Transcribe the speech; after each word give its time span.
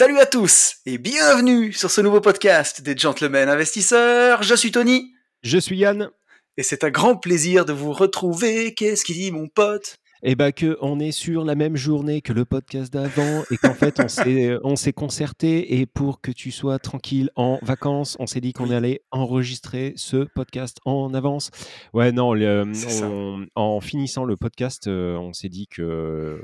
Salut 0.00 0.18
à 0.18 0.24
tous 0.24 0.76
et 0.86 0.96
bienvenue 0.96 1.74
sur 1.74 1.90
ce 1.90 2.00
nouveau 2.00 2.22
podcast 2.22 2.80
des 2.80 2.96
Gentlemen 2.96 3.50
Investisseurs. 3.50 4.42
Je 4.42 4.54
suis 4.54 4.72
Tony 4.72 5.12
Je 5.42 5.58
suis 5.58 5.76
Yann. 5.76 6.08
et 6.56 6.62
c'est 6.62 6.84
un 6.84 6.88
grand 6.90 7.16
plaisir 7.16 7.66
de 7.66 7.74
vous 7.74 7.92
retrouver. 7.92 8.72
Qu'est-ce 8.72 9.04
qu'il 9.04 9.16
dit 9.16 9.30
mon 9.30 9.46
pote? 9.48 9.96
Et 10.22 10.36
bah 10.36 10.52
que 10.52 10.78
on 10.80 11.00
est 11.00 11.12
sur 11.12 11.44
la 11.44 11.54
même 11.54 11.76
journée 11.76 12.22
que 12.22 12.32
le 12.32 12.46
podcast 12.46 12.90
d'avant 12.90 13.42
et 13.50 13.58
qu'en 13.58 13.74
fait 13.74 14.00
on 14.00 14.08
s'est 14.08 14.56
on 14.64 14.74
s'est 14.74 14.94
concerté 14.94 15.78
et 15.78 15.84
pour 15.84 16.22
que 16.22 16.30
tu 16.30 16.50
sois 16.50 16.78
tranquille 16.78 17.28
en 17.36 17.58
vacances, 17.60 18.16
on 18.20 18.26
s'est 18.26 18.40
dit 18.40 18.54
qu'on 18.54 18.70
Oui. 18.70 18.74
allait 18.74 19.02
enregistrer 19.10 19.92
ce 19.96 20.24
podcast 20.34 20.78
en 20.86 21.12
avance. 21.12 21.50
Ouais 21.92 22.10
non, 22.10 22.32
le- 22.32 22.64
on- 23.02 23.44
en 23.54 23.80
finissant 23.82 24.24
le 24.24 24.38
podcast, 24.38 24.86
euh, 24.86 25.16
on 25.18 25.34
s'est 25.34 25.50
dit 25.50 25.66
que 25.68 26.42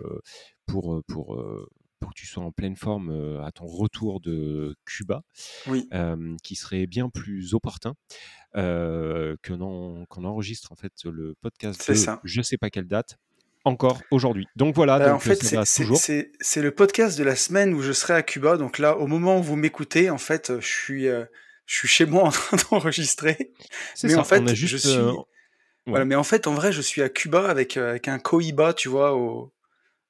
pour 0.67 1.01
pour 1.09 1.37
euh, 1.37 1.67
pour 2.01 2.11
que 2.11 2.19
tu 2.21 2.27
sois 2.27 2.43
en 2.43 2.53
pleine 2.53 2.77
forme 2.77 3.11
euh, 3.11 3.43
à 3.45 3.53
ton 3.53 3.67
retour 3.67 4.21
de 4.21 4.77
Cuba, 4.85 5.23
Oui, 5.67 5.89
euh, 5.93 6.37
qui 6.43 6.55
serait 6.57 6.87
bien 6.87 7.09
plus 7.09 7.55
opportun 7.55 7.95
euh, 8.57 9.37
que 9.43 9.53
qu'on 9.53 10.25
enregistre 10.25 10.73
en 10.73 10.77
fait 10.77 10.93
le 11.05 11.35
podcast 11.41 11.89
de 11.91 11.95
ça. 11.95 12.21
je 12.25 12.43
sais 12.43 12.57
pas 12.59 12.71
quelle 12.71 12.87
date 12.89 13.17
encore 13.65 14.01
aujourd'hui. 14.11 14.47
Donc 14.57 14.75
voilà, 14.75 14.99
Bah, 14.99 15.15
en 15.15 15.19
fait, 15.19 15.43
c'est- 15.43 16.63
le 16.63 16.71
podcast 16.71 17.19
de 17.19 17.25
la 17.25 17.35
semaine 17.35 17.75
où 17.75 17.83
je 17.83 17.93
serai 17.93 18.15
à 18.15 18.23
Cuba. 18.23 18.57
Donc 18.57 18.79
là, 18.79 18.97
au 18.97 19.07
moment 19.07 19.39
où 19.39 19.43
vous 19.43 19.57
m'écoutez, 19.57 20.09
en 20.09 20.19
fait, 20.19 20.61
je 20.61 20.67
suis, 20.67 21.05
je 21.07 21.27
suis 21.67 21.89
chez 21.89 22.07
moi 22.07 22.23
en 22.29 22.31
train 22.31 22.57
d'enregistrer. 22.71 23.53
Mais 24.05 24.11
ça. 24.11 24.21
en 24.21 24.25
fait, 24.25 24.41
on 24.41 24.47
a 24.47 24.55
je 24.55 24.77
suis. 24.77 24.97
Voilà, 25.89 26.05
mais 26.05 26.17
en 26.17 26.25
fait, 26.25 26.49
en 26.49 26.55
vrai, 26.55 26.73
je 26.73 26.81
suis 26.81 27.01
à 27.01 27.09
Cuba 27.09 27.49
avec, 27.49 27.77
euh, 27.77 27.91
avec 27.91 28.09
un 28.09 28.19
cohiba, 28.19 28.75
tu 28.75 28.89
vois, 28.89 29.15
au, 29.17 29.53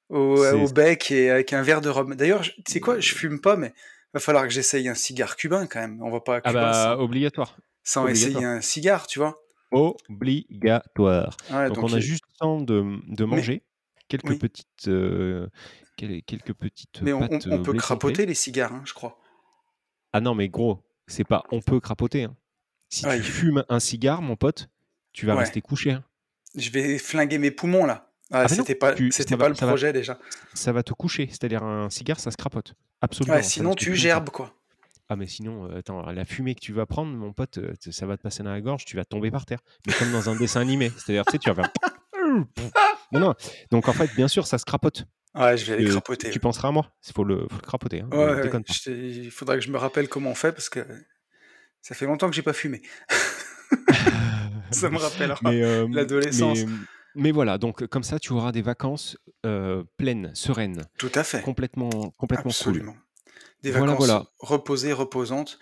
au, 0.09 0.45
au 0.45 0.67
bec 0.71 1.11
et 1.11 1.29
avec 1.29 1.53
un 1.53 1.61
verre 1.61 1.81
de 1.81 1.89
rhum. 1.89 2.15
D'ailleurs, 2.15 2.41
tu 2.43 2.51
sais 2.67 2.79
quoi, 2.79 2.99
je 2.99 3.13
fume 3.13 3.39
pas, 3.41 3.55
mais 3.57 3.73
va 4.13 4.19
falloir 4.19 4.43
que 4.45 4.49
j'essaye 4.49 4.87
un 4.87 4.95
cigare 4.95 5.35
cubain 5.35 5.67
quand 5.67 5.79
même. 5.79 6.01
On 6.01 6.09
va 6.09 6.21
pas 6.21 6.37
à 6.37 6.41
ah 6.45 6.53
bah 6.53 6.73
sans, 6.73 6.99
obligatoire, 7.01 7.57
sans 7.83 8.03
obligatoire. 8.03 8.31
essayer 8.31 8.45
un 8.45 8.61
cigare, 8.61 9.07
tu 9.07 9.19
vois. 9.19 9.37
obligatoire. 9.71 11.37
Ouais, 11.51 11.67
Donc, 11.67 11.75
donc, 11.77 11.83
on 11.89 11.93
a 11.93 11.97
il- 11.97 12.01
juste 12.01 12.23
le 12.33 12.37
temps 12.39 12.61
de, 12.61 12.83
de 13.07 13.25
Mais- 13.25 13.35
manger 13.37 13.63
quelques 14.07 14.29
oui. 14.29 14.37
petites 14.37 14.87
euh, 14.87 15.47
quel- 15.97 16.21
quelques 16.23 16.53
petites 16.53 17.01
mais 17.01 17.13
on, 17.13 17.21
on- 17.23 17.27
pâtes 17.27 17.47
on 17.47 17.59
euh, 17.59 17.63
peut 17.63 17.73
crapoter 17.73 18.25
les 18.25 18.33
cigares, 18.33 18.73
hein, 18.73 18.83
je 18.85 18.93
crois. 18.93 19.19
Ah 20.13 20.21
non 20.21 20.35
mais 20.35 20.47
gros, 20.49 20.83
c'est 21.07 21.23
pas 21.25 21.43
on 21.51 21.61
peut 21.61 21.79
crapoter. 21.79 22.23
hein. 22.23 22.35
Si 22.89 23.05
Ouais, 23.05 23.17
tu 23.17 23.23
fumes 23.23 23.65
un 23.67 23.79
cigare, 23.81 24.21
mon 24.21 24.37
pote, 24.37 24.69
tu 25.11 25.25
vas 25.25 25.33
Ouais. 25.33 25.39
rester 25.41 25.59
couché. 25.61 25.91
hein. 25.91 26.03
je 26.55 26.69
vais 26.71 26.97
flinguer 26.97 27.37
mes 27.37 27.51
poumons 27.51 27.85
là. 27.85 28.06
Ah, 28.31 28.41
Ah 28.43 28.47
c'était 28.47 28.75
pas, 28.75 28.93
c'était 29.11 29.35
le 29.35 29.39
va, 29.39 29.49
projet 29.51 29.93
déjà. 29.93 30.19
ça 30.53 30.71
va 30.73 30.83
te 30.83 30.93
coucher. 30.93 31.27
C'est-à-dire 31.29 31.63
un 31.63 31.89
cigare, 31.89 32.19
ça 32.19 32.29
se 32.31 32.37
crapote. 32.37 32.73
Absolument. 33.01 33.35
Ouais, 33.37 33.43
sinon 33.43 33.73
tu 33.73 33.95
gerbes 33.95 34.29
quoi. 34.29 34.53
Ah 35.09 35.15
mais 35.15 35.27
sinon, 35.27 35.69
euh, 35.71 35.79
attends, 35.79 36.01
la 36.11 36.25
fumée 36.25 36.53
que 36.53 36.59
tu 36.59 36.73
vas 36.73 36.85
prendre, 36.85 37.13
mon 37.13 37.31
pote, 37.31 37.59
euh, 37.59 37.73
ça 37.91 38.05
va 38.05 38.17
te 38.17 38.21
passer 38.21 38.43
dans 38.43 38.51
la 38.51 38.59
gorge, 38.59 38.83
tu 38.83 38.97
vas 38.97 39.05
tomber 39.05 39.31
par 39.31 39.45
terre. 39.45 39.59
Mais 39.85 39.93
comme 39.93 40.11
dans 40.11 40.29
un 40.29 40.35
dessin 40.39 40.59
animé, 40.59 40.91
c'est-à-dire, 40.97 41.23
tu 41.25 41.31
sais, 41.31 41.37
tu 41.39 41.49
vas 41.49 41.55
faire... 41.63 41.71
Non, 43.13 43.21
non. 43.21 43.33
Donc 43.71 43.87
en 43.87 43.93
fait, 43.93 44.13
bien 44.15 44.27
sûr, 44.27 44.45
ça 44.45 44.57
se 44.57 44.65
crapote. 44.65 45.05
Ouais, 45.33 45.55
je 45.55 45.65
vais 45.65 45.73
aller 45.77 45.87
Euh, 45.87 45.91
crapoter. 45.91 46.29
tu 46.29 46.39
penseras 46.41 46.67
à 46.67 46.71
moi. 46.71 46.91
Il 47.07 47.13
faut 47.13 47.23
le, 47.23 47.47
faut 47.49 47.55
le 47.55 47.61
crapoter. 47.61 48.01
Hein. 48.01 48.09
Ouais, 48.11 48.49
ouais, 48.49 48.61
il 48.87 49.31
faudra 49.31 49.55
que 49.55 49.61
je 49.61 49.71
me 49.71 49.77
rappelle 49.77 50.09
comment 50.09 50.31
on 50.31 50.35
fait 50.35 50.51
parce 50.51 50.67
que 50.67 50.85
ça 51.81 51.95
fait 51.95 52.05
longtemps 52.05 52.29
que 52.29 52.35
j'ai 52.35 52.41
pas 52.41 52.51
fumé. 52.51 52.81
Ça 54.71 54.89
me 54.89 54.97
rappellera 54.97 55.39
mais, 55.43 55.63
euh, 55.63 55.87
l'adolescence. 55.89 56.59
mais, 56.59 56.73
mais 57.17 57.31
voilà, 57.31 57.57
donc 57.57 57.85
comme 57.87 58.03
ça, 58.03 58.19
tu 58.19 58.31
auras 58.33 58.51
des 58.51 58.61
vacances 58.61 59.17
euh, 59.45 59.83
pleines, 59.97 60.31
sereines, 60.33 60.83
Tout 60.97 61.11
à 61.15 61.23
fait. 61.23 61.41
complètement, 61.41 61.89
complètement 62.17 62.43
cool. 62.51 62.51
Absolument. 62.51 62.95
Des 63.63 63.71
Voilà, 63.71 63.85
vacances 63.87 64.05
voilà. 64.07 64.25
reposées, 64.39 64.93
reposantes. 64.93 65.59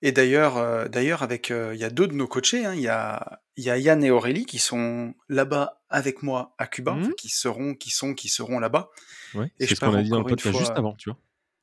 Et 0.00 0.12
d'ailleurs, 0.12 0.56
euh, 0.58 0.86
d'ailleurs, 0.86 1.22
avec, 1.24 1.50
euh, 1.50 1.74
il 1.74 1.80
y 1.80 1.84
a 1.84 1.90
deux 1.90 2.06
de 2.06 2.14
nos 2.14 2.28
coachés, 2.28 2.64
hein, 2.64 2.74
il 2.74 2.80
y 2.80 2.88
a, 2.88 3.40
y 3.56 3.68
a 3.68 3.78
Yann 3.78 4.04
et 4.04 4.10
Aurélie 4.12 4.46
qui 4.46 4.58
sont 4.60 5.14
là-bas 5.28 5.82
avec 5.88 6.22
moi 6.22 6.54
à 6.58 6.66
Cuba, 6.68 6.92
Mhm. 6.94 7.14
qui 7.14 7.28
seront, 7.30 7.74
qui 7.74 7.90
sont, 7.90 8.14
qui 8.14 8.28
seront 8.28 8.60
là-bas. 8.60 8.90
Ouais, 9.34 9.50
Et 9.58 9.66
je 9.66 9.74
ce 9.74 9.80
qu'on 9.80 9.94
a 9.94 10.02
dit 10.02 10.10
dans 10.10 10.22
le 10.22 10.36
juste 10.36 10.70
avant, 10.76 10.94
tu 10.94 11.10
vois. 11.10 11.18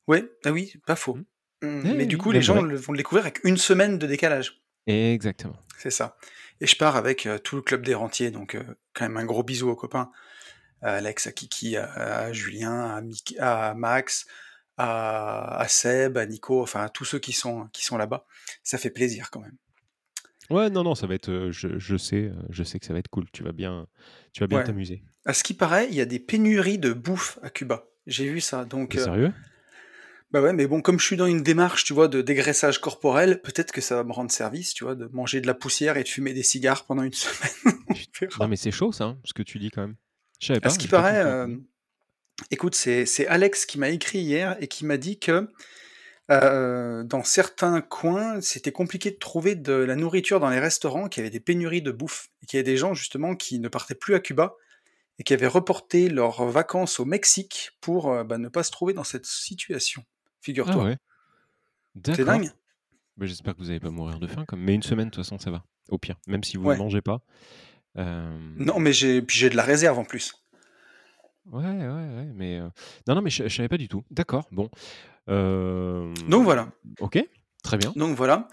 Ouais, 0.07 0.25
ah 0.43 0.51
oui, 0.51 0.73
pas 0.85 0.95
faux. 0.97 1.15
Mhm. 1.15 1.25
Hum, 1.63 1.83
Eh 1.85 1.93
Mais 1.93 2.05
du 2.05 2.17
coup, 2.17 2.31
les 2.31 2.41
gens 2.41 2.55
vrai. 2.61 2.75
vont 2.75 2.91
le 2.91 2.97
découvrir 2.97 3.23
avec 3.25 3.39
une 3.45 3.57
semaine 3.57 3.97
de 3.97 4.05
décalage. 4.07 4.61
Exactement. 4.87 5.55
C'est 5.77 5.89
ça. 5.89 6.17
Et 6.61 6.67
je 6.67 6.77
pars 6.77 6.95
avec 6.95 7.25
euh, 7.25 7.37
tout 7.37 7.55
le 7.55 7.61
club 7.61 7.85
des 7.85 7.93
rentiers, 7.93 8.31
donc 8.31 8.55
euh, 8.55 8.63
quand 8.93 9.05
même 9.05 9.17
un 9.17 9.25
gros 9.25 9.43
bisou 9.43 9.69
aux 9.69 9.75
copains, 9.75 10.11
à 10.81 10.95
Alex, 10.95 11.27
à 11.27 11.31
Kiki, 11.31 11.77
à, 11.77 11.91
à 11.91 12.33
Julien, 12.33 12.95
à, 12.95 13.01
Mick- 13.01 13.37
à 13.39 13.73
Max, 13.73 14.25
à, 14.77 15.57
à 15.59 15.67
Seb, 15.67 16.17
à 16.17 16.25
Nico, 16.25 16.61
enfin 16.61 16.83
à 16.83 16.89
tous 16.89 17.05
ceux 17.05 17.19
qui 17.19 17.33
sont, 17.33 17.67
qui 17.73 17.83
sont 17.83 17.97
là-bas. 17.97 18.25
Ça 18.63 18.77
fait 18.77 18.89
plaisir 18.89 19.31
quand 19.31 19.41
même. 19.41 19.57
Ouais, 20.49 20.69
non, 20.69 20.83
non, 20.83 20.93
ça 20.95 21.07
va 21.07 21.15
être. 21.15 21.29
euh, 21.29 21.51
je, 21.51 21.79
je 21.79 21.97
sais, 21.97 22.25
euh, 22.25 22.33
je 22.49 22.63
sais 22.63 22.79
que 22.79 22.85
ça 22.85 22.93
va 22.93 22.99
être 22.99 23.07
cool. 23.09 23.25
Tu 23.31 23.43
vas 23.43 23.51
bien, 23.51 23.87
tu 24.31 24.41
vas 24.41 24.47
bien 24.47 24.59
Ouais. 24.59 24.63
t'amuser. 24.63 25.03
À 25.25 25.33
ce 25.33 25.43
qui 25.43 25.55
paraît, 25.55 25.87
il 25.89 25.95
y 25.95 26.01
a 26.01 26.05
des 26.05 26.19
pénuries 26.19 26.77
de 26.77 26.93
bouffe 26.93 27.39
à 27.41 27.49
Cuba. 27.49 27.85
J'ai 28.05 28.29
vu 28.29 28.41
ça. 28.41 28.63
Donc, 28.63 28.95
euh, 28.95 29.03
sérieux? 29.03 29.33
Bah 30.31 30.41
ouais, 30.41 30.53
mais 30.53 30.67
bon, 30.67 30.81
comme 30.81 30.99
je 30.99 31.05
suis 31.05 31.15
dans 31.15 31.27
une 31.27 31.43
démarche, 31.43 31.83
tu 31.83 31.93
vois, 31.93 32.07
de 32.07 32.21
dégraissage 32.21 32.79
corporel, 32.79 33.41
peut-être 33.41 33.71
que 33.71 33.81
ça 33.81 33.95
va 33.95 34.03
me 34.03 34.11
rendre 34.11 34.31
service, 34.31 34.73
tu 34.73 34.83
vois, 34.83 34.95
de 34.95 35.05
manger 35.13 35.39
de 35.39 35.47
la 35.47 35.53
poussière 35.53 35.97
et 35.97 36.03
de 36.03 36.07
fumer 36.09 36.33
des 36.33 36.43
cigares 36.43 36.85
pendant 36.85 37.03
une 37.03 37.13
semaine. 37.13 37.77
Non, 38.39 38.47
mais 38.47 38.55
c'est 38.55 38.71
chaud, 38.71 38.91
ça, 38.91 39.05
hein, 39.05 39.17
ce 39.23 39.33
que 39.33 39.43
tu 39.43 39.59
dis 39.59 39.71
quand 39.71 39.81
même. 39.81 39.95
Je 40.41 40.47
savais 40.47 40.57
À 40.57 40.61
pas. 40.61 40.69
ce 40.69 40.79
qui 40.79 40.87
paraît, 40.87 41.23
euh, 41.23 41.55
écoute, 42.51 42.75
c'est 42.75 43.05
c'est 43.05 43.27
Alex 43.27 43.65
qui 43.65 43.79
m'a 43.79 43.89
écrit 43.89 44.19
hier 44.19 44.57
et 44.59 44.67
qui 44.67 44.85
m'a 44.85 44.97
dit 44.97 45.19
que 45.19 45.47
euh, 46.31 47.03
dans 47.03 47.23
certains 47.23 47.81
coins, 47.81 48.41
c'était 48.41 48.71
compliqué 48.71 49.11
de 49.11 49.17
trouver 49.17 49.55
de 49.55 49.73
la 49.73 49.95
nourriture 49.95 50.39
dans 50.39 50.49
les 50.49 50.59
restaurants, 50.59 51.07
qu'il 51.07 51.21
y 51.21 51.25
avait 51.25 51.31
des 51.31 51.39
pénuries 51.39 51.83
de 51.83 51.91
bouffe, 51.91 52.29
et 52.41 52.47
qu'il 52.47 52.57
y 52.57 52.59
avait 52.59 52.69
des 52.71 52.77
gens 52.77 52.93
justement 52.93 53.35
qui 53.35 53.59
ne 53.59 53.67
partaient 53.67 53.95
plus 53.95 54.15
à 54.15 54.19
Cuba 54.19 54.55
et 55.17 55.23
qui 55.23 55.33
avaient 55.33 55.47
reporté 55.47 56.09
leurs 56.09 56.43
vacances 56.45 56.99
au 56.99 57.05
Mexique 57.05 57.71
pour 57.79 58.11
euh, 58.11 58.23
bah, 58.23 58.37
ne 58.37 58.49
pas 58.49 58.63
se 58.63 58.71
trouver 58.71 58.93
dans 58.93 59.03
cette 59.03 59.25
situation. 59.25 60.03
Ah 60.45 60.51
Figure-toi. 60.51 60.83
ouais. 60.83 60.97
C'est 62.05 62.23
dingue. 62.25 62.49
Bah, 63.17 63.25
J'espère 63.25 63.53
que 63.55 63.59
vous 63.59 63.67
n'allez 63.67 63.79
pas 63.79 63.89
mourir 63.89 64.19
de 64.19 64.27
faim. 64.27 64.45
Comme... 64.45 64.61
Mais 64.61 64.75
une 64.75 64.83
semaine, 64.83 65.07
de 65.07 65.11
toute 65.11 65.23
façon, 65.23 65.39
ça 65.39 65.49
va. 65.51 65.63
Au 65.89 65.97
pire, 65.97 66.15
même 66.27 66.43
si 66.43 66.57
vous 66.57 66.65
Ouais. 66.65 66.75
ne 66.75 66.79
mangez 66.79 67.01
pas. 67.01 67.21
Euh, 67.97 68.37
Non, 68.57 68.79
mais 68.79 68.91
j'ai 68.91 69.21
puis 69.21 69.37
j'ai 69.37 69.49
de 69.49 69.55
la 69.55 69.63
réserve 69.63 69.97
en 69.97 70.03
plus. 70.03 70.33
Ouais, 71.45 71.63
ouais, 71.63 71.87
ouais. 71.87 72.27
Mais 72.33 72.59
euh, 72.59 72.67
non, 73.07 73.15
non, 73.15 73.21
mais 73.21 73.29
je, 73.29 73.47
je 73.47 73.55
savais 73.55 73.69
pas 73.69 73.77
du 73.77 73.87
tout. 73.87 74.03
D'accord. 74.11 74.47
Bon. 74.51 74.69
Euh, 75.29 76.13
Donc 76.27 76.43
voilà. 76.43 76.69
Ok. 76.99 77.23
Très 77.65 77.77
bien. 77.77 77.91
Donc 77.95 78.15
voilà. 78.15 78.47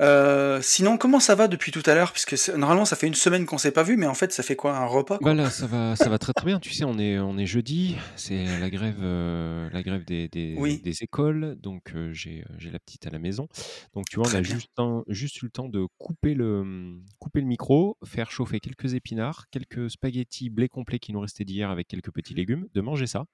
Euh, 0.00 0.58
sinon, 0.60 0.96
comment 0.96 1.20
ça 1.20 1.36
va 1.36 1.46
depuis 1.46 1.70
tout 1.70 1.82
à 1.86 1.94
l'heure? 1.94 2.10
Puisque 2.12 2.48
normalement, 2.56 2.84
ça 2.84 2.96
fait 2.96 3.06
une 3.06 3.14
semaine 3.14 3.46
qu'on 3.46 3.58
s'est 3.58 3.70
pas 3.70 3.84
vu, 3.84 3.96
mais 3.96 4.06
en 4.06 4.14
fait, 4.14 4.32
ça 4.32 4.42
fait 4.42 4.56
quoi 4.56 4.76
Un 4.76 4.86
repas 4.86 5.18
quoi? 5.18 5.34
Bah 5.34 5.34
là, 5.40 5.50
ça 5.50 5.68
va, 5.68 5.94
ça 5.94 6.08
va 6.08 6.18
très 6.18 6.32
très 6.32 6.46
bien. 6.46 6.58
Tu 6.58 6.72
sais, 6.72 6.82
on 6.84 6.98
est, 6.98 7.16
on 7.20 7.38
est 7.38 7.46
jeudi, 7.46 7.94
c'est 8.16 8.58
la 8.58 8.70
grève, 8.70 8.96
euh, 9.02 9.68
la 9.70 9.82
grève 9.84 10.04
des, 10.04 10.26
des, 10.28 10.56
Oui. 10.58 10.80
des 10.82 11.02
écoles, 11.04 11.56
donc 11.60 11.92
euh, 11.94 12.12
j'ai, 12.12 12.40
euh, 12.40 12.54
j'ai 12.58 12.70
la 12.72 12.80
petite 12.80 13.06
à 13.06 13.10
la 13.10 13.20
maison. 13.20 13.46
Donc 13.94 14.06
tu 14.10 14.16
vois, 14.16 14.26
on 14.28 14.34
a 14.34 14.40
bien. 14.40 14.54
juste, 14.54 14.70
un- 14.78 15.04
juste 15.08 15.40
eu 15.42 15.44
le 15.44 15.50
temps 15.52 15.68
de 15.68 15.86
couper 15.98 16.34
le, 16.34 16.96
couper 17.20 17.40
le 17.40 17.46
micro, 17.46 17.96
faire 18.04 18.32
chauffer 18.32 18.58
quelques 18.58 18.94
épinards, 18.94 19.44
quelques 19.52 19.90
spaghettis 19.90 20.50
blé 20.50 20.68
complet 20.68 20.98
qui 20.98 21.12
nous 21.12 21.20
restaient 21.20 21.44
d'hier 21.44 21.70
avec 21.70 21.86
quelques 21.86 22.10
petits 22.12 22.34
légumes, 22.34 22.66
de 22.74 22.80
manger 22.80 23.06
ça. 23.06 23.26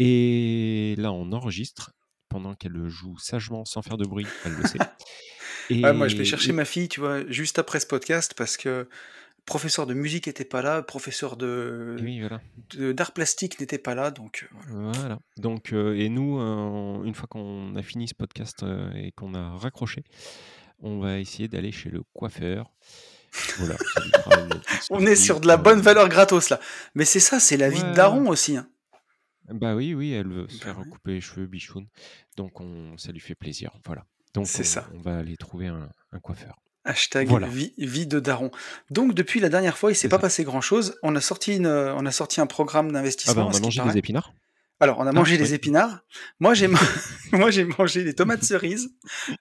Et 0.00 0.94
là, 0.98 1.12
on 1.12 1.30
enregistre 1.32 1.92
pendant 2.30 2.54
qu'elle 2.54 2.88
joue 2.88 3.18
sagement 3.18 3.64
sans 3.66 3.82
faire 3.82 3.98
de 3.98 4.06
bruit, 4.06 4.26
elle 4.46 4.52
le 4.54 4.66
sait. 4.66 4.78
Et, 5.68 5.82
Ouais, 5.84 5.92
moi, 5.92 6.08
je 6.08 6.16
vais 6.16 6.24
chercher 6.24 6.50
et- 6.50 6.54
ma 6.54 6.64
fille, 6.64 6.88
tu 6.88 7.00
vois, 7.00 7.26
juste 7.28 7.58
après 7.58 7.78
ce 7.80 7.86
podcast, 7.86 8.32
parce 8.34 8.56
que 8.56 8.68
le 8.68 8.88
professeur 9.46 9.86
de 9.86 9.94
musique 9.94 10.28
était 10.28 10.44
pas 10.44 10.62
là, 10.62 10.78
le 10.78 10.82
professeur 10.84 11.36
de 11.36 11.96
oui, 12.00 12.20
voilà. 12.20 12.40
d'art 12.92 13.12
plastique 13.12 13.58
n'était 13.60 13.78
pas 13.78 13.94
là, 13.94 14.10
donc 14.10 14.46
euh, 14.52 14.56
voilà. 14.72 14.92
Voilà. 14.98 15.18
Donc, 15.38 15.72
euh, 15.72 15.94
et 15.96 16.08
nous, 16.08 16.38
euh, 16.40 17.02
une 17.04 17.14
fois 17.14 17.26
qu'on 17.28 17.74
a 17.76 17.82
fini 17.82 18.06
ce 18.08 18.14
podcast 18.14 18.62
euh, 18.62 18.90
et 18.94 19.12
qu'on 19.12 19.34
a 19.34 19.56
raccroché, 19.56 20.04
on 20.80 20.98
va 21.00 21.18
essayer 21.18 21.48
d'aller 21.48 21.72
chez 21.72 21.90
le 21.90 22.02
coiffeur 22.14 22.70
Voilà, 23.58 23.76
On 24.90 25.04
est 25.06 25.16
sur 25.16 25.40
de 25.40 25.46
la 25.46 25.56
bonne 25.56 25.80
valeur 25.80 26.08
gratos 26.08 26.50
là. 26.50 26.58
Mais 26.94 27.04
c'est 27.04 27.20
ça, 27.20 27.38
c'est 27.40 27.56
la 27.56 27.70
vie 27.70 27.82
de 27.82 27.92
daron 27.94 28.28
aussi, 28.28 28.56
hein. 28.56 28.68
Bah 29.52 29.74
oui, 29.74 29.94
oui, 29.94 30.12
elle 30.12 30.28
veut 30.28 30.48
se 30.48 30.58
Bah 30.58 30.64
faire 30.66 30.78
ouais. 30.78 30.84
couper 30.90 31.12
les 31.12 31.20
cheveux, 31.20 31.46
bichoune. 31.46 31.86
Donc 32.36 32.60
on 32.60 32.96
ça 32.98 33.12
lui 33.12 33.20
fait 33.20 33.34
plaisir, 33.34 33.70
voilà. 33.86 34.04
Donc 34.34 34.46
C'est 34.46 34.62
on 34.62 34.64
ça. 34.64 34.88
on 34.94 35.00
va 35.00 35.18
aller 35.18 35.36
trouver 35.36 35.66
un 35.68 35.88
un 36.12 36.18
coiffeur. 36.20 36.56
Hashtag 36.84 37.28
Voilà. 37.28 37.46
vie 37.46 37.74
vie 37.78 38.06
de 38.06 38.20
daron. 38.20 38.50
Donc 38.90 39.14
depuis 39.14 39.38
la 39.40 39.48
dernière 39.50 39.76
fois, 39.76 39.90
il 39.92 39.94
s'est 39.94 40.02
C'est 40.02 40.08
pas 40.08 40.16
ça. 40.16 40.22
passé 40.22 40.44
grand 40.44 40.60
chose. 40.62 40.96
On 41.02 41.14
a 41.14 41.20
sorti 41.20 41.56
une, 41.56 41.66
heu, 41.66 41.92
on 41.96 42.06
a 42.06 42.10
sorti 42.12 42.40
un 42.40 42.46
programme 42.46 42.86
Ah 42.88 42.92
bah, 42.92 42.98
d'investissement 43.00 43.42
on 43.44 43.46
à 43.48 43.50
a 43.50 43.52
ce 43.52 43.58
qui 43.58 43.64
mangé 43.66 43.80
paraît. 43.80 43.92
des 43.92 43.98
épinards. 43.98 44.32
Alors, 44.82 44.98
on 44.98 45.06
a 45.06 45.10
Ah, 45.10 45.12
mangé 45.12 45.32
oui. 45.32 45.38
des 45.42 45.52
épinards. 45.52 46.00
Moi, 46.38 46.54
j'ai 46.54 46.68
moi, 47.32 47.50
j'ai 47.50 47.64
mangé 47.64 48.02
des 48.02 48.14
tomates 48.14 48.44
cerises 48.44 48.88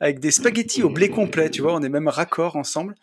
avec 0.02 0.20
des 0.20 0.32
spaghettis 0.32 0.84
au 0.84 0.90
blé 0.90 1.10
complet, 1.10 1.50
tu 1.50 1.62
vois? 1.62 1.74
On 1.76 1.82
est 1.82 1.88
même 1.90 2.10
raccord 2.10 2.58
ensemble 2.58 2.96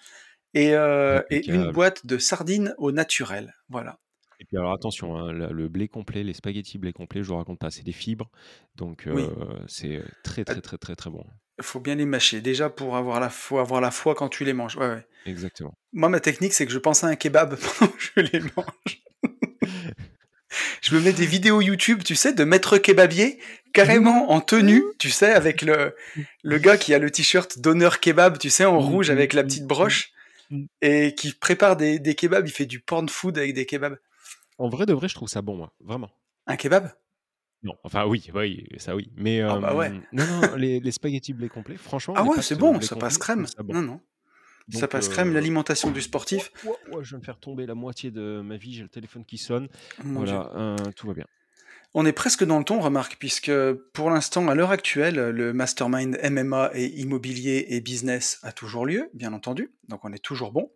et 0.52 0.66
et 0.66 0.72
une 0.72 0.74
Impeccable. 0.76 1.72
boîte 1.72 2.06
de 2.06 2.18
sardines 2.18 2.74
au 2.76 2.92
naturel, 2.92 3.54
voilà. 3.70 3.98
Et 4.40 4.44
puis 4.44 4.56
alors 4.58 4.72
attention, 4.72 5.16
hein, 5.16 5.32
le 5.32 5.68
blé 5.68 5.88
complet, 5.88 6.22
les 6.22 6.34
spaghettis 6.34 6.78
blé 6.78 6.92
complet, 6.92 7.22
je 7.22 7.28
vous 7.28 7.36
raconte 7.36 7.58
pas, 7.58 7.70
c'est 7.70 7.82
des 7.84 7.92
fibres, 7.92 8.30
donc 8.74 9.04
Oui. 9.06 9.22
heu, 9.22 9.30
c'est, 9.66 9.96
heu, 9.96 10.04
très, 10.22 10.42
Ah 10.42 10.52
très, 10.52 10.60
très, 10.60 10.76
très, 10.78 10.94
très 10.96 11.10
bon. 11.10 11.24
Faut 11.62 11.80
bien 11.80 11.94
les 11.94 12.04
mâcher. 12.04 12.42
Déjà 12.42 12.68
pour 12.68 12.96
avoir 12.96 13.18
la 13.18 13.30
faut 13.30 13.58
avoir 13.58 13.80
la 13.80 13.90
foi 13.90 14.14
quand 14.14 14.28
tu 14.28 14.44
les 14.44 14.52
manges. 14.52 14.76
Ouais, 14.76 14.88
ouais. 14.88 15.06
Exactement. 15.24 15.72
Moi, 15.94 16.10
ma 16.10 16.20
technique, 16.20 16.52
c'est 16.52 16.66
que 16.66 16.72
je 16.72 16.78
pense 16.78 17.02
à 17.02 17.06
un 17.06 17.16
kebab 17.16 17.56
pendant 17.78 17.90
que 17.92 17.98
je 17.98 18.20
les 18.20 18.40
mange. 18.40 19.02
Je 20.80 20.94
me 20.94 21.00
mets 21.00 21.12
des 21.12 21.26
vidéos 21.26 21.60
YouTube, 21.60 22.02
tu 22.04 22.14
sais, 22.14 22.32
de 22.32 22.44
maître 22.44 22.78
kebabier, 22.78 23.38
carrément 23.74 24.30
en 24.30 24.40
tenue, 24.40 24.82
tu 24.98 25.10
sais, 25.10 25.32
avec 25.32 25.60
le 25.62 25.94
le 26.42 26.58
gars 26.58 26.76
qui 26.78 26.94
a 26.94 26.98
le 26.98 27.10
t-shirt 27.10 27.58
d'honneur 27.58 28.00
kebab, 28.00 28.38
tu 28.38 28.48
sais, 28.48 28.64
en 28.64 28.78
rouge 28.78 29.10
avec 29.10 29.32
la 29.32 29.42
petite 29.42 29.66
broche 29.66 30.12
et 30.80 31.14
qui 31.16 31.32
prépare 31.32 31.76
des 31.76 31.98
des 31.98 32.14
kebabs, 32.14 32.46
il 32.46 32.52
fait 32.52 32.64
du 32.66 32.80
porn 32.80 33.08
food 33.08 33.36
avec 33.38 33.52
des 33.54 33.66
kebabs. 33.66 33.98
En 34.58 34.68
vrai 34.68 34.86
de 34.86 34.92
vrai, 34.92 35.08
je 35.08 35.14
trouve 35.14 35.28
ça 35.28 35.42
bon 35.42 35.56
moi, 35.56 35.72
vraiment. 35.80 36.10
Un 36.46 36.56
kebab? 36.56 36.90
Non, 37.62 37.74
enfin 37.84 38.06
oui, 38.06 38.30
oui, 38.34 38.66
ça 38.78 38.94
oui, 38.94 39.10
mais 39.16 39.40
Ah 39.40 39.58
bah 39.58 39.74
ouais. 39.74 39.90
non, 40.12 40.24
non, 40.26 40.56
les 40.56 40.78
les 40.80 40.92
spaghettis 40.92 41.32
blé 41.32 41.48
complet, 41.48 41.76
franchement, 41.76 42.14
Ah 42.16 42.24
ouais, 42.24 42.40
c'est 42.42 42.56
bon, 42.56 42.80
ça 42.80 42.96
passe 42.96 43.18
crème. 43.18 43.44
trouve 43.44 43.56
ça 43.56 43.62
bon. 43.62 43.74
Non, 43.74 43.82
non. 43.82 44.00
Ça 44.72 44.88
passe 44.88 45.08
crème, 45.08 45.30
heu, 45.30 45.34
l'alimentation 45.34 45.90
du 45.90 46.02
sportif. 46.02 46.50
je 46.64 47.08
viens 47.08 47.18
de 47.18 47.24
faire 47.24 47.38
tomber 47.38 47.66
la 47.66 47.74
moitié 47.74 48.10
de 48.10 48.40
ma 48.44 48.56
vie, 48.56 48.74
j'ai 48.74 48.82
le 48.82 48.88
téléphone 48.88 49.24
qui 49.24 49.38
sonne. 49.38 49.68
Mon 50.04 50.24
Dieu. 50.24 50.34
Voilà, 50.34 50.76
tout 50.96 51.06
va 51.06 51.14
bien. 51.14 51.24
On 51.94 52.04
est 52.04 52.12
presque 52.12 52.44
dans 52.44 52.58
le 52.58 52.64
ton, 52.64 52.80
remarque, 52.80 53.16
puisque 53.18 53.50
pour 53.94 54.10
l'instant, 54.10 54.48
à 54.48 54.54
l'heure 54.54 54.70
actuelle, 54.70 55.30
le 55.30 55.52
mastermind 55.52 56.18
MMA 56.22 56.72
et 56.74 56.86
immobilier 57.00 57.66
et 57.68 57.80
business 57.80 58.38
a 58.42 58.52
toujours 58.52 58.86
lieu, 58.86 59.08
bien 59.14 59.32
entendu. 59.32 59.72
Donc 59.88 60.04
on 60.04 60.12
est 60.12 60.22
toujours 60.22 60.52
bon. 60.52 60.70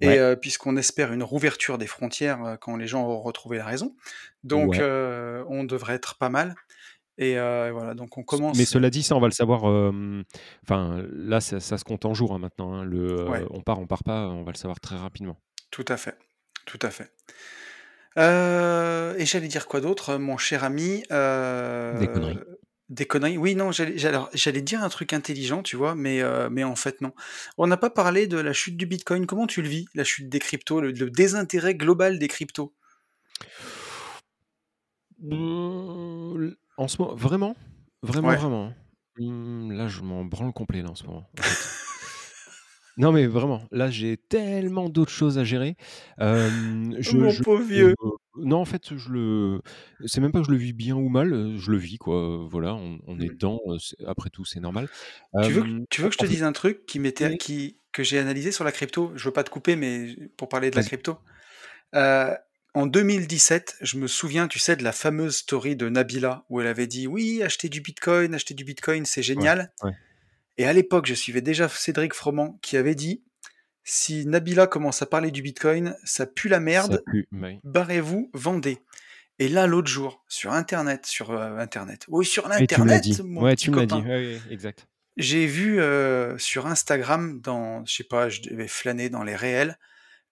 Et 0.00 0.06
Ouais. 0.08 0.36
puisqu'on 0.36 0.76
espère 0.76 1.12
une 1.12 1.22
rouverture 1.24 1.78
des 1.78 1.86
frontières, 1.88 2.56
quand 2.60 2.76
les 2.76 2.86
gens 2.86 3.04
auront 3.04 3.20
retrouvé 3.22 3.58
la 3.58 3.64
raison. 3.66 3.96
Donc 4.44 4.70
Ouais. 4.72 5.42
on 5.48 5.64
devrait 5.64 5.94
être 5.94 6.16
pas 6.18 6.28
mal 6.28 6.54
et 7.18 7.34
voilà, 7.34 7.94
donc 7.94 8.16
on 8.18 8.22
commence 8.22 8.56
mais 8.58 8.64
cela 8.64 8.90
dit, 8.90 9.02
ça 9.02 9.16
on 9.16 9.20
va 9.20 9.26
le 9.28 9.32
savoir, 9.32 9.64
enfin 10.64 11.02
là, 11.12 11.40
ça 11.40 11.58
ça 11.60 11.78
se 11.78 11.84
compte 11.84 12.04
en 12.04 12.14
jours, 12.14 12.32
hein, 12.34 12.38
maintenant, 12.38 12.72
hein. 12.74 12.84
Le, 12.84 13.28
Ouais. 13.28 13.44
on 13.50 13.60
part, 13.62 13.80
on 13.80 13.86
part 13.88 14.04
pas, 14.04 14.28
on 14.28 14.44
va 14.44 14.52
le 14.52 14.56
savoir 14.58 14.78
très 14.80 14.96
rapidement. 14.96 15.36
Tout 15.72 15.84
à 15.88 15.96
fait, 15.96 16.16
tout 16.64 16.78
à 16.82 16.90
fait. 16.90 17.10
Et 18.16 19.26
j'allais 19.26 19.48
dire 19.48 19.66
quoi 19.66 19.80
d'autre, 19.80 20.16
mon 20.16 20.38
cher 20.38 20.62
ami? 20.64 21.02
Des 21.10 22.08
conneries. 22.12 22.38
Des 22.88 23.04
conneries? 23.04 23.36
Oui, 23.36 23.54
non, 23.54 23.70
j'allais 23.70 23.98
j'allais 23.98 24.14
alors 24.16 24.30
j'allais 24.32 24.62
dire 24.62 24.82
un 24.82 24.88
truc 24.88 25.12
intelligent, 25.12 25.62
tu 25.62 25.76
vois? 25.76 25.94
Mais 25.94 26.20
heu, 26.22 26.48
mais 26.50 26.64
en 26.64 26.74
fait, 26.74 27.02
non. 27.02 27.12
On 27.58 27.66
n'a 27.66 27.76
pas 27.76 27.90
parlé 27.90 28.26
de 28.26 28.38
la 28.38 28.54
chute 28.54 28.78
du 28.78 28.86
bitcoin. 28.86 29.26
Comment 29.26 29.46
tu 29.46 29.60
le 29.60 29.68
vis, 29.68 29.84
la 29.94 30.04
chute 30.04 30.30
des 30.30 30.38
cryptos, 30.38 30.80
le 30.80 30.92
le 30.92 31.10
désintérêt 31.10 31.74
global 31.74 32.18
des 32.18 32.28
cryptos? 32.28 32.72
Mmh, 35.20 36.52
en 36.76 36.88
ce 36.88 37.00
moment 37.02 37.14
vraiment? 37.14 37.56
Vraiment, 38.02 38.30
Ouais. 38.30 38.36
vraiment, 38.36 38.72
mmh, 39.18 39.72
là, 39.72 39.88
je 39.88 40.02
m'en 40.02 40.24
branle 40.24 40.52
complet, 40.52 40.82
là, 40.82 40.90
en 40.90 40.94
ce 40.94 41.04
moment, 41.04 41.28
en 41.38 41.42
fait. 41.42 41.68
Non, 42.96 43.12
mais 43.12 43.26
vraiment, 43.26 43.62
là, 43.70 43.90
j'ai 43.90 44.16
tellement 44.16 44.88
d'autres 44.88 45.12
choses 45.12 45.38
à 45.38 45.44
gérer. 45.44 45.76
Hem, 46.18 46.96
je 47.00 47.18
Mon 47.18 47.28
je 47.28 47.42
pauvre 47.42 47.62
vieux. 47.64 47.94
Non, 48.42 48.58
en 48.58 48.64
fait, 48.64 48.96
je 48.96 49.10
le 49.10 49.60
c'est 50.04 50.20
même 50.20 50.32
pas 50.32 50.40
que 50.40 50.46
je 50.46 50.50
le 50.52 50.56
vis 50.58 50.72
bien 50.72 50.96
ou 50.96 51.08
mal, 51.08 51.56
je 51.58 51.70
le 51.70 51.78
vis, 51.78 51.98
quoi, 51.98 52.46
voilà, 52.48 52.74
on 52.74 52.98
on 53.06 53.20
est 53.20 53.28
Mmh. 53.28 53.30
dedans, 53.30 53.60
c'est 53.78 53.96
après 54.06 54.30
tout, 54.30 54.44
c'est 54.44 54.60
normal. 54.60 54.88
Tu 55.40 55.52
veux 55.52 55.62
que 55.62 55.68
tu 55.90 56.00
veux 56.00 56.08
que 56.08 56.14
je 56.14 56.18
en 56.18 56.24
te 56.26 56.26
fait 56.26 56.32
dise 56.32 56.42
un 56.42 56.52
truc 56.52 56.86
qui 56.86 56.98
m'était 56.98 57.30
oui. 57.30 57.36
qui 57.36 57.80
que 57.92 58.02
j'ai 58.02 58.18
analysé 58.18 58.52
sur 58.52 58.64
la 58.64 58.72
crypto? 58.72 59.12
Je 59.16 59.24
veux 59.24 59.32
pas 59.32 59.44
te 59.44 59.50
couper, 59.50 59.76
mais 59.76 60.14
pour 60.36 60.48
parler 60.48 60.70
de 60.70 60.76
la 60.76 60.82
Vas-y. 60.82 60.84
crypto. 60.84 61.18
En 62.74 62.86
2017, 62.86 63.76
je 63.80 63.96
me 63.98 64.06
souviens, 64.06 64.46
tu 64.46 64.58
sais, 64.58 64.76
de 64.76 64.84
la 64.84 64.92
fameuse 64.92 65.36
story 65.38 65.74
de 65.74 65.88
Nabila 65.88 66.44
où 66.48 66.60
elle 66.60 66.66
avait 66.66 66.86
dit: 66.86 67.06
«Oui, 67.08 67.42
achetez 67.42 67.68
du 67.68 67.80
bitcoin, 67.80 68.34
achetez 68.34 68.54
du 68.54 68.64
bitcoin, 68.64 69.04
c'est 69.06 69.22
Ouais, 69.36 69.48
génial» 69.48 69.72
ouais. 69.82 69.92
et 70.58 70.66
à 70.66 70.72
l'époque, 70.74 71.06
je 71.06 71.14
suivais 71.14 71.42
déjà 71.42 71.68
Cédric 71.68 72.14
Froment 72.14 72.58
qui 72.62 72.76
avait 72.76 72.94
dit: 72.96 73.24
«Si 73.90 74.26
Nabila 74.26 74.66
commence 74.66 75.00
à 75.00 75.06
parler 75.06 75.30
du 75.30 75.40
bitcoin, 75.40 75.96
ça 76.04 76.26
pue 76.26 76.50
la 76.50 76.60
merde, 76.60 77.02
bah 77.06 77.48
barrez-vous, 77.64 78.30
vendez» 78.34 78.82
et 79.38 79.48
là, 79.48 79.66
l'autre 79.66 79.88
jour, 79.88 80.22
sur 80.28 80.52
internet 80.52 81.06
sur, 81.06 81.30
heu, 81.30 81.58
internet, 81.58 82.04
oui, 82.08 82.26
sur 82.26 82.48
l'internet, 82.48 83.02
dit. 83.02 83.22
mon 83.22 83.44
Ouais, 83.44 83.56
tu 83.56 83.70
me 83.70 83.76
l'as 83.76 83.86
dit. 83.86 83.94
Ouais, 83.94 84.38
exact. 84.50 84.86
J'ai 85.16 85.46
vu, 85.46 85.80
heu, 85.80 86.36
sur 86.38 86.66
Instagram 86.66 87.40
dans 87.40 87.82
je 87.86 87.94
sais 87.94 88.04
pas, 88.04 88.28
je 88.28 88.42
devais 88.42 88.68
flâner 88.68 89.08
dans 89.08 89.22
les 89.22 89.36
réels, 89.36 89.78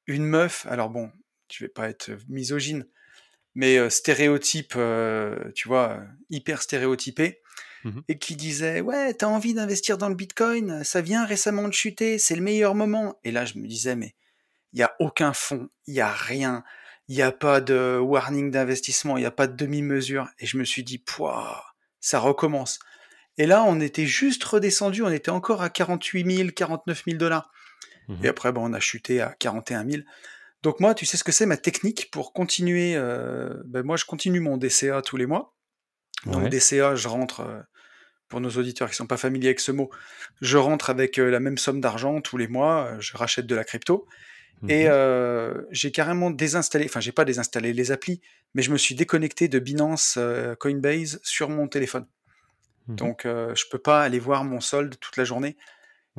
une 0.06 0.24
meuf, 0.24 0.66
alors 0.66 0.90
bon, 0.90 1.10
je 1.50 1.64
vais 1.64 1.70
pas 1.70 1.88
être 1.88 2.10
misogyne, 2.28 2.86
mais 3.54 3.78
heu, 3.78 3.88
stéréotype, 3.88 4.76
tu 5.54 5.68
vois, 5.68 6.02
hyper 6.28 6.60
stéréotypé 6.60 7.40
Mmh 7.86 7.98
mh. 7.98 8.02
et 8.08 8.18
qui 8.18 8.36
disait: 8.36 8.80
«Ouais, 8.80 9.14
tu 9.14 9.24
as 9.24 9.28
envie 9.28 9.54
d'investir 9.54 9.96
dans 9.98 10.08
le 10.08 10.16
bitcoin? 10.16 10.82
Ça 10.84 11.00
vient 11.00 11.24
récemment 11.24 11.68
de 11.68 11.72
chuter, 11.72 12.18
c'est 12.18 12.34
le 12.36 12.42
meilleur 12.42 12.74
moment» 12.74 13.18
et 13.24 13.30
là, 13.30 13.44
je 13.44 13.58
me 13.58 13.66
disais: 13.68 13.94
«Mais 13.96 14.14
il 14.72 14.80
y 14.80 14.82
a 14.82 14.94
aucun 15.00 15.32
fond, 15.32 15.68
il 15.86 15.94
y 15.94 16.00
a 16.00 16.12
rien, 16.12 16.64
il 17.08 17.16
y 17.16 17.22
a 17.22 17.32
pas 17.32 17.60
de 17.60 17.98
warning 18.02 18.50
d'investissement, 18.50 19.16
il 19.18 19.22
y 19.22 19.26
a 19.26 19.30
pas 19.30 19.46
de 19.46 19.56
demi-mesure» 19.56 20.28
et 20.40 20.46
je 20.46 20.58
me 20.58 20.64
suis 20.64 20.82
dit: 20.84 20.98
«Pouah, 20.98 21.64
ça 22.00 22.18
recommence» 22.18 22.80
et 23.38 23.46
là, 23.46 23.64
on 23.64 23.80
était 23.80 24.06
juste 24.06 24.42
redescendu, 24.44 25.02
on 25.02 25.10
était 25.10 25.30
encore 25.30 25.62
à 25.62 25.70
48 25.70 26.24
000-49 26.24 27.04
000 27.06 27.18
$ 27.18 27.50
Mmh 28.08 28.24
et 28.24 28.28
après, 28.28 28.52
on 28.56 28.72
a 28.72 28.80
chuté 28.80 29.20
à 29.20 29.34
41 29.38 29.84
000. 29.88 30.02
Donc 30.62 30.80
moi, 30.80 30.94
tu 30.94 31.06
sais 31.06 31.16
ce 31.16 31.24
que 31.24 31.32
c'est 31.32 31.46
ma 31.46 31.56
technique 31.56 32.10
pour 32.12 32.32
continuer, 32.32 32.96
heu, 32.96 33.62
bah, 33.66 33.82
moi, 33.82 33.96
je 33.96 34.04
continue 34.04 34.40
mon 34.40 34.56
DCA 34.58 35.02
tous 35.02 35.16
les 35.16 35.26
mois. 35.26 35.54
Donc 36.26 36.44
Ouais. 36.44 36.48
DCA, 36.50 36.94
je 36.96 37.08
rentre, 37.08 37.42
heu, 37.42 37.62
pour 38.28 38.40
nos 38.40 38.50
auditeurs 38.50 38.90
qui 38.90 38.96
sont 38.96 39.06
pas 39.06 39.16
familiers 39.16 39.48
avec 39.48 39.60
ce 39.60 39.72
mot, 39.72 39.90
je 40.40 40.56
rentre 40.58 40.90
avec, 40.90 41.18
heu, 41.18 41.30
la 41.30 41.40
même 41.40 41.58
somme 41.58 41.80
d'argent 41.80 42.20
tous 42.20 42.36
les 42.38 42.48
mois, 42.48 42.92
heu, 42.96 43.00
je 43.00 43.16
rachète 43.16 43.46
de 43.46 43.54
la 43.54 43.64
crypto 43.64 44.06
Mmh 44.62 44.68
et 44.68 44.88
heu, 44.88 45.68
j'ai 45.72 45.92
carrément 45.92 46.30
désinstallé 46.30 46.86
enfin, 46.86 47.00
j'ai 47.00 47.12
pas 47.12 47.24
désinstallé 47.26 47.72
les 47.72 47.92
applis, 47.92 48.20
mais 48.54 48.62
je 48.62 48.72
me 48.72 48.78
suis 48.78 48.94
déconnecté 48.96 49.48
de 49.48 49.58
Binance, 49.60 50.18
Coinbase 50.60 51.20
sur 51.24 51.50
mon 51.50 51.68
téléphone. 51.68 52.06
Mmh 52.86 52.94
mh. 53.06 53.10
Donc 53.10 53.26
heu, 53.26 53.54
je 53.56 53.64
peux 53.70 53.78
pas 53.78 54.02
aller 54.02 54.18
voir 54.18 54.44
mon 54.44 54.60
solde 54.60 54.98
toute 55.00 55.16
la 55.16 55.24
journée 55.24 55.56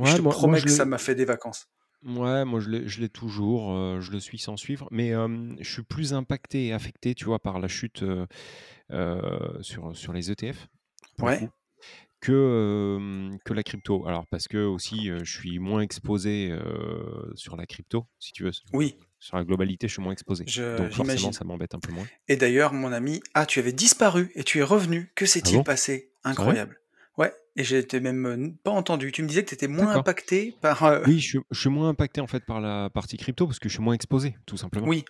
je 0.03 0.13
Ouais, 0.13 0.17
te 0.17 0.21
moi 0.21 0.37
moi 0.39 0.55
promets 0.55 0.61
je 0.61 0.65
que 0.65 0.71
ça 0.71 0.85
m'a 0.85 0.97
fait 0.99 1.15
des 1.15 1.25
vacances. 1.25 1.69
mouais, 2.01 2.45
moi 2.45 2.59
je 2.59 2.99
l'ai 2.99 3.09
toujours, 3.09 3.99
je 4.01 4.11
le 4.11 4.19
suis 4.19 4.37
sans 4.39 4.57
suivre, 4.57 4.87
mais 4.91 5.11
je 5.11 5.69
suis 5.71 5.83
plus 5.83 6.13
impacté 6.13 6.67
et 6.67 6.73
affecté, 6.73 7.15
tu 7.15 7.25
vois, 7.25 7.39
par 7.39 7.59
la 7.59 7.67
chute, 7.67 8.03
sur, 9.61 9.95
sur 9.95 10.13
les 10.13 10.31
ETF, 10.31 10.67
Ouais. 11.21 11.47
Que, 12.19 13.29
que 13.45 13.53
la 13.53 13.63
crypto. 13.63 14.05
Alors 14.07 14.25
parce 14.27 14.47
qu'aussi, 14.47 15.09
heu, 15.09 15.19
je 15.23 15.31
suis 15.37 15.59
moins 15.59 15.81
exposé, 15.81 16.51
sur 17.35 17.55
la 17.55 17.65
crypto, 17.65 18.05
si 18.19 18.31
tu 18.31 18.43
veux, 18.43 18.51
Oui. 18.73 18.95
sur 19.19 19.37
la 19.37 19.43
globalité, 19.43 19.87
je 19.87 19.93
suis 19.93 20.01
moins 20.01 20.13
exposé. 20.13 20.43
Je 20.47 20.77
Donc 20.77 20.91
forcément, 20.93 21.31
ça 21.31 21.43
m'embête 21.45 21.73
un 21.75 21.79
peu 21.79 21.91
moins. 21.91 22.05
et 22.27 22.35
d'ailleurs, 22.35 22.73
mon 22.73 22.91
ami 22.91 23.21
ah, 23.33 23.45
tu 23.45 23.59
avais 23.59 23.73
disparu 23.73 24.31
et 24.35 24.43
tu 24.43 24.59
es 24.59 24.63
revenu. 24.63 25.11
Que 25.15 25.25
Ah 25.25 25.27
s'est-il 25.27 25.57
bon? 25.57 25.63
passé? 25.63 26.11
Incroyable. 26.23 26.79
Et 27.57 27.63
j'ai 27.63 27.79
été 27.79 27.99
même, 27.99 28.25
heu, 28.27 28.33
n 28.33 28.55
pas 28.57 28.69
entendu. 28.71 29.11
Tu 29.11 29.23
me 29.23 29.27
disais 29.27 29.43
que 29.43 29.49
tu 29.49 29.55
étais 29.55 29.67
moins 29.67 29.93
D'accord. 29.93 29.95
impacté 29.95 30.55
par, 30.61 30.83
heu 30.85 31.03
Oui, 31.05 31.19
je 31.19 31.27
suis 31.27 31.39
je 31.51 31.59
suis 31.59 31.69
moins 31.69 31.89
impacté, 31.89 32.21
en 32.21 32.27
fait, 32.27 32.45
par 32.45 32.61
la 32.61 32.89
partie 32.89 33.17
crypto 33.17 33.47
parce 33.47 33.59
que 33.59 33.69
je 33.69 33.75
suis 33.75 33.83
moins 33.83 33.93
exposé, 33.95 34.37
tout 34.47 34.57
simplement. 34.57 34.89
Oui. 34.89 35.05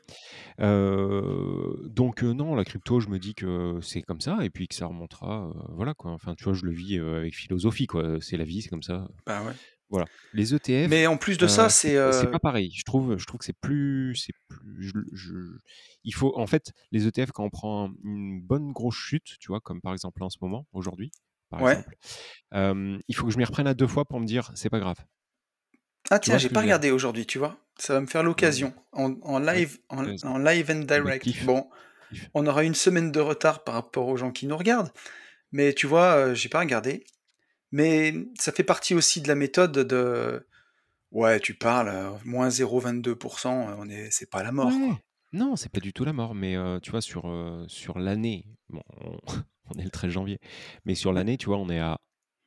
Heu, 0.61 1.87
donc 1.89 2.23
non, 2.23 2.55
la 2.55 2.65
crypto, 2.65 2.99
je 3.01 3.09
me 3.09 3.19
dis 3.19 3.35
que 3.35 3.79
c'est 3.81 4.01
comme 4.03 4.21
ça 4.21 4.39
et 4.45 4.49
puis 4.51 4.67
que 4.67 4.75
ça 4.75 4.87
remontera, 4.87 5.51
voilà, 5.71 5.93
quoi. 5.95 6.11
Enfin, 6.11 6.35
tu 6.35 6.45
vois, 6.45 6.53
je 6.53 6.65
le 6.65 6.73
vis, 6.73 6.99
avec 6.99 7.35
philosophie, 7.35 7.87
quoi, 7.87 8.19
c'est 8.21 8.37
la 8.37 8.45
vie, 8.45 8.61
c'est 8.63 8.69
comme 8.69 8.83
ça, 8.83 9.07
Bah, 9.25 9.43
ouais. 9.43 9.53
voilà. 9.89 10.07
Les 10.33 10.53
ETF, 10.55 10.91
Mais 10.91 11.07
en 11.07 11.17
plus 11.17 11.37
de 11.37 11.47
ça, 11.47 11.69
c'est 11.69 11.97
c'est, 12.11 12.27
pas 12.27 12.39
pareil. 12.39 12.71
Je 12.75 12.83
trouve 12.85 13.17
je 13.17 13.25
trouve 13.27 13.39
que 13.39 13.45
c'est 13.45 13.57
plus 13.59 14.15
c'est 14.15 14.33
plus 14.49 14.83
je 14.83 14.93
je 15.13 15.33
il 16.03 16.13
faut 16.15 16.37
en 16.39 16.47
fait, 16.47 16.73
les 16.91 17.07
ETF, 17.07 17.31
quand 17.33 17.45
on 17.45 17.49
prend 17.51 17.91
une 18.03 18.41
bonne 18.41 18.71
grosse 18.73 18.95
chute, 18.97 19.37
tu 19.39 19.49
vois, 19.49 19.61
comme 19.61 19.81
par 19.81 19.93
exemple 19.93 20.21
là, 20.21 20.27
en 20.27 20.29
ce 20.31 20.37
moment, 20.41 20.67
aujourd'hui, 20.73 21.11
par 21.49 21.61
Ouais. 21.61 21.71
exemple, 21.73 21.95
hem, 22.51 22.99
il 23.07 23.15
faut 23.15 23.25
que 23.25 23.31
je 23.31 23.37
m'y 23.37 23.45
reprenne 23.45 23.67
à 23.67 23.73
2 23.73 23.87
fois 23.87 24.05
pour 24.05 24.19
me 24.19 24.25
dire: 24.25 24.51
«C'est 24.55 24.69
pas 24.69 24.79
grave». 24.79 24.97
Ah 26.09 26.19
tiens, 26.19 26.37
j'ai 26.37 26.49
pas 26.49 26.61
regardé 26.61 26.91
aujourd'hui, 26.91 27.25
tu 27.25 27.37
vois? 27.37 27.57
Ça 27.77 27.93
va 27.93 28.01
me 28.01 28.07
faire 28.07 28.23
l'occasion. 28.23 28.73
En, 28.93 29.39
live, 29.39 29.77
en, 29.89 30.05
en 30.23 30.37
live 30.37 30.71
and 30.71 30.79
direct. 30.79 31.43
Bon, 31.43 31.69
on 32.33 32.47
aura 32.47 32.63
une 32.63 32.75
semaine 32.75 33.11
de 33.11 33.19
retard 33.19 33.63
par 33.63 33.75
rapport 33.75 34.07
aux 34.07 34.17
gens 34.17 34.31
qui 34.31 34.47
nous 34.47 34.57
regardent. 34.57 34.91
Mais 35.51 35.73
tu 35.73 35.87
vois, 35.87 36.15
euh, 36.15 36.33
j'ai 36.35 36.49
pas 36.49 36.59
regardé. 36.59 37.05
Mais 37.71 38.13
ça 38.39 38.51
fait 38.51 38.63
partie 38.63 38.95
aussi 38.95 39.21
de 39.21 39.27
la 39.27 39.35
méthode 39.35 39.73
de. 39.73 40.47
Ouais, 41.11 41.39
tu 41.39 41.53
parles, 41.53 41.89
euh, 41.89 42.09
moins 42.25 42.49
0,22%, 42.49 43.69
euh, 43.69 43.75
on 43.77 43.89
est, 43.89 44.09
c'est 44.11 44.29
pas 44.29 44.43
la 44.43 44.51
mort. 44.51 44.67
Ouais. 44.67 44.95
Non, 45.33 45.55
c'est 45.55 45.71
pas 45.71 45.79
du 45.81 45.93
tout 45.93 46.05
la 46.05 46.13
mort, 46.13 46.33
mais 46.35 46.55
euh, 46.55 46.79
tu 46.79 46.91
vois, 46.91 47.01
sur, 47.01 47.27
euh, 47.27 47.65
sur 47.67 47.99
l'année, 47.99 48.45
bon, 48.69 48.81
on, 49.01 49.17
on 49.75 49.79
est 49.79 49.83
le 49.83 49.89
13 49.89 50.11
janvier, 50.11 50.39
mais 50.85 50.95
sur 50.95 51.11
l'année, 51.13 51.37
tu 51.37 51.47
vois, 51.47 51.57
on 51.57 51.69
est 51.69 51.79
à 51.79 51.99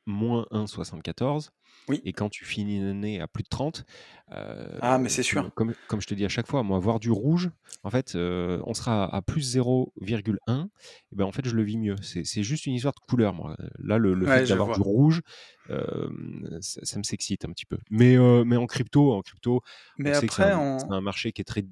moins 0.07 0.47
1,74. 0.51 1.49
Oui. 1.87 2.01
Et 2.03 2.11
quand 2.11 2.29
tu 2.29 2.43
finis 2.43 2.77
une 2.77 2.87
année 2.87 3.21
à 3.21 3.27
plus 3.27 3.43
de 3.43 3.49
30, 3.49 3.85
euh, 4.31 4.77
Ah, 4.81 4.97
mais 4.97 5.09
c'est 5.09 5.21
comme, 5.21 5.25
sûr. 5.45 5.53
comme, 5.53 5.73
comme 5.87 6.01
je 6.01 6.07
te 6.07 6.13
dis 6.13 6.25
à 6.25 6.29
chaque 6.29 6.47
fois, 6.47 6.63
moi, 6.63 6.79
voir 6.79 6.99
du 6.99 7.11
rouge, 7.11 7.49
en 7.83 7.89
fait, 7.91 8.15
on 8.15 8.73
sera 8.73 9.05
à 9.15 9.21
plus 9.21 9.55
0,1, 9.55 10.65
et 11.11 11.15
ben 11.15 11.25
en 11.25 11.31
fait, 11.31 11.45
je 11.47 11.55
le 11.55 11.63
vis 11.63 11.77
mieux. 11.77 11.95
C'est 12.01 12.43
juste 12.43 12.65
une 12.65 12.73
histoire 12.73 12.93
de 12.93 12.99
couleur, 13.07 13.33
moi. 13.33 13.55
Là, 13.79 13.97
le, 13.99 14.13
le 14.15 14.25
Ouais, 14.27 14.39
fait 14.39 14.47
d'avoir 14.47 14.75
du 14.75 14.81
rouge, 14.81 15.21
ça, 15.69 16.79
ça 16.83 16.97
me 16.97 17.03
s'excite 17.03 17.45
un 17.45 17.49
petit 17.51 17.65
peu. 17.65 17.77
Mais, 17.89 18.17
mais 18.43 18.57
en 18.57 18.65
crypto, 18.67 19.13
en 19.13 19.21
crypto, 19.21 19.61
Mais 19.97 20.11
on 20.17 20.19
sait 20.19 20.27
que 20.27 20.33
c'est 20.33 20.53
on. 20.53 20.91
un 20.91 21.01
marché 21.01 21.31
qui 21.31 21.41
est 21.41 21.45
très 21.45 21.63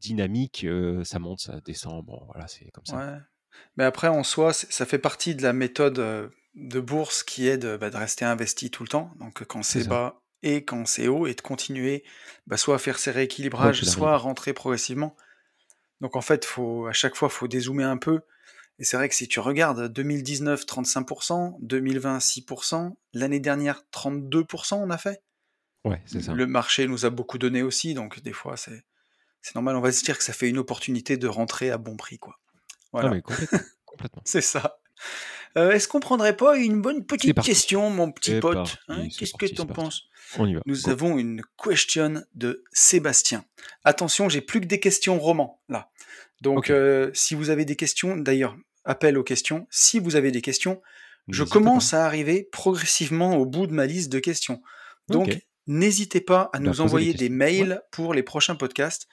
dynamique, 0.00 0.66
ça 1.04 1.18
monte, 1.18 1.40
ça 1.40 1.60
descend, 1.64 2.04
bon, 2.04 2.22
voilà, 2.26 2.48
c'est 2.48 2.70
comme 2.72 2.86
ça. 2.86 2.96
Ouais. 2.96 3.18
Mais 3.76 3.84
après, 3.84 4.08
en 4.08 4.22
soi, 4.22 4.52
ça 4.52 4.86
fait 4.86 4.98
partie 4.98 5.34
de 5.34 5.42
la 5.42 5.52
méthode 5.52 6.30
de 6.54 6.80
bourse 6.80 7.22
qui 7.22 7.48
est 7.48 7.58
de, 7.58 7.76
bah, 7.76 7.90
de 7.90 7.96
rester 7.96 8.24
investi 8.24 8.70
tout 8.70 8.82
le 8.82 8.88
temps. 8.88 9.12
Donc, 9.18 9.44
quand 9.44 9.62
C'est 9.62 9.88
bas 9.88 10.20
et 10.42 10.64
quand 10.64 10.86
c'est 10.86 11.08
haut, 11.08 11.26
et 11.26 11.34
de 11.34 11.40
continuer 11.40 12.04
bah, 12.46 12.56
soit 12.56 12.76
à 12.76 12.78
faire 12.78 12.98
ses 12.98 13.10
rééquilibrages, 13.10 13.80
qu'il 13.80 13.88
soit 13.88 14.12
à 14.12 14.16
rentrer 14.16 14.52
progressivement. 14.52 15.16
Donc, 16.00 16.16
en 16.16 16.20
fait, 16.20 16.44
faut, 16.44 16.86
à 16.86 16.92
chaque 16.92 17.14
fois, 17.16 17.28
il 17.30 17.34
faut 17.34 17.48
dézoomer 17.48 17.84
un 17.84 17.96
peu. 17.96 18.20
Et 18.78 18.84
c'est 18.84 18.98
vrai 18.98 19.08
que 19.08 19.14
si 19.14 19.26
tu 19.26 19.40
regardes 19.40 19.90
2019, 19.90 20.66
35%, 20.66 21.56
2020, 21.60 22.18
6%, 22.18 22.94
l'année 23.14 23.40
dernière, 23.40 23.82
32%, 23.92 24.74
on 24.74 24.90
a 24.90 24.98
fait. 24.98 25.22
Ouais, 25.86 26.02
c'est 26.04 26.22
ça. 26.22 26.34
Le 26.34 26.46
marché 26.46 26.86
nous 26.86 27.06
a 27.06 27.10
beaucoup 27.10 27.38
donné 27.38 27.62
aussi, 27.62 27.94
donc 27.94 28.20
des 28.20 28.34
fois, 28.34 28.56
c'est 28.56 28.84
c'est 29.46 29.54
normal. 29.54 29.76
On 29.76 29.80
va 29.80 29.92
se 29.92 30.02
dire 30.02 30.18
que 30.18 30.24
ça 30.24 30.32
fait 30.32 30.48
une 30.48 30.58
opportunité 30.58 31.16
de 31.16 31.28
rentrer 31.28 31.70
à 31.70 31.78
bon 31.78 31.96
prix, 31.96 32.18
quoi. 32.18 32.32
Non, 32.92 33.00
Voilà. 33.00 33.10
mais 33.10 33.22
complètement, 33.22 33.58
complètement. 33.84 34.22
C'est 34.24 34.40
ça. 34.40 34.80
Euh, 35.56 35.70
Est-ce 35.70 35.86
qu'on 35.86 36.00
prendrait 36.00 36.36
pas 36.36 36.56
une 36.56 36.82
bonne 36.82 37.06
petite 37.06 37.40
question, 37.42 37.88
mon 37.88 38.10
petit 38.10 38.40
pote 38.40 38.78
hein? 38.88 39.06
Qu'est-ce 39.16 39.34
que 39.34 39.46
t'en 39.54 39.66
penses? 39.66 40.08
On 40.36 40.46
y 40.46 40.54
va. 40.54 40.62
Nous 40.66 40.82
Go. 40.82 40.90
avons 40.90 41.16
une 41.16 41.42
question 41.62 42.24
de 42.34 42.64
Sébastien. 42.72 43.44
Attention, 43.84 44.28
j'ai 44.28 44.40
plus 44.40 44.60
que 44.60 44.66
des 44.66 44.80
questions 44.80 45.16
romans 45.20 45.62
là. 45.68 45.90
Donc, 46.40 46.68
euh, 46.70 47.12
si 47.14 47.36
vous 47.36 47.50
avez 47.50 47.64
des 47.64 47.76
questions, 47.76 48.16
d'ailleurs, 48.16 48.56
appel 48.84 49.16
aux 49.16 49.22
questions. 49.22 49.68
Si 49.70 50.00
vous 50.00 50.16
avez 50.16 50.32
des 50.32 50.42
questions, 50.42 50.82
je 51.28 51.44
pas. 51.44 51.50
commence 51.50 51.94
à 51.94 52.04
arriver 52.04 52.48
progressivement 52.50 53.36
au 53.36 53.46
bout 53.46 53.68
de 53.68 53.72
ma 53.72 53.86
liste 53.86 54.10
de 54.10 54.18
questions. 54.18 54.60
Donc, 55.08 55.38
n'hésitez 55.68 56.20
pas 56.20 56.50
à 56.52 56.58
bah 56.58 56.64
nous 56.64 56.72
des 56.72 56.80
envoyer 56.80 57.14
des. 57.14 57.26
Ouais, 57.26 57.30
mails 57.30 57.82
pour 57.92 58.12
les 58.12 58.24
prochains 58.24 58.56
podcasts. 58.56 59.06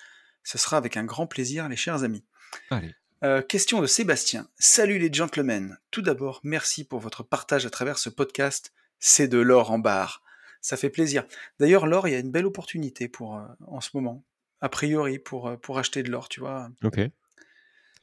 Ce 0.43 0.57
sera 0.57 0.77
avec 0.77 0.97
un 0.97 1.03
grand 1.05 1.27
plaisir, 1.27 1.67
les 1.69 1.75
chers 1.75 2.03
amis. 2.03 2.23
allez. 2.69 2.93
Euh, 3.23 3.41
question 3.41 3.79
de 3.81 3.87
Sébastien. 3.87 4.49
Salut 4.59 4.99
les 4.99 5.11
gentlemen. 5.13 5.77
Tout 5.91 6.01
d'abord, 6.01 6.41
merci 6.43 6.83
pour 6.83 6.99
votre 6.99 7.23
partage 7.23 7.65
à 7.65 7.69
travers 7.69 7.97
ce 7.97 8.09
podcast. 8.09 8.73
C'est 8.99 9.29
de 9.29 9.37
l'or 9.37 9.71
en 9.71 9.79
barre. 9.79 10.21
Ça 10.59 10.75
fait 10.75 10.89
plaisir. 10.89 11.25
D'ailleurs, 11.59 11.87
l'or, 11.87 12.07
il 12.07 12.11
y 12.11 12.15
a 12.15 12.19
une 12.19 12.31
belle 12.31 12.45
opportunité 12.45 13.07
pour 13.07 13.37
euh, 13.37 13.43
en 13.67 13.79
ce 13.79 13.91
moment. 13.93 14.25
A 14.59 14.67
priori, 14.69 15.19
pour, 15.19 15.47
euh, 15.47 15.55
pour 15.57 15.79
acheter 15.79 16.03
de 16.03 16.11
l'or, 16.11 16.27
tu 16.27 16.41
vois. 16.41 16.69
Ok, 16.83 16.97
a 16.97 17.01
Et 17.03 17.11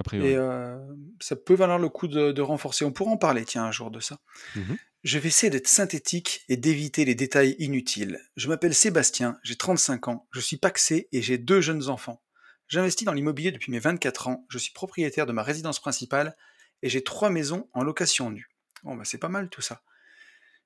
priori. 0.03 0.35
euh, 0.35 0.79
ça 1.21 1.37
peut 1.37 1.55
valoir 1.55 1.79
le 1.79 1.91
coup 1.91 2.09
de, 2.09 2.33
de 2.33 2.43
renforcer. 2.43 2.87
On 2.87 2.93
pourra 2.93 3.11
en 3.13 3.17
parler, 3.19 3.45
tiens, 3.45 3.65
un 3.65 3.73
jour 3.73 3.91
de 3.91 4.01
ça. 4.01 4.21
Mhm. 4.57 4.79
Je 5.03 5.19
vais 5.19 5.29
essayer 5.29 5.49
d'être 5.51 5.69
synthétique 5.69 6.45
et 6.49 6.57
d'éviter 6.59 7.05
les 7.07 7.15
détails 7.15 7.57
inutiles. 7.59 8.19
Je 8.37 8.49
m'appelle 8.49 8.75
Sébastien, 8.75 9.39
j'ai 9.43 9.57
35 9.57 10.09
ans, 10.09 10.27
je 10.33 10.41
suis 10.41 10.59
paxé 10.59 11.09
et 11.13 11.21
j'ai 11.23 11.39
deux 11.39 11.61
jeunes 11.63 11.89
enfants. 11.89 12.23
J'investis 12.71 13.05
dans 13.05 13.13
l'immobilier 13.13 13.51
depuis 13.51 13.73
mes 13.73 13.81
24 13.81 14.29
ans, 14.29 14.47
je 14.49 14.57
suis 14.57 14.73
propriétaire 14.73 15.27
de 15.27 15.33
ma 15.33 15.43
résidence 15.43 15.81
principale 15.81 16.37
et 16.83 16.89
j'ai 16.89 17.03
trois 17.03 17.29
maisons 17.29 17.69
en 17.73 17.83
location 17.83 18.31
nue. 18.31 18.49
Bon 18.85 18.95
bah 18.95 19.03
c'est 19.05 19.19
pas 19.19 19.29
mal 19.29 19.49
tout 19.49 19.61
ça. 19.61 19.83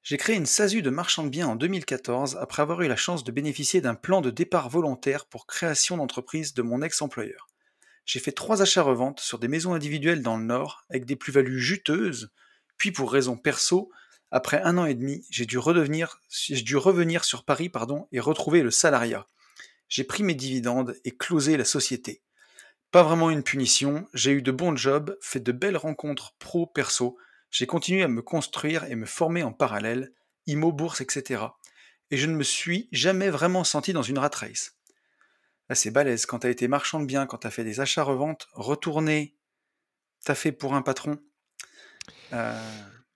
J'ai 0.02 0.18
créé 0.18 0.36
une 0.36 0.44
SASU 0.44 0.82
de 0.82 0.90
marchand 0.90 1.24
de 1.24 1.30
biens 1.30 1.48
en 1.48 1.56
2014 1.56 2.36
après 2.38 2.60
avoir 2.60 2.82
eu 2.82 2.88
la 2.88 2.96
chance 2.96 3.24
de 3.24 3.32
bénéficier 3.32 3.80
d'un 3.80 3.94
plan 3.94 4.20
de 4.20 4.28
départ 4.28 4.68
volontaire 4.68 5.24
pour 5.24 5.46
création 5.46 5.96
d'entreprise 5.96 6.52
de 6.52 6.60
mon 6.60 6.82
ex-employeur. 6.82 7.46
J'ai 8.04 8.20
fait 8.20 8.32
trois 8.32 8.60
achats-reventes 8.60 9.20
sur 9.20 9.38
des 9.38 9.48
maisons 9.48 9.72
individuelles 9.72 10.22
dans 10.22 10.36
le 10.36 10.44
Nord 10.44 10.84
avec 10.90 11.06
des 11.06 11.16
plus-values 11.16 11.58
juteuses, 11.58 12.30
puis 12.76 12.92
pour 12.92 13.10
raisons 13.10 13.38
perso, 13.38 13.90
après 14.30 14.60
un 14.60 14.76
an 14.76 14.84
et 14.84 14.94
demi, 14.94 15.24
j'ai 15.30 15.46
dû, 15.46 15.56
dû 15.56 16.76
revenir 16.76 17.24
sur 17.24 17.44
Paris 17.44 17.70
pardon, 17.70 18.08
et 18.12 18.20
retrouver 18.20 18.62
le 18.62 18.70
salariat. 18.70 19.26
J'ai 19.88 20.04
pris 20.04 20.22
mes 20.22 20.34
dividendes 20.34 20.96
et 21.04 21.16
closé 21.16 21.56
la 21.56 21.64
société. 21.64 22.22
Pas 22.90 23.02
vraiment 23.02 23.30
une 23.30 23.42
punition, 23.42 24.06
j'ai 24.14 24.30
eu 24.32 24.42
de 24.42 24.52
bons 24.52 24.76
jobs, 24.76 25.16
fait 25.20 25.40
de 25.40 25.52
belles 25.52 25.76
rencontres 25.76 26.34
pro-perso, 26.38 27.18
j'ai 27.50 27.66
continué 27.66 28.02
à 28.02 28.08
me 28.08 28.22
construire 28.22 28.84
et 28.84 28.94
me 28.96 29.06
former 29.06 29.42
en 29.42 29.52
parallèle, 29.52 30.12
IMO, 30.46 30.72
bourse, 30.72 31.00
etc. 31.00 31.42
Et 32.10 32.16
je 32.16 32.26
ne 32.26 32.34
me 32.34 32.42
suis 32.44 32.88
jamais 32.92 33.30
vraiment 33.30 33.64
senti 33.64 33.92
dans 33.92 34.02
une 34.02 34.18
rat 34.18 34.30
race. 34.34 34.76
Là, 35.68 35.74
c'est 35.74 35.90
balèze. 35.90 36.26
Quand 36.26 36.40
t'as 36.40 36.50
été 36.50 36.68
marchand 36.68 37.00
de 37.00 37.06
biens, 37.06 37.26
quand 37.26 37.38
t'as 37.38 37.50
fait 37.50 37.64
des 37.64 37.80
achats-reventes, 37.80 38.48
retourner, 38.52 39.36
t'as 40.24 40.34
fait 40.34 40.52
pour 40.52 40.74
un 40.74 40.82
patron. 40.82 41.18
Euh, 42.32 42.60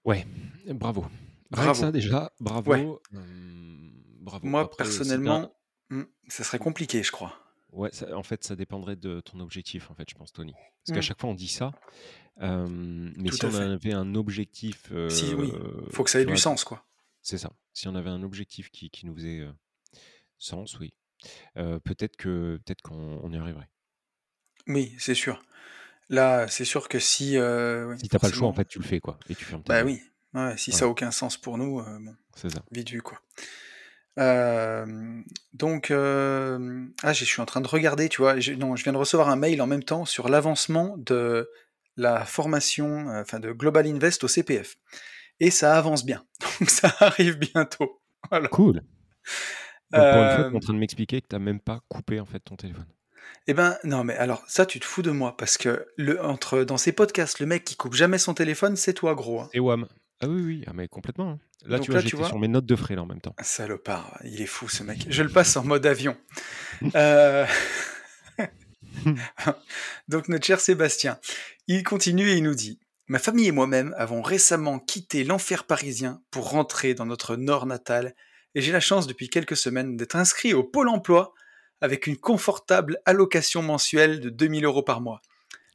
Ouais, 0.04 0.26
bravo. 0.68 1.02
Rien 1.02 1.10
que 1.50 1.56
bravo. 1.64 1.80
ça 1.80 1.92
déjà, 1.92 2.22
Ouais. 2.24 2.30
bravo. 2.40 3.02
hum, 3.12 3.92
bravo. 4.20 4.46
Moi, 4.46 4.62
Après, 4.62 4.76
personnellement, 4.84 5.52
hmm, 5.90 6.04
ça 6.28 6.44
serait 6.44 6.58
compliqué, 6.58 7.02
je 7.02 7.12
crois. 7.12 7.38
Ouais, 7.72 7.90
ça- 7.92 8.16
en 8.16 8.22
fait, 8.22 8.44
ça 8.44 8.56
dépendrait 8.56 8.96
de 8.96 9.20
ton 9.20 9.40
objectif, 9.40 9.90
en 9.90 9.94
fait, 9.94 10.08
je 10.08 10.14
pense, 10.14 10.32
Tony. 10.32 10.56
Parce 10.82 10.92
qu'à 10.92 11.00
Hmm, 11.00 11.02
chaque 11.02 11.20
fois, 11.20 11.30
on 11.30 11.34
dit 11.34 11.48
ça. 11.48 11.74
euh, 12.42 12.66
mais 13.16 13.30
tout 13.30 13.38
si 13.38 13.44
on 13.44 13.50
fait. 13.50 13.70
avait 13.72 13.92
un 13.94 14.14
objectif, 14.14 14.88
Si, 15.08 15.34
oui, 15.34 15.52
euh, 15.52 15.86
faut 15.90 16.04
que 16.04 16.10
ça 16.10 16.20
ait 16.20 16.24
du 16.24 16.36
sens, 16.36 16.64
quoi. 16.64 16.84
c'est 17.22 17.38
ça. 17.38 17.52
Si 17.74 17.88
on 17.88 17.94
avait 17.94 18.10
un 18.10 18.22
objectif 18.22 18.70
qui, 18.70 18.90
qui 18.90 19.06
nous 19.06 19.14
faisait 19.14 19.40
euh, 19.40 19.52
sens, 20.38 20.78
oui. 20.80 20.94
Euh, 21.58 21.80
peut-être 21.80 22.16
que 22.16 22.60
peut-être 22.64 22.82
qu'on 22.82 23.20
on 23.22 23.32
y 23.32 23.38
arriverait. 23.38 23.68
Oui, 24.68 24.94
c'est 24.98 25.14
sûr. 25.14 25.42
Là, 26.10 26.48
c'est 26.48 26.64
sûr 26.66 26.88
que 26.88 26.98
si, 27.00 27.38
oui, 27.38 27.96
Si 27.96 28.08
t'as 28.08 28.18
pas 28.18 28.28
le 28.28 28.32
choix, 28.32 28.48
en 28.48 28.54
fait, 28.54 28.66
tu 28.66 28.78
le 28.78 28.84
fais, 28.84 28.98
quoi. 28.98 29.18
Et 29.28 29.34
tu 29.36 29.44
fermes 29.44 29.62
ta 29.62 29.74
bah 29.74 29.84
oui, 29.84 30.00
ouais, 30.34 30.56
si 30.56 30.72
ça 30.72 30.84
Voilà, 30.84 30.86
a 30.86 30.88
aucun 30.88 31.10
sens 31.10 31.36
pour 31.36 31.58
nous, 31.58 31.82
bon, 31.82 32.16
c'est 32.34 32.50
ça. 32.50 32.64
vite 32.72 32.90
vu, 32.90 33.02
quoi. 33.02 33.20
Donc, 34.16 35.90
ah, 35.90 37.12
je 37.12 37.24
suis 37.24 37.40
en 37.40 37.46
train 37.46 37.60
de 37.60 37.68
regarder, 37.68 38.08
tu 38.08 38.22
vois, 38.22 38.38
je, 38.40 38.52
non, 38.52 38.76
je 38.76 38.82
viens 38.84 38.92
de 38.92 38.98
recevoir 38.98 39.28
un 39.28 39.36
mail 39.36 39.60
en 39.62 39.66
même 39.66 39.84
temps 39.84 40.04
sur 40.04 40.28
l'avancement 40.28 40.96
de 40.98 41.48
la 41.98 42.24
formation, 42.24 43.10
euh, 43.10 43.20
enfin 43.22 43.40
de 43.40 43.52
Global 43.52 43.86
Invest 43.86 44.24
au 44.24 44.28
CPF. 44.28 44.76
Et 45.40 45.50
ça 45.50 45.76
avance 45.76 46.04
bien. 46.04 46.24
Donc 46.60 46.70
ça 46.70 46.94
arrive 47.00 47.38
bientôt. 47.38 48.00
Voilà. 48.30 48.48
Cool. 48.48 48.82
Donc, 49.92 50.10
pour 50.10 50.22
une 50.22 50.30
fois, 50.30 50.44
tu 50.44 50.52
es 50.52 50.56
en 50.56 50.60
train 50.60 50.74
de 50.74 50.78
m'expliquer 50.78 51.22
que 51.22 51.28
t'as 51.28 51.38
même 51.38 51.60
pas 51.60 51.80
coupé, 51.88 52.18
en 52.20 52.26
fait, 52.26 52.40
ton 52.40 52.56
téléphone. 52.56 52.84
eh 53.46 53.54
ben, 53.54 53.78
non, 53.84 54.02
mais 54.04 54.16
alors, 54.16 54.42
ça, 54.48 54.66
tu 54.66 54.80
te 54.80 54.84
fous 54.84 55.02
de 55.02 55.12
moi, 55.12 55.36
parce 55.36 55.56
que 55.56 55.86
le, 55.96 56.22
entre, 56.22 56.64
dans 56.64 56.76
ces 56.76 56.90
podcasts, 56.92 57.38
le 57.38 57.46
mec 57.46 57.64
qui 57.64 57.76
coupe 57.76 57.94
jamais 57.94 58.18
son 58.18 58.34
téléphone, 58.34 58.74
c'est 58.74 58.92
toi, 58.92 59.14
gros. 59.14 59.40
hein. 59.42 59.48
C'est 59.52 59.60
WAM. 59.60 59.86
Ah 60.20 60.26
oui, 60.28 60.42
oui, 60.42 60.64
ah, 60.66 60.72
mais 60.74 60.88
complètement. 60.88 61.30
hein. 61.30 61.38
Là, 61.64 61.76
Donc 61.76 61.86
tu 61.86 61.90
vois, 61.92 61.98
là, 61.98 62.02
tu 62.02 62.08
j'étais 62.10 62.16
vois, 62.18 62.28
sur 62.28 62.38
mes 62.38 62.48
notes 62.48 62.66
de 62.66 62.76
frais, 62.76 62.94
là, 62.94 63.02
en 63.02 63.06
même 63.06 63.20
temps. 63.20 63.34
salopard, 63.40 64.18
il 64.24 64.40
est 64.40 64.46
fou, 64.46 64.68
ce 64.68 64.82
mec. 64.82 65.06
Je 65.08 65.22
le 65.22 65.28
passe 65.28 65.56
en 65.56 65.64
mode 65.64 65.86
avion. 65.86 66.16
Euh, 66.94 67.46
Donc 70.08 70.28
notre 70.28 70.46
cher 70.46 70.60
Sébastien, 70.60 71.18
il 71.66 71.82
continue 71.82 72.28
et 72.30 72.34
il 72.36 72.42
nous 72.42 72.54
dit 72.54 72.78
Ma 73.08 73.18
famille 73.18 73.46
et 73.48 73.52
moi-même 73.52 73.94
avons 73.96 74.22
récemment 74.22 74.78
quitté 74.78 75.24
l'enfer 75.24 75.64
parisien 75.64 76.22
pour 76.30 76.50
rentrer 76.50 76.94
dans 76.94 77.06
notre 77.06 77.36
nord 77.36 77.66
natal 77.66 78.14
et 78.54 78.60
j'ai 78.60 78.72
la 78.72 78.80
chance 78.80 79.06
depuis 79.06 79.28
quelques 79.28 79.56
semaines 79.56 79.96
d'être 79.96 80.16
inscrit 80.16 80.54
au 80.54 80.62
Pôle 80.64 80.88
emploi 80.88 81.32
avec 81.80 82.06
une 82.06 82.16
confortable 82.16 82.98
allocation 83.06 83.62
mensuelle 83.62 84.20
de 84.20 84.30
2000 84.30 84.64
euros 84.64 84.82
par 84.82 85.00
mois. 85.00 85.20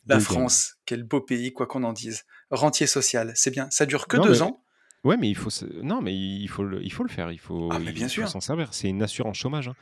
La. 0.05 0.19
France, 0.19 0.75
quel 0.85 1.03
beau 1.03 1.21
pays, 1.21 1.53
quoi 1.53 1.65
qu'on 1.65 1.83
en 1.83 1.93
dise. 1.93 2.23
Rentier 2.55 2.87
social, 2.87 3.31
c'est 3.35 3.51
bien. 3.51 3.67
Ça 3.71 3.85
dure 3.85 4.07
que 4.07 4.15
Non, 4.17 4.23
deux 4.23 4.31
mais 4.31 4.41
ans. 4.43 4.63
ouais, 5.03 5.17
mais 5.17 5.27
il 5.29 5.35
faut, 5.35 5.49
non, 5.81 6.01
mais 6.01 6.15
il 6.15 6.47
faut 6.47 6.63
le, 6.63 6.83
il 6.83 6.91
faut 6.91 7.03
le 7.03 7.09
faire. 7.09 7.31
Il 7.31 7.39
faut, 7.39 7.69
Ah, 7.71 7.79
mais 7.79 7.91
bien 7.91 8.05
il 8.05 8.09
faut 8.09 8.13
sûr. 8.21 8.29
s'en 8.29 8.41
servir. 8.41 8.73
C'est 8.73 8.87
une 8.89 9.01
assurance 9.01 9.37
chômage. 9.37 9.67
hein. 9.69 9.75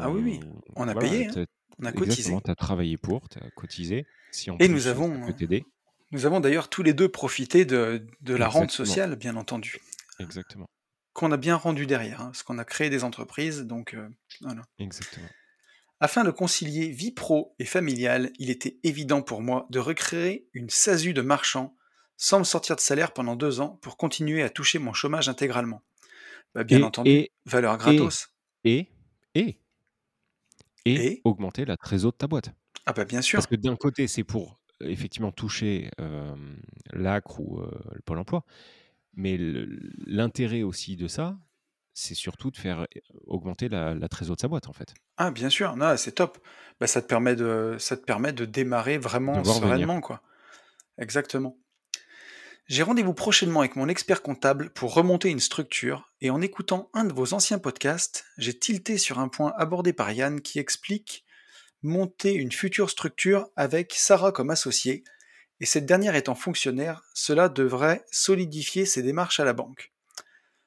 Ah 0.00 0.10
oui, 0.10 0.20
oui. 0.24 0.40
On, 0.76 0.84
On 0.84 0.88
a 0.88 0.92
voilà, 0.92 1.08
payé, 1.10 1.26
hein. 1.28 1.44
on 1.80 1.84
a 1.84 1.92
cotisé. 1.92 2.32
Tu 2.44 2.50
as 2.50 2.54
travaillé 2.54 2.96
pour, 2.96 3.28
tu 3.28 3.38
as 3.38 3.50
cotisé. 3.56 4.06
Si 4.30 4.50
en 4.50 4.56
Et 4.58 4.68
nous 4.68 4.86
avons, 4.86 5.10
peut 5.26 5.30
euh, 5.30 5.32
t'aider, 5.32 5.64
nous 6.12 6.26
avons 6.26 6.38
d'ailleurs 6.40 6.68
tous 6.68 6.82
les 6.84 6.94
deux 6.94 7.08
profité 7.08 7.64
de, 7.64 8.06
de 8.20 8.34
la 8.34 8.48
rente 8.48 8.70
sociale, 8.70 9.16
bien 9.16 9.36
entendu. 9.36 9.78
exactement. 10.20 10.66
qu'on 11.12 11.32
a 11.32 11.36
bien 11.36 11.56
rendu 11.56 11.86
derrière, 11.86 12.20
hein, 12.20 12.26
parce 12.26 12.42
qu'on 12.44 12.58
a 12.58 12.64
créé 12.64 12.88
des 12.90 13.02
entreprises, 13.02 13.62
donc 13.62 13.94
euh, 13.94 14.08
voilà. 14.42 14.62
Exactement. 14.78 15.26
Afin 15.98 16.24
de 16.24 16.30
concilier 16.30 16.88
vie 16.90 17.10
pro 17.10 17.54
et 17.58 17.64
familiale, 17.64 18.30
il 18.38 18.50
était 18.50 18.78
évident 18.84 19.22
pour 19.22 19.40
moi 19.42 19.66
de 19.70 19.78
recréer 19.78 20.46
une 20.52 20.68
SASU 20.68 21.14
de 21.14 21.22
marchand 21.22 21.74
sans 22.16 22.38
me 22.38 22.44
sortir 22.44 22.76
de 22.76 22.80
salaire 22.80 23.12
pendant 23.12 23.36
deux 23.36 23.60
ans 23.60 23.78
pour 23.82 23.96
continuer 23.96 24.42
à 24.42 24.50
toucher 24.50 24.78
mon 24.78 24.92
chômage 24.92 25.28
intégralement. 25.28 25.82
Bah, 26.54 26.64
bien 26.64 26.80
Et- 26.80 26.82
entendu, 26.82 27.10
et- 27.10 27.32
valeur 27.44 27.76
gratos. 27.78 28.28
Et, 28.64 28.88
et, 29.34 29.60
et, 30.84 30.94
Et? 30.94 31.20
augmenter 31.24 31.64
la 31.64 31.76
trésor 31.76 32.12
de 32.12 32.16
ta 32.16 32.26
boîte. 32.26 32.50
Ah 32.86 32.92
bah 32.92 33.04
bien 33.04 33.20
sûr. 33.22 33.38
Parce 33.38 33.46
que 33.46 33.56
d'un 33.56 33.76
côté, 33.76 34.06
c'est 34.06 34.24
pour 34.24 34.60
euh, 34.82 34.88
effectivement 34.88 35.32
toucher 35.32 35.90
euh, 36.00 36.34
l'ACRE 36.92 37.40
ou 37.40 37.60
euh, 37.60 37.70
le 37.92 38.00
Pôle 38.02 38.18
emploi, 38.18 38.44
mais 39.14 39.36
l'intérêt 40.06 40.62
aussi 40.62 40.96
de 40.96 41.08
ça, 41.08 41.38
c'est 41.94 42.14
surtout 42.14 42.50
de 42.50 42.56
faire 42.56 42.80
euh, 42.80 42.86
augmenter 43.26 43.68
la, 43.68 43.94
la 43.94 44.08
trésor 44.08 44.36
de 44.36 44.40
sa 44.40 44.48
boîte, 44.48 44.68
en 44.68 44.72
fait. 44.72 44.94
Ah 45.16 45.30
bien 45.30 45.48
sûr, 45.50 45.74
c'est 45.96 46.12
top. 46.12 46.38
Bah, 46.78 46.86
ça 46.86 47.02
te 47.02 47.06
permet 47.06 47.34
de, 47.34 47.76
ça 47.78 47.96
te 47.96 48.04
permet 48.04 48.32
de 48.32 48.44
démarrer 48.44 48.98
vraiment 48.98 49.32
De 49.34 49.38
venir. 49.40 49.54
sereinement, 49.54 50.00
quoi. 50.00 50.22
Exactement. 50.98 51.58
J'ai 52.68 52.82
rendez-vous 52.82 53.14
prochainement 53.14 53.60
avec 53.60 53.76
mon 53.76 53.88
expert 53.88 54.22
comptable 54.22 54.70
pour 54.70 54.92
remonter 54.92 55.30
une 55.30 55.38
structure, 55.40 56.10
et 56.20 56.30
en 56.30 56.40
écoutant 56.40 56.90
un 56.94 57.04
de 57.04 57.12
vos 57.12 57.32
anciens 57.32 57.60
podcasts, 57.60 58.24
j'ai 58.38 58.58
tilté 58.58 58.98
sur 58.98 59.20
un 59.20 59.28
point 59.28 59.52
abordé 59.56 59.92
par 59.92 60.10
Yann 60.10 60.40
qui 60.40 60.58
explique 60.58 61.24
monter 61.82 62.32
une 62.34 62.50
future 62.50 62.90
structure 62.90 63.48
avec 63.54 63.94
Sarah 63.94 64.32
comme 64.32 64.50
associée, 64.50 65.04
et 65.60 65.66
cette 65.66 65.86
dernière 65.86 66.16
étant 66.16 66.34
fonctionnaire, 66.34 67.02
cela 67.14 67.48
devrait 67.48 68.04
solidifier 68.10 68.84
ses 68.84 69.02
démarches 69.02 69.38
à 69.38 69.44
la 69.44 69.52
banque. 69.52 69.92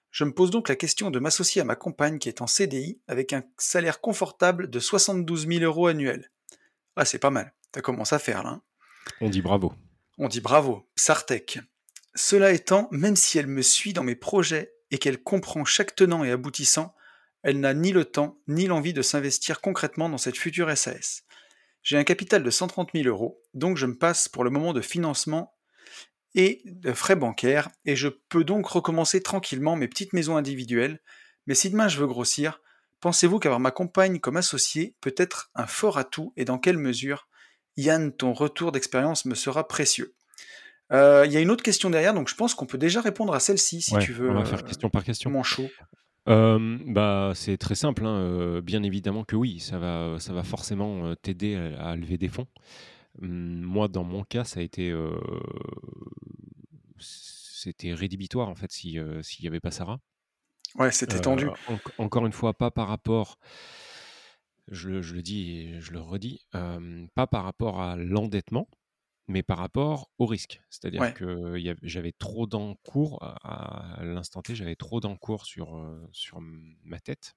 Je 0.10 0.24
me 0.24 0.34
pose 0.34 0.52
donc 0.52 0.70
la 0.70 0.78
question 0.78 1.12
de 1.12 1.20
m'associer 1.20 1.62
à 1.62 1.66
ma 1.66 1.76
compagne 1.76 2.18
qui 2.18 2.30
est 2.30 2.42
en 2.42 2.48
CDI 2.48 3.02
avec 3.08 3.34
un 3.34 3.44
salaire 3.58 4.00
confortable 4.00 4.70
de 4.70 4.80
72 4.80 5.48
000 5.48 5.64
euros 5.64 5.88
annuels. 5.88 6.32
Ah, 6.96 7.06
c'est 7.06 7.20
pas 7.20 7.30
mal. 7.30 7.54
Ça 7.76 7.82
commence 7.82 8.14
à 8.14 8.20
faire 8.20 8.42
là. 8.44 8.50
hein. 8.52 8.62
On 9.22 9.30
dit 9.30 9.42
bravo. 9.42 9.74
On 10.18 10.28
dit 10.28 10.42
bravo, 10.42 10.88
Sartek. 10.96 11.60
Cela 12.16 12.52
étant, 12.52 12.88
même 12.92 13.16
si 13.16 13.38
elle 13.38 13.48
me 13.48 13.62
suit 13.62 13.94
dans 13.94 14.04
mes 14.04 14.16
projets 14.16 14.74
et 14.92 14.98
qu'elle 14.98 15.22
comprend 15.22 15.66
chaque 15.66 15.96
tenant 15.96 16.24
et 16.24 16.32
aboutissant, 16.32 16.96
elle 17.44 17.60
n'a 17.60 17.74
ni 17.74 17.92
le 17.92 18.06
temps 18.06 18.42
ni 18.48 18.68
l'envie 18.68 18.94
de 18.94 19.02
s'investir 19.02 19.62
concrètement 19.62 20.10
dans 20.10 20.18
cette 20.18 20.38
future 20.38 20.76
SAS. 20.76 21.24
J'ai 21.84 21.98
un 21.98 22.04
capital 22.04 22.44
de 22.44 22.50
130 22.50 22.90
000 22.94 23.08
euros, 23.08 23.42
donc 23.54 23.78
je 23.78 23.86
me 23.86 23.98
passe 23.98 24.28
pour 24.28 24.44
le 24.44 24.50
moment 24.50 24.74
de 24.74 24.82
financement 24.82 25.54
et 26.36 26.62
de 26.66 26.94
frais 26.94 27.16
bancaires, 27.16 27.70
et 27.86 27.96
je 27.96 28.08
peux 28.08 28.44
donc 28.44 28.68
recommencer 28.68 29.22
tranquillement 29.22 29.76
mes 29.76 29.88
petites 29.88 30.14
maisons 30.14 30.38
individuelles, 30.38 31.00
mais 31.48 31.56
si 31.56 31.70
demain 31.70 31.88
je 31.88 32.00
veux 32.00 32.08
grossir, 32.08 32.62
pensez-vous 33.00 33.40
qu'avoir 33.40 33.60
ma 33.60 33.72
compagne 33.72 34.20
comme 34.20 34.38
associée 34.38 34.96
peut 35.02 35.16
être 35.18 35.50
un 35.56 35.66
fort 35.66 35.98
atout, 35.98 36.34
et 36.36 36.46
dans 36.46 36.60
quelle 36.60 36.78
mesure? 36.78 37.28
Yann, 37.78 38.12
ton 38.12 38.34
retour 38.34 38.72
d'expérience 38.72 39.26
me 39.26 39.36
sera 39.36 39.68
précieux. 39.68 40.16
Euh, 40.92 41.24
Il 41.26 41.32
y 41.32 41.38
a 41.38 41.40
une 41.42 41.52
autre 41.52 41.64
question 41.64 41.90
derrière, 41.90 42.14
donc 42.14 42.30
je 42.30 42.36
pense 42.36 42.54
qu'on 42.56 42.66
peut 42.66 42.78
déjà 42.78 43.02
répondre 43.02 43.34
à 43.34 43.40
celle-ci 43.40 43.82
si 43.82 43.94
Ouais, 43.96 44.02
tu 44.04 44.14
veux. 44.14 44.30
on 44.30 44.34
va 44.34 44.46
faire 44.46 44.60
euh, 44.60 44.68
question 44.68 44.90
par 44.90 45.04
question. 45.04 45.30
Mon 45.30 45.44
chaud. 45.44 45.70
Euh, 46.28 46.78
bah, 46.86 47.32
c'est 47.36 47.58
très 47.58 47.76
simple, 47.76 48.06
hein, 48.06 48.16
euh, 48.20 48.62
bien 48.62 48.84
évidemment 48.84 49.24
que 49.24 49.36
oui, 49.36 49.60
ça 49.60 49.80
va, 49.80 50.18
ça 50.20 50.34
va 50.34 50.44
forcément 50.44 51.16
t'aider 51.16 51.56
à, 51.56 51.90
à 51.90 51.96
lever 51.96 52.18
des 52.18 52.28
fonds. 52.28 52.48
Hum, 53.22 53.62
moi, 53.62 53.88
dans 53.88 54.04
mon 54.04 54.24
cas, 54.24 54.44
ça 54.44 54.60
a 54.60 54.64
été, 54.64 54.90
euh, 54.92 55.12
c'était 56.98 57.94
rédhibitoire 57.94 58.50
en 58.50 58.56
fait 58.56 58.72
si 58.72 59.00
euh, 59.00 59.22
s'il 59.24 59.44
n'y 59.44 59.48
avait 59.48 59.60
pas 59.60 59.72
Sarah. 59.72 60.00
Ouais, 60.76 60.92
c'était 60.92 61.20
tendu. 61.20 61.48
en- 61.48 61.56
encore 62.04 62.26
une 62.28 62.32
fois, 62.32 62.54
pas 62.54 62.70
par 62.70 62.88
rapport, 62.88 63.40
je, 64.68 64.90
le- 64.90 65.02
je 65.02 65.16
le 65.16 65.22
dis 65.24 65.52
et 65.58 65.82
je 65.82 65.92
le 65.94 66.00
redis, 66.00 66.46
pas 67.16 67.26
par 67.28 67.44
rapport 67.44 67.82
à 67.82 67.96
l'endettement, 67.96 68.68
mais 69.30 69.44
par 69.44 69.60
rapport 69.60 70.12
au 70.20 70.26
risque. 70.28 70.62
C'est-à-dire 70.72 71.06
Ouais. 71.06 71.14
que 71.14 71.56
j'avais 71.84 72.14
trop 72.14 72.48
d'encours 72.48 73.20
à, 73.24 73.96
à 74.02 74.04
l'instant 74.06 74.42
T, 74.44 74.56
j'avais 74.56 74.76
trop 74.76 75.00
d'encours 75.02 75.46
sur, 75.46 75.78
euh, 75.78 76.10
sur 76.14 76.40
ma 76.42 77.00
tête. 77.00 77.36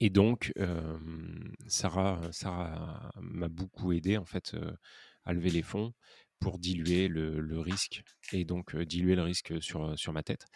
Et 0.00 0.10
donc, 0.10 0.52
euh, 0.58 0.98
Sarah, 1.66 2.20
Sarah 2.32 3.10
m'a 3.20 3.48
beaucoup 3.48 3.92
aidé 3.92 4.16
en 4.16 4.24
fait 4.24 4.54
euh, 4.54 4.72
à 5.24 5.32
lever 5.32 5.50
les 5.50 5.62
fonds 5.62 5.92
pour 6.40 6.58
diluer 6.58 7.08
le, 7.08 7.40
le 7.40 7.58
risque 7.58 8.02
et 8.32 8.44
donc 8.44 8.74
euh, 8.74 8.84
diluer 8.84 9.16
le 9.16 9.22
risque 9.22 9.62
sur, 9.62 9.98
sur 9.98 10.12
ma 10.12 10.22
tête. 10.22 10.46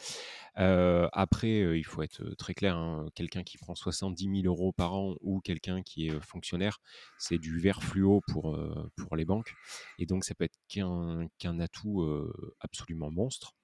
Euh, 0.58 1.08
après, 1.12 1.60
euh, 1.62 1.76
il 1.76 1.84
faut 1.84 2.02
être 2.02 2.34
très 2.36 2.54
clair, 2.54 2.76
hein, 2.76 3.06
quelqu'un 3.14 3.42
qui 3.42 3.58
prend 3.58 3.74
70 3.74 4.42
000 4.42 4.46
euros 4.46 4.72
par 4.72 4.94
an 4.94 5.14
ou 5.20 5.40
quelqu'un 5.40 5.82
qui 5.82 6.08
est 6.08 6.12
euh, 6.14 6.20
fonctionnaire, 6.20 6.78
c'est 7.18 7.38
du 7.38 7.58
vert 7.58 7.82
fluo 7.82 8.20
pour, 8.28 8.54
euh, 8.54 8.90
pour 8.96 9.16
les 9.16 9.24
banques. 9.24 9.54
Et 9.98 10.06
donc, 10.06 10.24
ça 10.24 10.34
peut 10.34 10.44
être 10.44 10.58
qu'un 10.68 11.60
atout 11.60 12.02
euh, 12.02 12.54
absolument 12.60 13.10
monstre. 13.10 13.54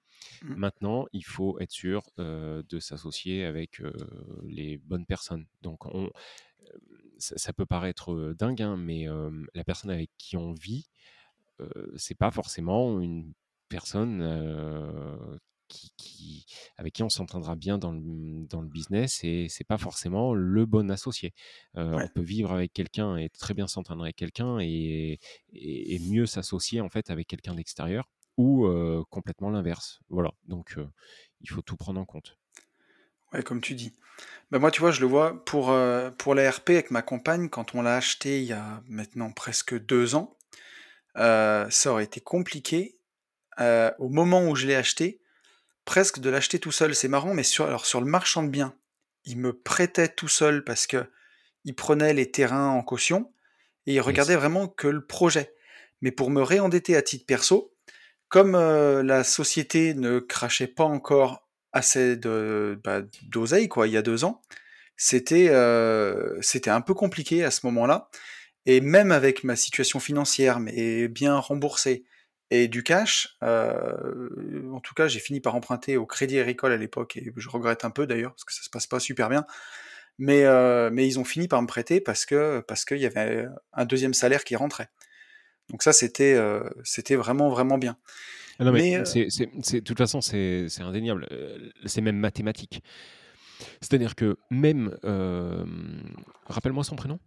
Mm. 0.41 0.55
Maintenant, 0.55 1.05
il 1.13 1.23
faut 1.25 1.59
être 1.59 1.71
sûr 1.71 2.03
euh, 2.19 2.63
de 2.69 2.79
s'associer 2.79 3.45
avec 3.45 3.81
euh, 3.81 3.93
les 4.45 4.77
bonnes 4.77 5.05
personnes. 5.05 5.45
Donc, 5.61 5.85
on, 5.85 6.05
euh, 6.05 6.77
ça, 7.17 7.37
ça 7.37 7.53
peut 7.53 7.65
paraître 7.65 8.13
euh, 8.13 8.35
dingue, 8.35 8.61
hein, 8.61 8.77
mais 8.77 9.07
euh, 9.07 9.29
la 9.53 9.63
personne 9.63 9.91
avec 9.91 10.09
qui 10.17 10.37
on 10.37 10.53
vit, 10.53 10.87
euh, 10.87 11.18
c'est 11.97 12.15
pas 12.17 12.31
forcément 12.31 12.99
une 13.01 13.33
personne 13.69 14.21
qui, 15.67 15.91
qui- 15.97 16.45
avec 16.77 16.93
qui 16.93 17.03
on 17.03 17.09
s'entendra 17.09 17.55
bien 17.55 17.77
dans 17.77 17.91
le, 17.91 18.47
dans 18.47 18.61
le 18.61 18.67
business 18.67 19.23
et 19.23 19.47
c'est 19.49 19.63
pas 19.63 19.77
forcément 19.77 20.33
le 20.33 20.65
bon 20.65 20.89
associé. 20.89 21.33
Euh, 21.77 21.93
Ouais. 21.95 22.03
On 22.05 22.07
peut 22.09 22.21
vivre 22.21 22.51
avec 22.51 22.73
quelqu'un 22.73 23.17
et 23.17 23.29
très 23.29 23.53
bien 23.53 23.67
s'entendre 23.67 24.03
avec 24.03 24.15
quelqu'un 24.15 24.59
et, 24.59 25.19
et- 25.53 25.95
et 25.95 25.99
mieux 25.99 26.25
s'associer 26.25 26.81
en 26.81 26.89
fait 26.89 27.09
avec 27.11 27.27
quelqu'un 27.27 27.53
d'extérieur 27.55 28.09
ou 28.37 28.65
euh, 28.65 29.03
complètement 29.09 29.51
l'inverse. 29.51 29.99
Voilà, 30.09 30.31
donc 30.47 30.77
euh, 30.77 30.87
il 31.41 31.49
faut 31.49 31.61
tout 31.61 31.77
prendre 31.77 31.99
en 31.99 32.05
compte. 32.05 32.37
Ouais, 33.33 33.43
comme 33.43 33.61
tu 33.61 33.75
dis. 33.75 33.93
Bah 34.51 34.59
moi, 34.59 34.71
tu 34.71 34.81
vois, 34.81 34.91
je 34.91 35.01
le 35.01 35.07
vois 35.07 35.45
pour, 35.45 35.73
pour 36.17 36.35
la 36.35 36.51
RP 36.51 36.71
avec 36.71 36.91
ma 36.91 37.03
compagne, 37.03 37.49
quand 37.49 37.75
on 37.75 37.83
l'a 37.83 37.97
acheté 37.97 38.41
il 38.41 38.47
y 38.47 38.53
a 38.53 38.83
maintenant 38.87 39.31
presque 39.31 39.77
deux 39.85 40.15
ans, 40.15 40.37
euh, 41.19 41.69
ça 41.69 41.91
aurait 41.91 42.03
été 42.05 42.21
compliqué 42.21 42.97
euh, 43.59 43.91
au 43.99 44.09
moment 44.09 44.47
où 44.47 44.55
je 44.55 44.67
l'ai 44.67 44.75
acheté, 44.75 45.21
presque 45.85 46.19
de 46.19 46.29
l'acheter 46.29 46.59
tout 46.59 46.71
seul. 46.71 46.95
C'est 46.95 47.07
marrant, 47.07 47.33
mais 47.33 47.43
sur, 47.43 47.65
alors 47.65 47.85
sur 47.85 47.99
le 47.99 48.07
marchand 48.07 48.43
de 48.43 48.49
biens, 48.49 48.73
il 49.25 49.37
me 49.37 49.53
prêtait 49.53 50.07
tout 50.07 50.27
seul 50.27 50.63
parce 50.63 50.87
que 50.87 51.05
il 51.65 51.75
prenait 51.75 52.13
les 52.13 52.31
terrains 52.31 52.69
en 52.69 52.81
caution 52.81 53.31
et 53.85 53.95
il 53.95 53.99
regardait 53.99 54.35
vraiment 54.35 54.67
que 54.67 54.87
le 54.87 55.05
projet. 55.05 55.53
Mais 56.01 56.11
pour 56.11 56.29
me 56.29 56.41
réendetter 56.41 56.95
à 56.95 57.01
titre 57.01 57.25
perso, 57.25 57.73
comme 58.29 58.55
euh, 58.55 59.03
la 59.03 59.23
société 59.23 59.93
ne 59.93 60.19
crachait 60.19 60.67
pas 60.67 60.85
encore 60.85 61.49
assez 61.73 62.15
de 62.15 62.79
bah, 62.83 63.01
d'oseille 63.23 63.67
quoi, 63.67 63.87
il 63.87 63.93
y 63.93 63.97
a 63.97 64.01
deux 64.01 64.23
ans, 64.23 64.41
c'était 64.95 65.49
euh, 65.49 66.37
c'était 66.41 66.69
un 66.69 66.81
peu 66.81 66.93
compliqué 66.93 67.43
à 67.43 67.51
ce 67.51 67.65
moment-là. 67.65 68.09
Et 68.65 68.81
même 68.81 69.11
avec 69.11 69.43
ma 69.43 69.55
situation 69.55 69.99
financière, 69.99 70.59
mais 70.59 71.07
bien 71.07 71.37
remboursée, 71.37 72.05
et 72.51 72.67
du 72.67 72.81
cash, 72.83 73.37
euh, 73.43 74.71
en 74.73 74.79
tout 74.79 74.95
cas, 74.95 75.07
j'ai 75.07 75.19
fini 75.19 75.39
par 75.39 75.55
emprunter 75.55 75.97
au 75.97 76.05
Crédit 76.05 76.39
Agricole 76.39 76.71
à 76.71 76.77
l'époque, 76.77 77.17
et 77.17 77.31
je 77.35 77.49
regrette 77.49 77.85
un 77.85 77.91
peu 77.91 78.07
d'ailleurs, 78.07 78.31
parce 78.31 78.43
que 78.43 78.53
ça 78.53 78.63
se 78.63 78.69
passe 78.69 78.87
pas 78.87 78.99
super 78.99 79.29
bien. 79.29 79.45
Mais, 80.17 80.43
euh, 80.45 80.89
mais 80.91 81.07
ils 81.07 81.19
ont 81.19 81.23
fini 81.23 81.47
par 81.47 81.61
me 81.61 81.67
prêter 81.67 82.01
parce 82.01 82.25
que 82.25 82.59
parce 82.67 82.83
qu'il 82.83 82.97
y 82.97 83.05
avait 83.05 83.47
un 83.71 83.85
deuxième 83.85 84.13
salaire 84.13 84.43
qui 84.43 84.57
rentrait. 84.57 84.89
Donc 85.69 85.81
ça, 85.81 85.93
c'était 85.93 86.33
euh, 86.33 86.61
c'était 86.83 87.15
vraiment 87.15 87.49
vraiment 87.49 87.77
bien. 87.77 87.95
Ah 88.57 88.65
non, 88.65 88.73
mais, 88.73 88.97
Mais, 88.97 89.29
c'est, 89.29 89.45
de 89.47 89.79
toute 89.79 89.97
façon, 89.97 90.19
c'est, 90.19 90.65
c'est 90.67 90.81
indéniable. 90.81 91.25
C'est 91.85 92.01
même 92.01 92.17
mathématique. 92.17 92.83
C'est-à-dire 93.79 94.15
que 94.15 94.35
même. 94.49 94.97
rappelle-moi 96.47 96.83
son 96.83 96.97
prénom. 96.97 97.19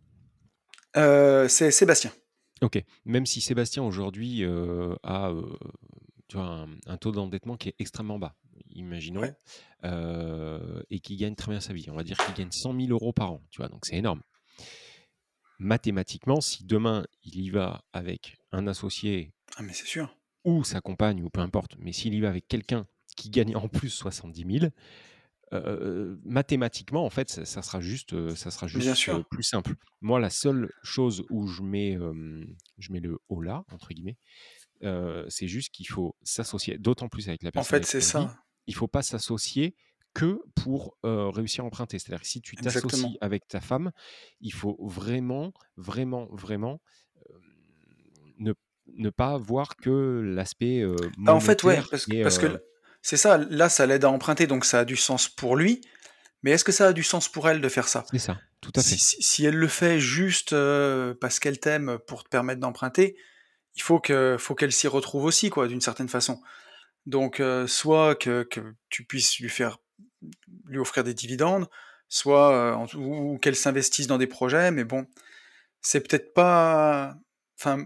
Euh, 0.96 1.48
c'est 1.48 1.70
Sébastien. 1.70 2.12
Ok. 2.60 2.82
Même 3.04 3.26
si 3.26 3.40
Sébastien 3.40 3.82
aujourd'hui 3.82 4.44
euh, 4.44 4.94
a 5.02 5.30
euh, 5.30 5.42
tu 6.28 6.36
vois, 6.36 6.46
un, 6.46 6.68
un 6.86 6.96
taux 6.96 7.12
d'endettement 7.12 7.56
qui 7.56 7.70
est 7.70 7.74
extrêmement 7.78 8.18
bas, 8.18 8.36
imaginons, 8.70 9.20
Ouais. 9.22 9.34
et 10.90 11.00
qui 11.00 11.16
gagne 11.16 11.34
très 11.34 11.50
bien 11.50 11.60
sa 11.60 11.72
vie. 11.72 11.86
On 11.90 11.94
va 11.96 12.04
dire 12.04 12.16
qu'il 12.18 12.34
gagne 12.34 12.50
100 12.52 12.74
000 12.78 12.92
euros 12.92 13.12
par 13.12 13.32
an. 13.32 13.42
Tu 13.50 13.58
vois, 13.58 13.68
donc 13.68 13.84
c'est 13.84 13.96
énorme. 13.96 14.22
Mathématiquement, 15.58 16.40
si 16.40 16.64
demain 16.64 17.04
il 17.24 17.40
y 17.40 17.50
va 17.50 17.84
avec 17.92 18.36
un 18.52 18.66
associé 18.66 19.32
Ah 19.56 19.62
mais 19.62 19.72
c'est 19.72 19.86
sûr. 19.86 20.14
ou 20.44 20.64
sa 20.64 20.80
compagne, 20.80 21.22
ou 21.22 21.30
peu 21.30 21.40
importe, 21.40 21.76
mais 21.78 21.92
s'il 21.92 22.14
y 22.14 22.20
va 22.20 22.28
avec 22.28 22.48
quelqu'un 22.48 22.86
qui 23.16 23.30
gagne 23.30 23.54
en 23.56 23.68
plus 23.68 23.90
70 23.90 24.58
000, 24.60 24.72
euh, 25.52 26.16
mathématiquement, 26.24 27.04
en 27.04 27.10
fait, 27.10 27.28
ça, 27.30 27.44
ça 27.44 27.62
sera 27.62 27.80
juste, 27.80 28.12
euh, 28.14 28.34
ça 28.34 28.50
sera 28.50 28.66
Bien 28.66 28.80
juste 28.80 28.94
sûr. 28.94 29.16
euh, 29.16 29.22
plus 29.30 29.42
simple. 29.42 29.74
Moi, 30.00 30.18
la 30.20 30.30
seule 30.30 30.70
chose 30.82 31.24
où 31.30 31.46
je 31.46 31.62
mets, 31.62 31.96
euh, 31.96 32.44
je 32.78 32.92
mets 32.92 33.00
le 33.00 33.18
haut 33.28 33.40
là, 33.42 33.64
entre 33.72 33.88
guillemets, 33.92 34.16
euh, 34.82 35.24
c'est 35.28 35.48
juste 35.48 35.70
qu'il 35.72 35.86
faut 35.88 36.16
s'associer, 36.22 36.78
d'autant 36.78 37.08
plus 37.08 37.28
avec 37.28 37.42
la 37.42 37.48
En 37.48 37.52
personne 37.52 37.70
fait, 37.70 37.76
avec 37.76 37.86
c'est 37.86 38.00
ça. 38.00 38.36
il 38.66 38.74
faut 38.74 38.88
pas 38.88 39.02
s'associer 39.02 39.76
que 40.14 40.40
pour 40.56 40.96
euh, 41.04 41.30
réussir 41.30 41.64
à 41.64 41.66
emprunter. 41.66 41.98
C'est-à-dire 41.98 42.20
que 42.22 42.26
si 42.28 42.40
tu 42.42 42.56
t'associes 42.56 43.16
avec 43.20 43.46
ta 43.48 43.60
femme, 43.60 43.92
il 44.40 44.52
faut 44.52 44.76
vraiment, 44.80 45.52
vraiment, 45.76 46.26
vraiment 46.32 46.80
euh, 47.30 47.38
ne, 48.38 48.52
ne 48.94 49.10
pas 49.10 49.38
voir 49.38 49.76
que 49.76 50.20
l'aspect 50.24 50.80
euh, 50.82 50.96
Ah, 51.26 51.34
en 51.34 51.40
fait, 51.40 51.62
ouais, 51.64 51.80
parce 51.90 52.06
que, 52.06 52.14
et 52.14 52.22
parce 52.22 52.38
que 52.38 52.46
euh, 52.46 52.58
c'est 53.02 53.16
ça, 53.16 53.36
là, 53.38 53.68
ça 53.68 53.84
l'aide 53.86 54.04
à 54.04 54.10
emprunter, 54.10 54.46
donc 54.46 54.64
ça 54.64 54.80
a 54.80 54.84
du 54.84 54.96
sens 54.96 55.28
pour 55.28 55.56
lui, 55.56 55.80
mais 56.42 56.52
est-ce 56.52 56.64
que 56.64 56.72
ça 56.72 56.88
a 56.88 56.92
du 56.92 57.02
sens 57.02 57.28
pour 57.28 57.48
elle 57.48 57.60
de 57.60 57.68
faire 57.68 57.88
ça? 57.88 58.04
C'est 58.10 58.18
ça, 58.18 58.38
tout 58.60 58.72
à 58.74 58.82
fait. 58.82 58.96
si- 58.96 59.22
si 59.22 59.44
elle 59.44 59.56
le 59.56 59.68
fait 59.68 60.00
juste 60.00 60.52
euh, 60.52 61.14
parce 61.20 61.38
qu'elle 61.40 61.58
t'aime 61.60 61.98
pour 62.06 62.24
te 62.24 62.28
permettre 62.28 62.60
d'emprunter, 62.60 63.16
il 63.74 63.82
faut 63.82 64.00
que, 64.00 64.36
faut 64.38 64.54
qu'elle 64.54 64.72
s'y 64.72 64.88
retrouve 64.88 65.24
aussi, 65.24 65.50
quoi, 65.50 65.66
d'une 65.68 65.80
certaine 65.80 66.08
façon. 66.08 66.40
Donc, 67.06 67.40
euh, 67.40 67.66
soit 67.66 68.14
que, 68.14 68.44
que 68.44 68.60
tu 68.88 69.04
puisses 69.04 69.38
lui 69.40 69.48
faire, 69.48 69.78
lui 70.66 70.78
offrir 70.78 71.02
des 71.04 71.14
dividendes, 71.14 71.68
soit 72.08 72.52
euh, 72.52 72.96
ou 72.96 73.38
qu'elle 73.38 73.56
s'investisse 73.56 74.06
dans 74.06 74.18
des 74.18 74.26
projets, 74.28 74.70
mais 74.70 74.84
bon, 74.84 75.06
c'est 75.80 76.00
peut-être 76.06 76.32
pas, 76.34 77.16
enfin, 77.58 77.84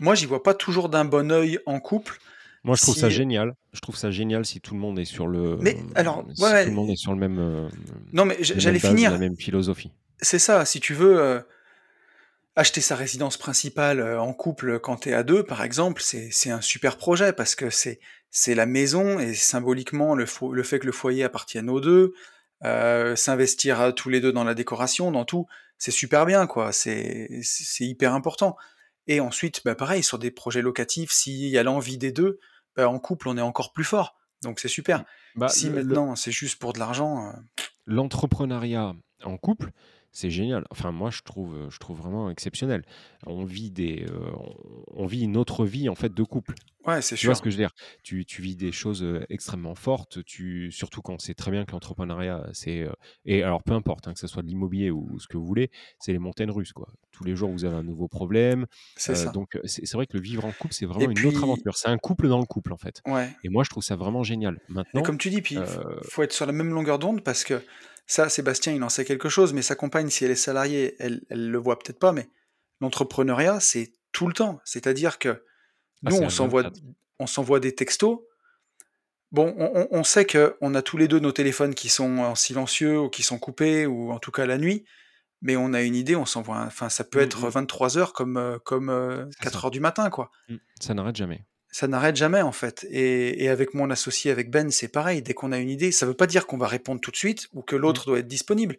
moi, 0.00 0.14
j'y 0.14 0.26
vois 0.26 0.42
pas 0.42 0.54
toujours 0.54 0.88
d'un 0.88 1.04
bon 1.04 1.32
œil 1.32 1.58
en 1.66 1.80
couple. 1.80 2.20
Moi, 2.64 2.76
je 2.76 2.82
trouve 2.82 2.96
ça 2.96 3.10
génial. 3.10 3.54
Je 3.72 3.80
trouve 3.80 3.96
ça 3.96 4.10
génial 4.10 4.46
si 4.46 4.60
tout 4.60 4.74
le 4.74 4.80
monde 4.80 4.98
est 4.98 5.04
sur 5.04 5.26
le, 5.26 5.58
mais 5.60 5.76
alors, 5.94 6.24
si 6.34 6.42
tout 6.42 6.46
le 6.46 6.70
monde 6.70 6.90
est 6.90 6.96
sur 6.96 7.12
le 7.12 7.18
même, 7.18 7.38
euh, 7.38 7.68
non, 8.12 8.24
mais 8.24 8.38
j'allais 8.40 8.78
bases, 8.78 8.84
la 8.84 8.88
finir. 8.88 9.18
même 9.18 9.36
philosophie. 9.36 9.92
C'est 10.20 10.38
ça, 10.38 10.64
si 10.64 10.80
tu 10.80 10.94
veux 10.94 11.20
euh, 11.20 11.40
acheter 12.56 12.80
sa 12.80 12.96
résidence 12.96 13.36
principale 13.36 14.00
euh, 14.00 14.18
en 14.20 14.32
couple 14.32 14.78
quand 14.78 14.96
t'es 14.96 15.12
à 15.12 15.22
deux, 15.22 15.42
par 15.42 15.62
exemple, 15.62 16.02
c'est 16.02 16.50
un 16.50 16.62
super 16.62 16.96
projet 16.96 17.32
parce 17.32 17.54
que 17.54 17.68
c'est 17.68 18.00
c'est 18.30 18.54
la 18.54 18.66
maison 18.66 19.18
et 19.20 19.34
symboliquement 19.34 20.14
le, 20.14 20.24
le 20.52 20.62
fait 20.62 20.78
que 20.78 20.86
le 20.86 20.92
foyer 20.92 21.22
appartienne 21.22 21.68
aux 21.68 21.80
deux, 21.80 22.14
euh, 22.64 23.14
s'investir 23.14 23.92
tous 23.94 24.08
les 24.08 24.20
deux 24.20 24.32
dans 24.32 24.42
la 24.44 24.54
décoration, 24.54 25.12
dans 25.12 25.24
tout, 25.24 25.46
c'est 25.76 25.90
super 25.90 26.24
bien, 26.24 26.46
quoi. 26.46 26.72
C'est 26.72 27.28
c'est 27.42 27.64
c'est 27.64 27.84
hyper 27.84 28.14
important. 28.14 28.56
Et 29.06 29.20
ensuite, 29.20 29.60
bah 29.66 29.74
pareil, 29.74 30.02
sur 30.02 30.18
des 30.18 30.30
projets 30.30 30.62
locatifs, 30.62 31.10
s'il 31.12 31.48
y 31.48 31.58
a 31.58 31.62
l'envie 31.62 31.98
des 31.98 32.10
deux, 32.10 32.38
bah 32.76 32.88
en 32.88 32.98
couple, 32.98 33.28
on 33.28 33.36
est 33.36 33.40
encore 33.42 33.72
plus 33.72 33.84
fort. 33.84 34.16
Donc 34.42 34.60
c'est 34.60 34.68
super. 34.68 35.04
Bah, 35.36 35.48
Si 35.48 35.68
le- 35.68 35.76
le- 35.76 35.84
maintenant 35.84 36.16
c'est 36.16 36.32
juste 36.32 36.58
pour 36.58 36.72
de 36.72 36.78
l'argent, 36.78 37.28
euh, 37.28 37.32
L'entrepreneuriat 37.86 38.94
en 39.24 39.36
couple, 39.36 39.70
c'est 40.12 40.30
génial. 40.30 40.64
Enfin, 40.70 40.90
moi, 40.92 41.10
je 41.10 41.22
trouve, 41.22 41.68
je 41.70 41.78
trouve 41.78 41.98
vraiment 41.98 42.30
exceptionnel. 42.30 42.82
On 43.26 43.44
vit 43.44 43.70
des, 43.70 44.06
euh, 44.10 44.30
on 44.88 45.06
vit 45.06 45.22
une 45.22 45.36
autre 45.36 45.64
vie 45.64 45.88
en 45.88 45.94
fait 45.94 46.12
de 46.14 46.22
couple. 46.22 46.54
Ouais, 46.86 47.02
c'est 47.02 47.16
Tu 47.16 47.26
vois 47.26 47.34
ce 47.34 47.42
que 47.42 47.50
je 47.50 47.56
veux 47.56 47.62
dire? 47.62 47.72
Tu, 48.02 48.24
tu 48.24 48.42
vis 48.42 48.56
des 48.56 48.72
choses 48.72 49.02
euh, 49.02 49.24
extrêmement 49.28 49.74
fortes, 49.74 50.24
tu, 50.24 50.70
surtout 50.70 51.00
quand 51.02 51.20
c'est 51.20 51.34
très 51.34 51.50
bien 51.50 51.64
que 51.64 51.72
l'entrepreneuriat, 51.72 52.46
c'est... 52.52 52.80
euh, 52.82 52.92
et 53.24 53.42
alors, 53.42 53.62
peu 53.62 53.72
importe, 53.72 54.08
hein, 54.08 54.12
que 54.14 54.18
ce 54.20 54.26
soit 54.26 54.42
de 54.42 54.48
l'immobilier 54.48 54.90
ou 54.90 55.18
ce 55.18 55.26
que 55.26 55.36
vous 55.36 55.46
voulez, 55.46 55.70
c'est 55.98 56.12
les 56.12 56.18
montagnes 56.18 56.50
russes. 56.50 56.72
Quoi. 56.72 56.88
Tous 57.12 57.24
les 57.24 57.36
jours, 57.36 57.50
vous 57.50 57.64
avez 57.64 57.76
un 57.76 57.82
nouveau 57.82 58.08
problème. 58.08 58.66
C'est 58.96 59.12
Euh, 59.12 59.14
ça. 59.16 59.30
donc, 59.30 59.56
euh, 59.56 59.60
c'est 59.64 59.86
c'est 59.86 59.96
vrai 59.96 60.06
que 60.06 60.16
le 60.16 60.22
vivre 60.22 60.44
en 60.44 60.52
couple, 60.52 60.74
c'est 60.74 60.84
Et 60.84 60.88
vraiment 60.88 61.10
une 61.10 61.26
autre 61.26 61.38
puis, 61.38 61.44
aventure. 61.44 61.76
C'est 61.76 61.88
un 61.88 61.98
couple 61.98 62.28
dans 62.28 62.38
le 62.40 62.46
couple, 62.46 62.72
en 62.72 62.78
fait. 62.78 63.00
ouais. 63.06 63.30
Et 63.44 63.48
moi, 63.48 63.64
je 63.64 63.70
trouve 63.70 63.82
ça 63.82 63.96
vraiment 63.96 64.22
génial. 64.22 64.58
Et 64.68 64.72
Maintenant, 64.72 65.02
comme 65.02 65.18
tu 65.18 65.30
dis, 65.30 65.40
puis 65.42 65.56
f- 65.56 65.78
euh, 65.80 66.00
faut 66.10 66.22
être 66.22 66.32
sur 66.32 66.46
la 66.46 66.52
même 66.52 66.70
longueur 66.70 66.98
d'onde 66.98 67.22
parce 67.22 67.44
que 67.44 67.62
ça, 68.06 68.28
Sébastien, 68.28 68.72
il 68.74 68.82
en 68.82 68.88
sait 68.90 69.04
quelque 69.04 69.28
chose, 69.28 69.52
mais 69.54 69.62
sa 69.62 69.74
compagne, 69.76 70.10
si 70.10 70.24
elle 70.24 70.30
est 70.30 70.34
salariée, 70.34 70.94
elle, 70.98 71.22
elle 71.30 71.50
le 71.50 71.58
voit 71.58 71.78
peut-être 71.78 71.98
pas, 71.98 72.12
mais 72.12 72.28
l'entrepreneuriat, 72.80 73.60
c'est 73.60 73.92
tout 74.12 74.26
le 74.26 74.34
temps. 74.34 74.60
C'est-à-dire 74.64 75.18
que 75.18 75.42
nous, 76.10 76.16
c'est 76.18 76.24
on 76.24 76.30
s'envoie, 76.30 76.62
H24. 76.64 76.80
on 77.18 77.26
s'envoie 77.26 77.60
des 77.60 77.74
textos. 77.74 78.18
Bon, 79.32 79.52
on, 79.58 79.88
on- 79.90 80.04
sait 80.04 80.24
que 80.24 80.56
on 80.60 80.74
a 80.74 80.82
tous 80.82 80.96
les 80.96 81.08
deux 81.08 81.18
nos 81.18 81.32
téléphones 81.32 81.74
qui 81.74 81.88
sont 81.88 82.18
en 82.18 82.34
silencieux 82.36 83.00
ou 83.00 83.08
qui 83.08 83.22
sont 83.24 83.38
coupés, 83.38 83.84
ou 83.86 84.12
en 84.12 84.18
tout 84.20 84.30
cas 84.30 84.46
la 84.46 84.58
nuit, 84.58 84.84
mais 85.42 85.56
on 85.56 85.72
a 85.72 85.82
une 85.82 85.96
idée, 85.96 86.14
on 86.14 86.24
s'envoie, 86.26 86.60
enfin, 86.60 86.88
ça 86.88 87.02
peut 87.02 87.18
Mm, 87.18 87.22
être 87.24 87.46
mm, 87.46 87.50
23 87.50 87.98
heures 87.98 88.12
comme, 88.12 88.36
euh, 88.36 88.58
comme 88.60 88.90
euh, 88.90 89.24
c'est 89.32 89.40
4 89.44 89.52
ça. 89.60 89.66
heures 89.66 89.70
du 89.72 89.80
matin, 89.80 90.08
quoi. 90.10 90.30
Mm. 90.48 90.56
Ça 90.80 90.94
n'arrête 90.94 91.16
jamais. 91.16 91.44
Ça 91.72 91.88
n'arrête 91.88 92.14
jamais 92.14 92.42
en 92.42 92.52
fait. 92.52 92.86
Et, 92.90 93.42
et 93.42 93.48
avec 93.48 93.74
mon 93.74 93.90
associé, 93.90 94.30
avec 94.30 94.48
Ben, 94.50 94.70
c'est 94.70 94.86
pareil. 94.86 95.20
Dès 95.22 95.34
qu'on 95.34 95.50
a 95.50 95.58
une 95.58 95.70
idée, 95.70 95.90
ça 95.90 96.06
veut 96.06 96.14
pas 96.14 96.28
dire 96.28 96.46
qu'on 96.46 96.58
va 96.58 96.68
répondre 96.68 97.00
tout 97.00 97.10
de 97.10 97.16
suite 97.16 97.48
ou 97.52 97.62
que 97.62 97.74
Mm, 97.74 97.78
l'autre 97.80 98.06
doit 98.06 98.20
être 98.20 98.28
disponible. 98.28 98.76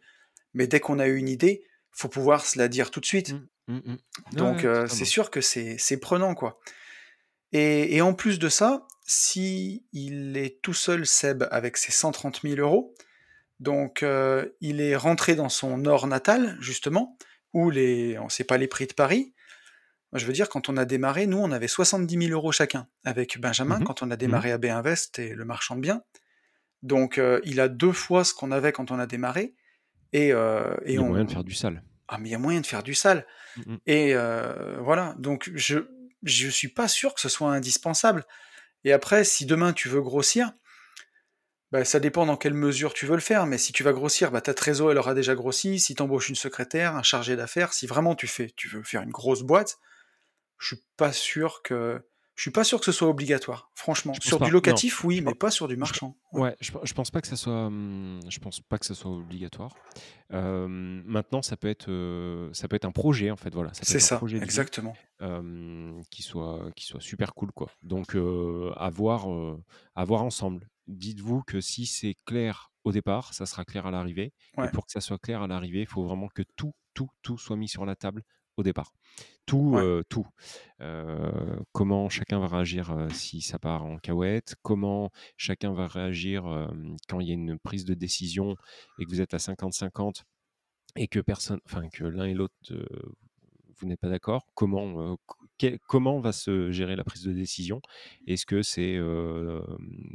Mais 0.54 0.68
dès 0.68 0.80
qu'on 0.80 1.00
a 1.00 1.08
une 1.08 1.28
idée, 1.28 1.66
faut 1.92 2.08
pouvoir 2.08 2.46
se 2.46 2.58
la 2.58 2.70
dire 2.70 2.92
tout 2.92 3.02
de 3.02 3.06
suite. 3.06 3.36
Donc 4.32 4.64
euh, 4.64 4.88
c'est 4.88 5.06
sûr 5.06 5.30
que 5.32 5.42
c'est 5.42 5.76
c'est 5.80 5.98
prenant 5.98 6.34
quoi. 6.36 6.60
Et, 7.58 7.96
et 7.96 8.02
en 8.02 8.14
plus 8.14 8.38
de 8.38 8.50
ça, 8.50 8.86
si 9.06 9.86
il 9.94 10.36
est 10.36 10.62
tout 10.62 10.74
seul 10.74 11.06
Seb 11.06 11.48
avec 11.52 11.78
ses 11.78 11.94
130 11.94 12.42
000 12.44 12.56
euros, 12.56 12.94
donc 13.62 14.04
euh, 14.04 14.46
il 14.60 14.82
est 14.82 14.98
rentré 14.98 15.36
dans 15.36 15.48
son 15.48 15.78
nord 15.78 16.08
natal 16.08 16.58
justement, 16.60 17.18
où 17.54 17.70
les, 17.70 18.20
on 18.20 18.28
sait 18.28 18.44
pas 18.44 18.58
les 18.58 18.68
prix 18.68 18.88
de 18.88 18.94
Paris. 18.94 19.34
Moi, 20.12 20.20
Je 20.20 20.26
veux 20.26 20.34
dire, 20.34 20.50
quand 20.50 20.68
on 20.68 20.76
a 20.76 20.84
démarré, 20.84 21.28
nous, 21.28 21.38
on 21.38 21.52
avait 21.54 21.70
70 21.70 22.28
000 22.28 22.38
euros 22.38 22.52
chacun 22.52 22.90
avec 23.06 23.40
Benjamin, 23.40 23.80
Mhm, 23.80 23.86
quand 23.86 24.02
on 24.04 24.12
a 24.12 24.16
mhm. 24.16 24.18
démarré 24.18 24.52
à 24.52 24.58
B-Invest 24.58 25.20
et 25.20 25.34
le 25.34 25.46
marchand 25.46 25.78
de 25.78 25.82
biens. 25.82 26.02
Donc, 26.84 27.18
euh, 27.18 27.40
il 27.46 27.62
a 27.62 27.70
deux 27.70 27.94
fois 27.94 28.26
ce 28.26 28.34
qu'on 28.34 28.52
avait 28.52 28.74
quand 28.74 28.92
on 28.92 29.00
a 29.00 29.08
démarré. 29.08 29.56
Et, 30.12 30.34
euh, 30.34 30.76
et 30.84 30.92
Il 30.92 30.96
y 30.96 30.98
a 30.98 31.02
on... 31.02 31.08
moyen 31.08 31.24
de 31.24 31.32
faire 31.32 31.46
du 31.46 31.54
sale. 31.54 31.84
Ah, 32.10 32.18
mais 32.18 32.28
il 32.28 32.32
y 32.34 32.36
a 32.36 32.40
moyen 32.40 32.60
de 32.60 32.66
faire 32.68 32.84
du 32.84 32.94
sale. 32.94 33.26
Mm, 33.56 33.62
mm. 33.74 33.78
Et 33.88 34.14
voilà, 34.82 35.16
donc 35.20 35.50
je 35.56 35.80
je 36.26 36.50
suis 36.50 36.68
pas 36.68 36.88
sûr 36.88 37.14
que 37.14 37.22
ce 37.22 37.30
soit 37.30 37.52
indispensable. 37.52 38.26
Et 38.84 38.92
après, 38.92 39.24
si 39.24 39.46
demain 39.46 39.74
tu 39.74 39.90
veux 39.90 40.02
grossir, 40.02 40.52
bah, 41.72 41.86
ça 41.86 42.00
dépend 42.00 42.26
dans 42.26 42.38
quelle 42.38 42.54
mesure 42.54 42.94
tu 42.94 43.06
veux 43.06 43.16
le 43.16 43.22
faire. 43.22 43.46
Mais 43.46 43.58
si 43.58 43.74
tu 43.74 43.84
vas 43.84 43.94
grossir, 43.94 44.32
bah, 44.32 44.42
ta 44.42 44.54
trésor 44.54 44.92
elle 44.92 44.98
aura 44.98 45.14
déjà 45.14 45.36
grossi. 45.36 45.80
Si 45.80 45.96
tu 45.96 46.02
embauches 46.02 46.30
une 46.30 46.36
secrétaire, 46.36 46.96
un 46.96 47.04
chargé 47.04 47.36
d'affaires, 47.36 47.74
si 47.74 47.88
vraiment 47.88 48.16
tu 48.16 48.28
fais, 48.28 48.52
tu 48.56 48.68
veux 48.68 48.84
faire 48.84 49.02
une 49.02 49.12
grosse 49.12 49.44
boîte, 49.44 49.80
je 50.58 50.76
suis 50.76 50.84
pas 50.98 51.14
sûr 51.14 51.62
que 51.64 52.02
je 52.36 52.42
suis 52.42 52.52
pas 52.52 52.64
sûr 52.64 52.80
que 52.80 52.86
ce 52.86 52.92
soit 52.92 53.08
obligatoire. 53.08 53.72
Franchement, 53.76 54.14
Je 54.14 54.28
sur 54.28 54.40
pas. 54.40 54.46
du 54.46 54.52
Non. 54.52 54.56
locatif, 54.56 55.04
oui, 55.04 55.18
Je 55.18 55.24
mais 55.24 55.34
pas 55.36 55.50
sur 55.52 55.68
du 55.68 55.76
je- 55.76 55.80
marchand. 55.80 56.18
Ouais. 56.34 56.42
Ouais, 56.42 56.56
je, 56.60 56.72
je 56.84 56.94
pense 56.94 57.10
pas 57.12 57.22
que 57.22 57.28
ça 57.28 57.36
soit, 57.38 57.68
hum, 57.68 58.20
je 58.30 58.40
pense 58.40 58.60
pas 58.60 58.78
que 58.78 58.86
ça 58.86 58.94
soit 58.94 59.12
obligatoire. 59.12 59.74
Euh, 60.34 60.68
maintenant, 60.68 61.42
ça 61.42 61.56
peut 61.58 61.68
être, 61.70 61.90
euh, 61.90 62.50
ça 62.54 62.68
peut 62.68 62.76
être 62.76 62.86
un 62.86 62.92
projet 62.92 63.32
en 63.32 63.38
fait, 63.38 63.54
voilà, 63.54 63.72
C'est 63.74 64.00
ça, 64.00 64.18
projet 64.18 64.38
vie 64.38 64.44
exactement. 64.44 64.96
euh, 65.22 65.94
qui 66.12 66.24
soit, 66.24 66.72
qui 66.76 66.86
soit 66.86 67.02
super 67.02 67.34
cool 67.34 67.52
quoi. 67.52 67.70
Donc 67.84 68.16
euh, 68.16 68.72
à 68.76 68.90
voir, 68.90 69.32
euh, 69.32 69.62
à 69.96 70.04
voir 70.06 70.24
ensemble. 70.24 70.68
Dites-vous 70.88 71.42
que 71.44 71.62
si 71.62 71.86
c'est 71.86 72.16
clair 72.26 72.72
au 72.84 72.92
départ, 72.92 73.34
ça 73.34 73.46
sera 73.46 73.66
clair 73.66 73.86
à 73.88 73.92
l'arrivée. 73.92 74.34
Ouais. 74.58 74.68
Et 74.68 74.72
pour 74.72 74.86
que 74.86 74.92
ça 74.92 75.02
soit 75.02 75.18
clair 75.18 75.42
à 75.42 75.48
l'arrivée, 75.48 75.82
il 75.82 75.88
faut 75.88 76.04
vraiment 76.04 76.28
que 76.28 76.44
tout, 76.56 76.74
tout, 76.94 77.10
tout 77.24 77.38
soit 77.38 77.56
mis 77.56 77.68
sur 77.70 77.86
la 77.86 77.96
table 77.96 78.24
au 78.58 78.64
départ. 78.64 78.94
Tout, 79.46 79.74
Ouais. 79.76 79.82
euh, 79.82 80.04
tout. 80.10 80.26
Euh, 80.82 81.60
comment 81.72 82.10
chacun 82.10 82.40
va 82.40 82.48
réagir 82.48 82.92
euh, 82.92 83.10
si 83.10 83.42
ça 83.42 83.60
part 83.60 83.86
en 83.86 83.98
cahuète 83.98 84.56
Comment 84.64 85.12
chacun 85.38 85.74
va 85.74 85.88
réagir 85.88 86.44
quand 87.08 87.20
il 87.20 87.28
y 87.28 87.32
a 87.32 87.36
une 87.36 87.60
prise 87.60 87.86
de 87.86 87.94
décision 87.94 88.56
et 89.00 89.06
que 89.06 89.10
vous 89.10 89.22
êtes 89.22 89.34
à 89.34 89.40
50-50 89.40 90.24
et 90.96 91.08
que 91.08 91.20
personne, 91.20 91.60
enfin 91.66 91.88
que 91.90 92.04
l'un 92.06 92.26
et 92.26 92.34
l'autre 92.34 92.56
vous 93.78 93.88
n'êtes 93.88 94.00
pas 94.00 94.10
d'accord? 94.10 94.48
Comment, 94.56 95.18
que- 95.58 95.78
comment 95.88 96.20
va 96.20 96.32
se 96.32 96.72
gérer 96.72 96.96
la 96.96 97.04
prise 97.04 97.24
de 97.24 97.32
décision? 97.34 97.82
Est-ce 98.28 98.46
que 98.46 98.62
c'est 98.62 98.96
euh, 98.98 99.62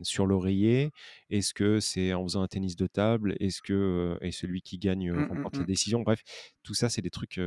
sur 0.03 0.27
l'oreiller? 0.27 0.91
Est-ce 1.31 1.55
que 1.55 1.81
c'est 1.81 2.13
en 2.13 2.23
faisant 2.25 2.43
un 2.43 2.49
tennis 2.49 2.77
de 2.77 2.87
table? 2.87 3.37
Est-ce 3.41 3.63
que 3.63 3.73
euh, 3.73 4.19
et 4.27 4.33
celui 4.33 4.63
qui 4.63 4.79
gagne 4.79 5.11
euh, 5.11 5.15
Mm, 5.17 5.23
mm, 5.23 5.29
remporte 5.29 5.57
la 5.57 5.63
mm. 5.63 5.67
décision? 5.67 6.01
Bref, 6.03 6.23
tout 6.63 6.75
ça, 6.75 6.89
c'est 6.89 7.03
des 7.03 7.11
trucs 7.11 7.41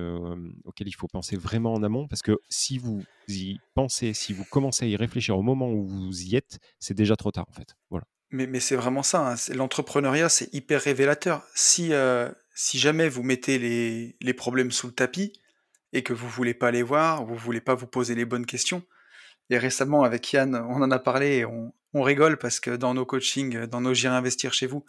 auxquels 0.66 0.88
il 0.88 0.96
faut 0.96 1.08
penser 1.08 1.36
vraiment 1.38 1.74
en 1.74 1.84
amont 1.84 2.08
parce 2.08 2.22
que 2.22 2.38
si 2.50 2.78
vous 2.78 3.04
y 3.28 3.58
pensez, 3.74 4.14
si 4.14 4.34
vous 4.34 4.46
commencez 4.46 4.86
à 4.86 4.88
y 4.88 4.96
réfléchir 4.96 5.38
au 5.38 5.42
moment 5.42 5.72
où 5.72 5.88
vous 5.88 6.22
y 6.24 6.36
êtes, 6.36 6.60
c'est 6.80 6.94
déjà 6.94 7.16
trop 7.16 7.32
tard 7.32 7.46
en 7.50 7.54
fait. 7.54 7.76
Voilà. 7.90 8.06
Mais, 8.32 8.48
mais 8.48 8.60
c'est 8.60 8.76
vraiment 8.76 9.04
ça, 9.04 9.28
hein, 9.30 9.36
c'est- 9.36 9.54
l'entrepreneuriat, 9.54 10.28
c'est 10.30 10.52
hyper 10.54 10.82
révélateur. 10.82 11.44
Si, 11.54 11.92
si 12.56 12.80
jamais 12.80 13.10
vous 13.10 13.24
mettez 13.24 13.60
les, 13.60 14.16
les 14.22 14.34
problèmes 14.34 14.72
sous 14.72 14.88
le 14.88 14.94
tapis 14.94 15.34
et 15.94 16.04
que 16.04 16.12
vous 16.12 16.28
voulez 16.28 16.54
pas 16.54 16.72
les 16.72 16.84
voir, 16.84 17.24
vous 17.24 17.36
voulez 17.36 17.62
pas 17.62 17.76
vous 17.76 17.88
poser 17.88 18.16
les 18.16 18.26
bonnes 18.26 18.46
questions, 18.46 18.84
et 19.50 19.58
récemment 19.58 20.04
avec 20.04 20.34
Yann, 20.34 20.56
on 20.56 20.82
en 20.82 20.92
a 20.92 21.00
parlé 21.00 21.38
et 21.38 21.46
on, 21.46 21.74
on 21.94 22.02
rigole 22.02 22.38
parce 22.38 22.60
que 22.60 22.72
dans 22.72 22.94
nos 22.94 23.06
coachings, 23.06 23.66
dans 23.68 23.82
nos 23.82 23.94
J'irai 23.94 24.16
investir 24.16 24.54
chez 24.54 24.68
vous, 24.68 24.84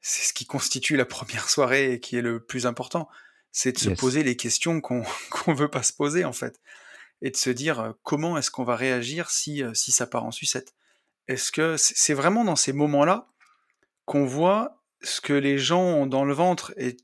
c'est 0.00 0.26
ce 0.28 0.32
qui 0.32 0.46
constitue 0.46 0.96
la 0.96 1.04
première 1.04 1.50
soirée 1.50 1.92
et 1.92 2.00
qui 2.00 2.16
est 2.16 2.22
le 2.22 2.40
plus 2.40 2.66
important, 2.66 3.08
c'est 3.52 3.72
de 3.72 3.78
se 3.78 3.90
poser 3.90 4.22
les 4.22 4.36
questions 4.36 4.80
qu'on 4.80 5.02
qu'on 5.30 5.52
veut 5.52 5.68
pas 5.68 5.82
se 5.82 5.92
poser 5.92 6.24
en 6.24 6.32
fait, 6.32 6.60
et 7.20 7.30
de 7.30 7.36
se 7.36 7.50
dire 7.50 7.80
euh, 7.80 7.92
comment 8.04 8.38
est-ce 8.38 8.50
qu'on 8.50 8.64
va 8.64 8.76
réagir 8.76 9.30
si, 9.30 9.62
euh, 9.62 9.74
si 9.74 9.92
ça 9.92 10.06
part 10.06 10.24
en 10.24 10.30
sucette? 10.30 10.72
Est-ce 11.26 11.52
que 11.52 11.76
c'est 11.76 11.94
c'est 11.96 12.14
vraiment 12.14 12.44
dans 12.44 12.56
ces 12.56 12.72
moments-là 12.72 13.28
qu'on 14.04 14.24
voit 14.24 14.82
ce 15.02 15.20
que 15.20 15.32
les 15.32 15.58
gens 15.58 15.82
ont 15.82 16.06
dans 16.06 16.24
le 16.24 16.34
ventre 16.34 16.72
et 16.76 16.96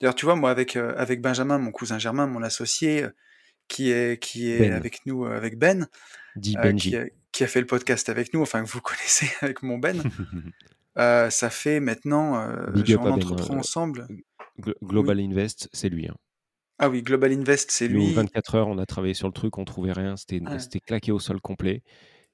d'ailleurs 0.00 0.14
tu 0.14 0.24
vois 0.24 0.36
moi 0.36 0.50
avec 0.50 0.76
euh, 0.76 0.94
avec 0.96 1.20
Benjamin 1.20 1.58
mon 1.58 1.70
cousin 1.72 1.98
Germain 1.98 2.26
mon 2.26 2.42
associé 2.42 3.04
euh, 3.04 3.10
qui 3.68 3.90
est 3.90 4.20
qui 4.22 4.50
est 4.50 4.58
Ben. 4.60 4.72
avec 4.72 5.00
nous 5.06 5.24
euh, 5.24 5.36
avec 5.36 5.56
Ben 5.58 5.86
Dit 6.36 6.56
Benji. 6.56 6.90
qui, 6.90 6.96
a, 6.96 7.04
qui 7.32 7.44
a 7.44 7.46
fait 7.46 7.60
le 7.60 7.66
podcast 7.66 8.08
avec 8.08 8.32
nous 8.34 8.42
enfin 8.42 8.64
que 8.64 8.68
vous 8.70 8.80
connaissez 8.82 9.30
avec 9.42 9.62
mon 9.62 9.78
Ben 9.78 10.02
ça 10.96 11.50
fait 11.50 11.80
maintenant, 11.80 12.40
up 12.40 12.70
on 12.76 12.82
Ben, 12.82 13.12
entreprend 13.12 13.54
euh, 13.54 13.58
ensemble. 13.58 14.06
Glo- 14.58 14.74
Global 14.82 15.18
Invest, 15.20 15.68
c'est 15.72 15.88
lui. 15.88 16.08
hein. 16.08 16.16
Ah 16.78 16.88
oui, 16.90 17.02
Global 17.02 17.32
Invest, 17.32 17.70
c'est 17.70 17.88
lui. 17.88 18.12
24 18.12 18.54
heures, 18.54 18.68
on 18.68 18.78
a 18.78 18.86
travaillé 18.86 19.14
sur 19.14 19.26
le 19.26 19.32
truc, 19.32 19.56
on 19.58 19.64
trouvait 19.64 19.92
rien, 19.92 20.16
c'était 20.16 20.40
c'était 20.58 20.80
claqué 20.80 21.12
au 21.12 21.18
sol 21.18 21.40
complet. 21.40 21.82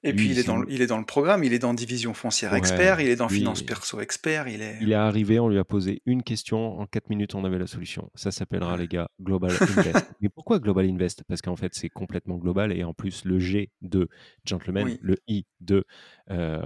Et 0.03 0.13
puis 0.13 0.29
il 0.29 0.37
est, 0.37 0.43
dans, 0.43 0.63
il 0.65 0.81
est 0.83 0.87
dans 0.87 0.99
le 0.99 1.05
programme, 1.05 1.43
il 1.43 1.53
est 1.53 1.59
dans 1.59 1.73
division 1.73 2.13
foncière 2.13 2.51
Ouais, 2.51 2.59
expert, 2.59 3.01
il 3.01 3.07
est 3.09 3.15
dans 3.15 3.27
finance 3.29 3.63
perso 3.63 3.99
expert, 3.99 4.47
il 4.47 4.61
est. 4.61 4.77
Il 4.79 4.91
est 4.91 4.95
arrivé, 4.95 5.39
on 5.39 5.49
lui 5.49 5.57
a 5.57 5.65
posé 5.65 6.03
une 6.05 6.21
question, 6.21 6.79
en 6.79 6.85
4 6.85 7.09
minutes, 7.09 7.33
on 7.33 7.43
avait 7.43 7.57
la 7.57 7.65
solution. 7.65 8.09
Ça 8.13 8.29
s'appellera, 8.31 8.77
les 8.77 8.87
gars, 8.87 9.09
Global 9.19 9.51
Invest. 9.61 10.05
Mais 10.21 10.29
pourquoi 10.29 10.59
Global 10.59 10.85
Invest? 10.87 11.23
Parce 11.27 11.41
qu'en 11.41 11.55
fait, 11.55 11.73
c'est 11.73 11.89
complètement 11.89 12.37
global 12.37 12.71
et 12.71 12.83
en 12.83 12.93
plus, 12.93 13.25
le 13.25 13.39
G 13.39 13.71
de 13.81 14.07
gentleman, 14.45 14.83
Oui. 14.85 14.99
le 15.01 15.17
I 15.27 15.45
de 15.61 15.83
euh, 16.29 16.61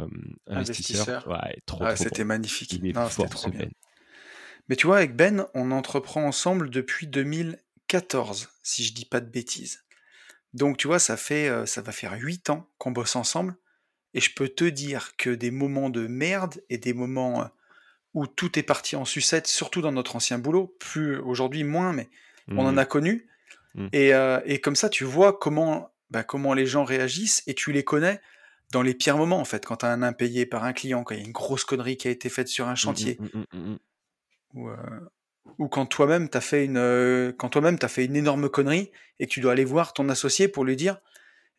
investisseur, 0.48 1.26
ouais, 1.30 1.58
trop, 1.66 1.80
Ah, 1.86 1.94
trop 1.94 2.04
c'était 2.04 2.24
bon. 2.24 2.28
magnifique. 2.28 2.74
Il 2.74 2.86
est 2.86 2.94
Non, 2.94 3.06
c'était 3.06 3.16
fort, 3.16 3.30
trop 3.30 3.44
ce 3.46 3.50
bien. 3.50 3.60
Ben. 3.62 3.72
Mais 4.68 4.76
tu 4.76 4.88
vois, 4.88 4.98
avec 4.98 5.16
Ben, 5.16 5.46
on 5.54 5.72
entreprend 5.72 6.26
ensemble 6.26 6.70
depuis 6.70 7.08
2014, 7.08 8.50
si 8.64 8.84
je 8.84 8.94
dis 8.94 9.06
pas 9.06 9.20
de 9.22 9.30
bêtises. 9.30 9.84
Donc 10.54 10.78
tu 10.78 10.88
vois, 10.88 11.00
ça 11.00 11.18
fait, 11.18 11.66
ça 11.66 11.82
va 11.82 11.92
faire 11.92 12.14
8 12.20 12.50
ans 12.50 12.68
qu'on 12.78 12.92
bosse 12.92 13.16
ensemble, 13.16 13.56
et 14.14 14.20
je 14.22 14.34
peux 14.34 14.50
te 14.50 14.66
dire 14.66 15.16
que 15.18 15.30
des 15.30 15.52
moments 15.52 15.90
de 15.90 16.08
merde 16.08 16.62
et 16.70 16.78
des 16.78 16.94
moments 16.94 17.50
où 18.14 18.28
tout 18.28 18.60
est 18.60 18.64
parti 18.64 18.96
en 18.98 19.06
sucette, 19.06 19.48
surtout 19.48 19.82
dans 19.82 19.94
notre 19.94 20.16
ancien 20.18 20.38
boulot, 20.38 20.76
plus 20.80 21.18
aujourd'hui 21.18 21.64
moins, 21.64 21.94
mais 21.94 22.10
on 22.50 22.66
en 22.66 22.72
Mhm. 22.74 22.78
a 22.80 22.86
connu. 22.86 23.28
Mm. 23.76 23.88
Et, 23.94 24.14
euh, 24.14 24.42
et 24.46 24.60
comme 24.60 24.76
ça, 24.76 24.90
tu 24.90 25.06
vois 25.06 25.40
comment, 25.40 25.90
bah, 26.10 26.24
comment 26.24 26.54
les 26.54 26.66
gens 26.66 26.84
réagissent 26.84 27.42
et 27.48 27.54
tu 27.54 27.72
les 27.72 27.86
connais 27.86 28.20
dans 28.74 28.82
les 28.82 28.94
pires 28.94 29.16
moments, 29.18 29.40
en 29.40 29.46
fait. 29.46 29.66
Quand 29.66 29.78
tu 29.78 29.86
as 29.86 29.90
un 29.94 30.02
impayé 30.04 30.46
par 30.46 30.66
un 30.66 30.74
client, 30.74 31.06
quand 31.06 31.16
il 31.16 31.20
y 31.22 31.24
a 31.24 31.26
une 31.26 31.32
grosse 31.32 31.64
connerie 31.64 31.96
qui 31.96 32.10
a 32.10 32.12
été 32.12 32.28
faite 32.28 32.50
sur 32.50 32.68
un 32.68 32.76
chantier, 32.76 33.18
Mm, 33.20 33.26
mm, 33.26 33.40
mm, 33.54 33.58
mm, 33.60 33.72
mm. 33.74 33.78
ou, 34.56 34.70
euh, 34.70 34.76
ou 35.58 35.68
quand 35.68 35.86
toi-même 35.86 36.30
t'as 36.30 36.42
fait 36.42 36.66
une 36.66 36.78
euh, 36.78 37.32
quand 37.38 37.50
toi-même 37.50 37.80
t'as 37.80 37.88
fait 37.88 38.06
une 38.06 38.16
énorme 38.16 38.50
connerie 38.50 38.92
et 39.20 39.28
que 39.28 39.32
tu 39.32 39.40
dois 39.40 39.54
aller 39.54 39.66
voir 39.66 39.94
ton 39.94 40.10
associé 40.10 40.48
pour 40.48 40.66
lui 40.66 40.76
dire 40.76 40.98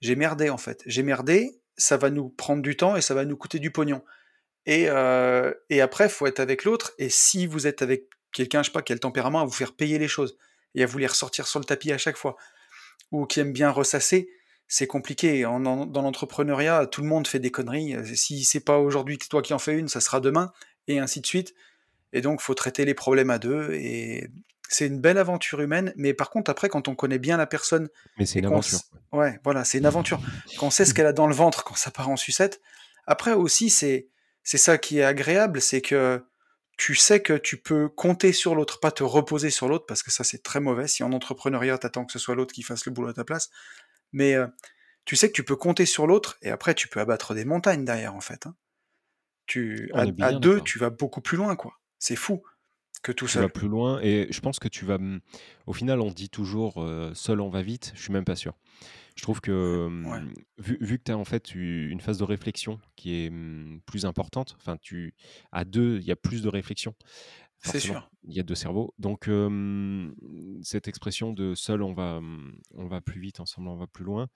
j'ai 0.01 0.17
merdé 0.17 0.51
en 0.51 0.59
fait. 0.59 0.83
J'ai 0.87 1.03
merdé 1.03 1.61
ça 1.77 1.97
va 1.97 2.11
nous 2.11 2.29
prendre 2.29 2.63
du 2.63 2.77
temps 2.77 2.97
et 2.97 3.01
ça 3.01 3.15
va 3.15 3.25
nous 3.25 3.37
coûter 3.37 3.59
du 3.59 3.71
pognon 3.71 4.03
et 4.67 4.89
euh, 4.89 5.53
et 5.71 5.81
après 5.81 6.09
faut 6.09 6.27
être 6.27 6.41
avec 6.41 6.65
l'autre 6.65 6.93
et 6.99 7.09
si 7.09 7.47
vous 7.47 7.67
êtes 7.67 7.83
avec 7.83 8.09
quelqu'un 8.33 8.63
je 8.63 8.69
sais 8.69 8.73
pas 8.73 8.83
qui 8.83 8.93
a 8.93 8.97
le 8.97 9.01
tempérament 9.01 9.41
à 9.41 9.45
vous 9.45 9.53
faire 9.53 9.73
payer 9.73 9.99
les 9.99 10.09
choses 10.09 10.37
et 10.75 10.83
à 10.83 10.87
vous 10.87 10.99
les 10.99 11.07
ressortir 11.07 11.47
sur 11.47 11.59
le 11.59 11.65
tapis 11.65 11.93
à 11.93 11.99
chaque 11.99 12.17
fois 12.17 12.37
ou 13.11 13.27
qui 13.27 13.41
aime 13.41 13.53
bien 13.53 13.71
ressasser 13.71 14.31
c'est 14.69 14.87
compliqué. 14.87 15.43
Dans 15.43 15.87
l'entrepreneuriat 15.87 16.87
tout 16.87 17.03
le 17.03 17.07
monde 17.07 17.27
fait 17.27 17.39
des 17.39 17.51
conneries. 17.51 17.95
Si 18.17 18.43
c'est 18.45 18.65
pas 18.65 18.79
aujourd'hui 18.79 19.19
que 19.19 19.27
toi 19.27 19.43
qui 19.43 19.53
en 19.53 19.59
fais 19.59 19.79
une 19.79 19.89
ça 19.89 20.01
sera 20.01 20.21
demain 20.21 20.53
et 20.89 20.99
ainsi 20.99 21.21
de 21.21 21.27
suite 21.27 21.55
et 22.13 22.21
donc, 22.21 22.41
faut 22.41 22.55
traiter 22.55 22.85
les 22.85 22.95
problèmes 22.95 23.31
à 23.31 23.39
deux. 23.39 23.73
Et 23.73 24.29
c'est 24.69 24.87
une 24.87 25.01
belle 25.01 25.19
aventure 25.19 25.61
humaine. 25.61 25.93
Mais 25.97 26.15
par 26.15 26.31
contre, 26.31 26.51
après, 26.51 26.69
quand 26.69 26.89
on 26.89 26.95
connaît 26.95 27.19
bien 27.19 27.37
la 27.37 27.47
personne 27.47 27.89
Mais 28.19 28.27
c'est 28.27 28.39
une 28.39 28.47
aventure. 28.47 28.81
ouais, 29.13 29.39
voilà, 29.45 29.65
c'est 29.65 29.79
une 29.79 29.87
aventure. 29.87 30.21
Quand 30.59 30.67
on 30.67 30.71
sait 30.71 30.85
ce 30.85 30.95
qu'elle 30.95 31.07
a 31.07 31.13
dans 31.13 31.27
le 31.27 31.35
ventre 31.35 31.65
quand 31.65 31.77
ça 31.77 31.91
part 31.91 32.09
en 32.09 32.17
sucette. 32.17 32.61
Après 33.07 33.33
aussi, 33.33 33.71
c'est 33.71 34.09
c'est 34.45 34.59
ça 34.59 34.79
qui 34.79 34.99
est 34.99 35.05
agréable, 35.05 35.61
c'est 35.61 35.81
que 35.81 36.25
tu 36.77 36.95
sais 36.95 37.21
que 37.21 37.35
tu 37.35 37.59
peux 37.59 37.89
compter 37.89 38.33
sur 38.33 38.55
l'autre, 38.55 38.81
pas 38.81 38.91
te 38.91 39.05
reposer 39.05 39.51
sur 39.51 39.69
l'autre, 39.69 39.87
parce 39.87 40.03
que 40.03 40.11
ça 40.11 40.25
c'est 40.25 40.43
très 40.43 40.59
mauvais. 40.59 40.89
Si 40.89 41.03
en 41.03 41.13
entrepreneuriat 41.13 41.79
t'attends 41.79 42.05
que 42.05 42.13
ce 42.13 42.19
soit 42.19 42.35
l'autre 42.35 42.53
qui 42.53 42.63
fasse 42.63 42.87
le 42.87 42.93
boulot 42.93 43.09
à 43.09 43.15
ta 43.15 43.25
place, 43.25 43.51
mais 44.13 44.35
euh, 44.35 44.47
tu 45.05 45.17
sais 45.17 45.29
que 45.29 45.35
tu 45.35 45.45
peux 45.45 45.57
compter 45.57 45.87
sur 45.87 46.07
l'autre 46.07 46.39
et 46.43 46.51
après 46.51 46.75
tu 46.75 46.89
peux 46.89 47.01
abattre 47.01 47.35
des 47.35 47.45
montagnes 47.45 47.85
derrière 47.85 48.15
en 48.15 48.21
fait. 48.21 48.47
hein. 48.47 48.55
Tu 49.47 49.91
On 49.93 50.13
à, 50.21 50.33
deux, 50.33 50.61
tu 50.61 50.79
vas 50.79 50.91
beaucoup 50.91 51.21
plus 51.21 51.37
loin 51.37 51.57
quoi. 51.57 51.79
C'est 52.03 52.17
fou 52.17 52.43
que 53.05 53.13
tout 53.13 53.27
Tu 53.27 53.39
vas 53.39 53.49
plus 53.49 53.69
loin 53.69 54.01
et 54.01 54.27
je 54.31 54.41
pense 54.41 54.59
que 54.59 54.67
tu 54.67 54.85
vas. 54.85 54.99
Au 55.67 55.73
final, 55.73 56.01
on 56.01 56.11
dit 56.11 56.29
toujours 56.29 56.83
euh, 56.83 57.15
seul 57.15 57.41
on 57.41 57.49
va 57.49 57.63
vite. 57.63 57.93
Je 57.95 58.03
suis 58.03 58.13
même 58.13 58.25
pas 58.25 58.35
sûr. 58.35 58.55
Je 59.15 59.23
trouve 59.23 59.41
que 59.41 59.89
Ouais. 60.05 60.21
vu, 60.59 60.79
vu 60.81 60.99
que 60.99 61.05
tu 61.05 61.13
as 61.13 61.17
en 61.17 61.25
fait 61.25 61.55
une 61.55 62.01
phase 62.01 62.19
de 62.19 62.25
réflexion 62.25 62.81
qui 62.97 63.15
est 63.15 63.33
plus 63.87 64.05
importante, 64.05 64.57
enfin 64.59 64.77
tu 64.83 65.15
à 65.53 65.65
deux, 65.65 65.99
il 65.99 66.05
y 66.05 66.11
a 66.11 66.17
plus 66.17 66.43
de 66.43 66.49
réflexion. 66.49 66.95
C'est 67.59 67.79
sûr. 67.79 68.11
il 68.25 68.35
y 68.35 68.41
a 68.41 68.43
deux 68.43 68.57
cerveaux. 68.57 68.93
Donc 68.99 69.29
euh, 69.29 70.13
cette 70.63 70.89
expression 70.89 71.33
de 71.33 71.55
seul 71.55 71.83
on 71.83 71.93
va 71.93 72.21
on 72.75 72.89
va 72.89 73.01
plus 73.01 73.21
vite, 73.21 73.39
ensemble 73.39 73.69
on 73.69 73.77
va 73.77 73.87
plus 73.87 74.05
loin. 74.05 74.27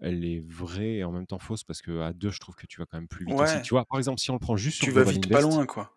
Elle 0.00 0.24
est 0.24 0.40
vraie 0.44 0.94
et 0.96 1.04
en 1.04 1.12
même 1.12 1.28
temps 1.28 1.38
fausse 1.38 1.62
parce 1.62 1.82
que 1.82 2.00
à 2.00 2.12
deux, 2.12 2.30
je 2.30 2.40
trouve 2.40 2.56
que 2.56 2.66
tu 2.66 2.80
vas 2.80 2.86
quand 2.86 2.98
même 2.98 3.06
plus 3.06 3.24
vite 3.26 3.38
aussi. 3.38 3.62
Tu 3.62 3.70
vois, 3.74 3.84
par 3.84 3.98
exemple, 3.98 4.20
si 4.20 4.30
on 4.32 4.34
le 4.34 4.40
prend 4.40 4.56
juste 4.56 4.78
sur 4.78 4.86
tu 4.86 4.90
vas 4.92 5.04
vite 5.04 5.28
pas 5.30 5.40
loin 5.40 5.64
quoi. 5.66 5.94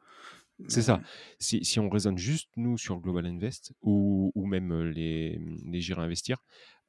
C'est 0.68 0.82
ça. 0.82 1.02
Si, 1.40 1.64
si 1.66 1.80
on 1.80 1.90
raisonne 1.90 2.18
juste, 2.18 2.50
nous, 2.56 2.78
sur 2.78 3.00
Global 3.00 3.26
Invest 3.26 3.74
ou, 3.82 4.32
ou 4.36 4.46
même 4.46 4.72
euh, 4.72 4.90
les, 4.92 5.40
les 5.66 5.82
J'irai 5.82 6.02
investir, 6.02 6.38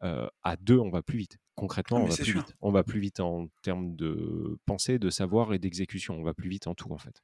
euh, 0.02 0.28
à 0.42 0.56
deux, 0.56 0.78
on 0.78 0.90
va 0.90 1.02
plus 1.02 1.18
vite. 1.18 1.38
ah, 1.38 1.52
Concrètement, 1.56 1.96
on 1.98 2.04
mais 2.04 2.10
va 2.10 2.16
plus 2.16 2.24
sûr. 2.24 2.40
vite. 2.42 2.54
On 2.60 2.70
va 2.70 2.84
plus 2.84 3.00
vite 3.00 3.20
en 3.20 3.48
termes 3.62 3.96
de 3.96 4.58
pensée, 4.66 4.98
de 4.98 5.10
savoir 5.10 5.52
et 5.54 5.58
d'exécution. 5.58 6.14
On 6.18 6.22
va 6.22 6.34
plus 6.34 6.48
vite 6.48 6.66
en 6.66 6.74
tout, 6.74 6.92
en 6.92 6.98
fait. 6.98 7.22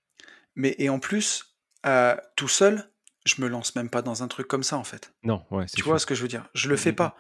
Mais 0.57 0.75
et 0.79 0.89
en 0.89 0.99
plus, 0.99 1.57
euh, 1.87 2.17
tout 2.37 2.49
seul, 2.49 2.91
je 3.25 3.41
me 3.43 3.49
lance 3.49 3.75
même 3.77 3.89
pas 3.91 4.03
dans 4.03 4.23
un 4.23 4.29
truc 4.29 4.49
comme 4.49 4.63
ça 4.65 4.77
en 4.79 4.85
fait. 4.85 5.15
Non, 5.23 5.45
ouais, 5.51 5.67
Tu 5.67 5.83
vois 5.83 5.99
ce 5.99 6.07
que 6.07 6.15
je 6.15 6.23
veux 6.23 6.29
dire? 6.29 6.49
Je 6.55 6.69
le 6.69 6.75
Mm, 6.75 6.79
fais 6.79 6.91
mm, 6.91 6.95
mm. 6.95 6.97
pas. 6.97 7.17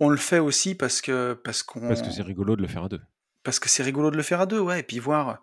On 0.00 0.08
le 0.08 0.16
fait 0.16 0.38
aussi 0.38 0.74
parce 0.74 1.00
que 1.00 1.34
parce 1.34 1.62
Parce 1.86 2.02
que 2.02 2.10
c'est 2.10 2.22
qu'on 2.22 2.26
rigolo 2.26 2.56
de 2.56 2.62
le 2.62 2.68
faire 2.68 2.84
à 2.84 2.88
deux. 2.88 3.00
parce 3.42 3.58
que 3.58 3.68
c'est 3.68 3.82
rigolo 3.82 4.10
de 4.10 4.16
le 4.16 4.22
faire 4.22 4.40
à 4.40 4.46
deux, 4.46 4.60
ouais. 4.60 4.80
Et 4.80 4.82
puis 4.82 4.98
voir 4.98 5.42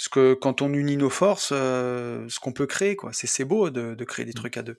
ce 0.00 0.08
que 0.08 0.34
quand 0.34 0.62
on 0.62 0.72
unit 0.72 0.96
nos 0.96 1.10
forces, 1.10 1.50
euh, 1.52 2.26
ce 2.28 2.38
qu'on 2.40 2.52
peut 2.52 2.66
créer 2.66 2.94
quoi. 2.96 3.12
C'est 3.12 3.26
c'est 3.26 3.44
beau 3.44 3.68
de, 3.70 3.94
de 3.94 4.04
créer 4.04 4.24
des 4.24 4.30
Mm. 4.30 4.34
trucs 4.34 4.56
à 4.56 4.62
deux. 4.62 4.78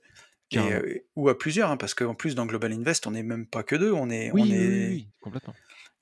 Et, 0.52 0.58
euh, 0.58 0.98
ou 1.16 1.30
à 1.30 1.38
plusieurs, 1.38 1.70
hein, 1.70 1.78
parce 1.78 1.94
qu'en 1.94 2.16
plus 2.16 2.34
dans 2.36 2.46
Global 2.48 2.72
Invest, 2.74 3.06
on 3.06 3.12
n'est 3.12 3.22
même 3.22 3.46
pas 3.46 3.62
que 3.62 3.76
deux. 3.76 3.92
On 3.92 4.10
est 4.10 4.32
on 4.32 4.36
Oui, 4.36 4.44
oui, 4.44 4.50
oui, 4.52 4.56
est 4.56 5.08
complètement. 5.22 5.54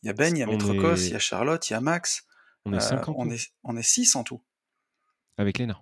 il 0.04 0.08
y 0.08 0.10
a 0.10 0.14
Ben, 0.14 0.34
il 0.36 0.40
y 0.40 0.44
a 0.44 0.48
On 0.48 0.52
Maître 0.52 0.74
Cos, 0.76 0.96
il 0.96 1.10
y 1.10 1.12
est, 1.12 1.16
a 1.16 1.20
Charlotte, 1.20 1.70
il 1.70 1.74
y 1.74 1.76
a 1.76 1.82
Max. 1.82 2.26
on 2.66 2.72
est 2.74 2.78
Euh, 2.78 2.80
cinq 2.80 3.10
en 3.10 3.16
on 3.18 3.28
tout, 3.28 3.34
est 3.34 3.50
on 3.64 3.76
est 3.76 3.84
six 3.84 4.16
en 4.16 4.24
tout. 4.24 4.42
avec 5.38 5.58
Léna. 5.58 5.82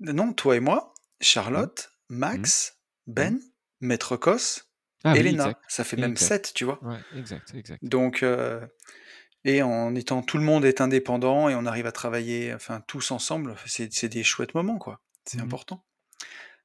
Non, 0.00 0.32
toi 0.32 0.56
et 0.56 0.60
moi, 0.60 0.94
Mm, 1.20 1.24
Charlotte, 1.24 1.92
Max, 2.08 2.78
mm. 3.06 3.12
Ben, 3.12 3.40
Maître 3.80 4.16
Cos, 4.16 4.62
Ah 5.04 5.14
Elena. 5.16 5.60
Ça 5.68 5.84
fait 5.84 5.96
même 5.98 6.12
Exact. 6.12 6.26
sept, 6.28 6.52
tu 6.54 6.64
vois. 6.64 6.82
Ouais, 6.82 6.98
exact, 7.16 7.52
exact. 7.54 7.84
Donc, 7.84 8.22
euh, 8.22 8.66
et 9.44 9.62
en 9.62 9.94
étant 9.94 10.22
tout 10.22 10.36
le 10.38 10.44
monde 10.44 10.64
est 10.64 10.80
indépendant 10.80 11.48
et 11.48 11.54
on 11.54 11.66
arrive 11.66 11.86
à 11.86 11.92
travailler, 11.92 12.52
enfin 12.54 12.82
tous 12.86 13.10
ensemble, 13.10 13.56
c'est 13.66 14.08
des 14.08 14.22
chouettes 14.24 14.54
moments, 14.54 14.78
quoi. 14.78 15.00
C'est 15.24 15.38
Mhm. 15.38 15.44
important. 15.44 15.84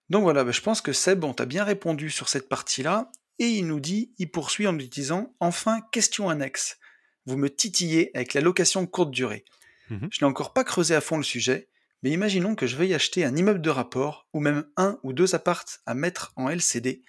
Donc 0.10 0.24
voilà, 0.24 0.44
bah, 0.44 0.52
je 0.52 0.62
pense 0.62 0.82
que 0.82 0.94
Seb, 0.94 1.24
on 1.24 1.34
t'a 1.34 1.46
bien 1.46 1.64
répondu 1.64 2.10
sur 2.10 2.30
cette 2.30 2.48
partie-là, 2.50 3.10
et 3.40 3.48
il 3.48 3.68
nous 3.68 3.80
dit, 3.80 4.14
il 4.18 4.30
poursuit 4.32 4.68
en 4.68 4.74
nous 4.74 4.88
disant, 4.88 5.34
enfin, 5.40 5.82
question 5.92 6.30
annexe. 6.30 6.78
Vous 7.26 7.38
me 7.38 7.50
titillez 7.50 8.12
avec 8.16 8.34
la 8.34 8.42
location 8.42 8.86
courte 8.86 9.12
durée. 9.12 9.44
Mhm. 9.90 10.08
Je 10.12 10.24
n'ai 10.24 10.30
encore 10.30 10.54
pas 10.54 10.64
creusé 10.64 10.94
à 10.96 11.02
fond 11.02 11.18
le 11.18 11.24
sujet, 11.24 11.68
mais 12.04 12.12
imaginons 12.12 12.56
que 12.56 12.68
je 12.68 12.76
veuille 12.76 12.94
acheter 12.94 13.26
un 13.26 13.36
immeuble 13.36 13.62
de 13.62 13.70
rapport, 13.72 14.28
ou 14.34 14.40
même 14.40 14.66
un 14.78 15.00
ou 15.04 15.12
deux 15.12 15.34
appartes 15.34 15.82
à 15.86 15.96
mettre 15.96 16.34
en 16.36 16.50
LCD. 16.50 17.02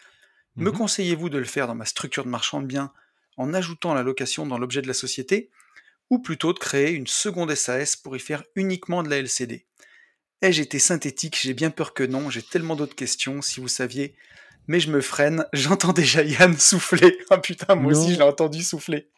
Me 0.57 0.71
Mhm. 0.71 0.77
conseillez-vous 0.79 1.29
de 1.29 1.39
le 1.39 1.45
faire 1.45 1.67
dans 1.67 1.75
ma 1.75 1.85
structure 1.85 2.25
de 2.25 2.31
marchand 2.31 2.61
de 2.63 2.67
biens 2.67 2.93
en 3.37 3.53
ajoutant 3.53 3.93
la 3.93 4.03
location 4.03 4.47
dans 4.47 4.57
l'objet 4.59 4.81
de 4.81 4.89
la 4.89 4.95
société, 4.95 5.51
ou 6.11 6.19
plutôt 6.19 6.53
de 6.53 6.59
créer 6.59 6.93
une 6.93 7.07
seconde 7.07 7.55
SAS 7.55 7.97
pour 7.97 8.17
y 8.17 8.21
faire 8.21 8.45
uniquement 8.55 9.03
de 9.03 9.09
la 9.09 9.19
LCD 9.19 9.67
Ai-je 10.43 10.63
été 10.63 10.79
synthétique 10.79 11.39
J'ai 11.41 11.55
bien 11.55 11.71
peur 11.71 11.95
que 11.95 12.03
non, 12.03 12.29
j'ai 12.31 12.43
tellement 12.43 12.77
d'autres 12.77 12.95
questions, 12.95 13.41
si 13.41 13.61
vous 13.61 13.69
saviez. 13.69 14.15
Mais 14.69 14.81
je 14.81 14.91
me 14.91 15.01
freine, 15.01 15.45
j'entends 15.53 15.93
déjà 15.93 16.23
Yann 16.23 16.57
souffler. 16.57 17.19
Ah 17.31 17.39
putain, 17.39 17.75
moi 17.75 17.93
aussi 17.93 18.13
je 18.13 18.19
l'ai 18.19 18.25
entendu 18.25 18.63
souffler. 18.63 19.09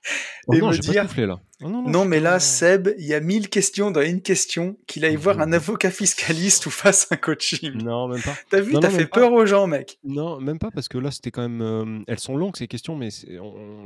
Oh 0.46 0.55
Et 0.55 0.59
non, 0.59 0.68
me 0.68 0.72
j'ai 0.72 0.83
pas 0.83 0.92
dire, 0.92 1.03
soufflé 1.03 1.27
là. 1.27 1.40
Oh 1.62 1.68
non, 1.68 2.05
mais 2.05 2.21
là, 2.21 2.33
pas. 2.35 2.40
Seb, 2.40 2.90
il 2.99 3.07
y 3.07 3.14
a 3.14 3.21
mille 3.21 3.49
questions 3.49 3.90
dans 3.90 4.01
une 4.03 4.23
question, 4.23 4.77
qu'il 4.87 5.05
aille 5.05 5.16
voir 5.16 5.40
un 5.40 5.53
avocat 5.53 5.90
fiscaliste 5.90 6.66
ou 6.66 6.71
fasse 6.71 7.09
un 7.11 7.16
coaching. 7.16 7.73
Non, 7.83 8.07
même 8.07 8.23
pas. 8.23 8.35
T'as 8.51 8.61
vu, 8.61 8.75
t'as 8.81 8.90
fait 8.90 9.07
pas. 9.07 9.21
peur 9.21 9.33
aux 9.33 9.44
gens, 9.44 9.66
mec. 9.66 9.99
Non, 10.05 10.40
même 10.40 10.59
pas 10.61 10.71
parce 10.71 10.87
que 10.88 10.99
là 10.99 11.11
c'était 11.11 11.31
quand 11.33 11.42
même. 11.42 11.61
euh, 11.62 11.99
elles 12.07 12.21
sont 12.21 12.37
longues 12.37 12.57
ces 12.57 12.68
questions, 12.68 12.94
mais 12.94 13.09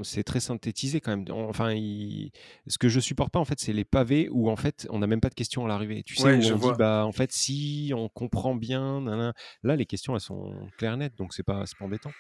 c'est 0.03 0.23
très 0.25 0.41
synthétisé 0.41 1.01
quand 1.01 1.17
même. 1.17 1.25
On- 1.31 1.49
Enfin, 1.49 1.73
il- 1.73 2.31
ce 2.67 2.77
que 2.79 2.89
je 2.89 3.01
supporte 3.01 3.33
pas 3.33 3.39
en 3.39 3.45
fait, 3.45 3.59
c'est 3.59 3.73
les 3.73 3.85
pavés 3.85 4.29
où 4.31 4.51
en 4.51 4.57
fait 4.57 4.87
on 4.91 4.99
n'a 4.99 5.07
même 5.07 5.21
pas 5.21 5.29
de 5.31 5.35
questions 5.35 5.65
à 5.65 5.69
l'arrivée. 5.69 6.03
Tu 6.05 6.17
sais 6.17 6.25
Ouais, 6.25 6.37
où 6.37 6.43
je 6.43 6.53
on 6.55 6.57
dit 6.59 6.71
bah 6.79 7.05
en 7.07 7.13
fait 7.13 7.31
si 7.33 7.93
on 7.97 8.09
comprend 8.09 8.55
bien, 8.55 9.33
là 9.63 9.77
les 9.77 9.87
questions 9.87 10.15
elles 10.15 10.21
sont 10.21 10.53
claires 10.79 10.95
et 10.95 10.97
nettes, 10.99 11.17
donc 11.17 11.33
c'est 11.35 11.43
pas 11.43 11.65
pas 11.79 11.85
embêtant. 11.85 12.13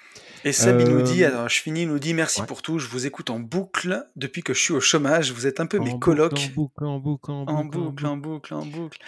Et 0.44 0.52
Seb, 0.52 0.80
il 0.80 0.88
nous 0.88 1.02
dit, 1.02 1.24
Euh, 1.24 1.28
alors 1.28 1.48
je 1.48 1.60
finis, 1.60 1.82
il 1.82 1.88
nous 1.88 1.98
dit 1.98 2.14
merci 2.14 2.40
ouais. 2.40 2.46
pour 2.46 2.62
tout, 2.62 2.78
je 2.78 2.88
vous 2.88 3.06
écoute 3.06 3.28
en 3.30 3.38
boucle 3.40 4.02
depuis 4.16 4.42
que 4.42 4.54
je 4.54 4.60
suis 4.60 4.72
au 4.72 4.80
chômage, 4.80 5.32
vous 5.32 5.41
êtes 5.46 5.60
un 5.60 5.66
peu 5.66 5.78
mes 5.78 5.90
En 5.90 5.98
colocs, 5.98 6.32
en 6.32 6.48
boucle, 6.54 6.84
en 6.84 6.98
boucle, 6.98 7.30
en 7.30 7.44
boucle, 7.64 8.06
en 8.06 8.16
boucle, 8.16 8.54
en 8.54 8.66
boucle. 8.66 8.98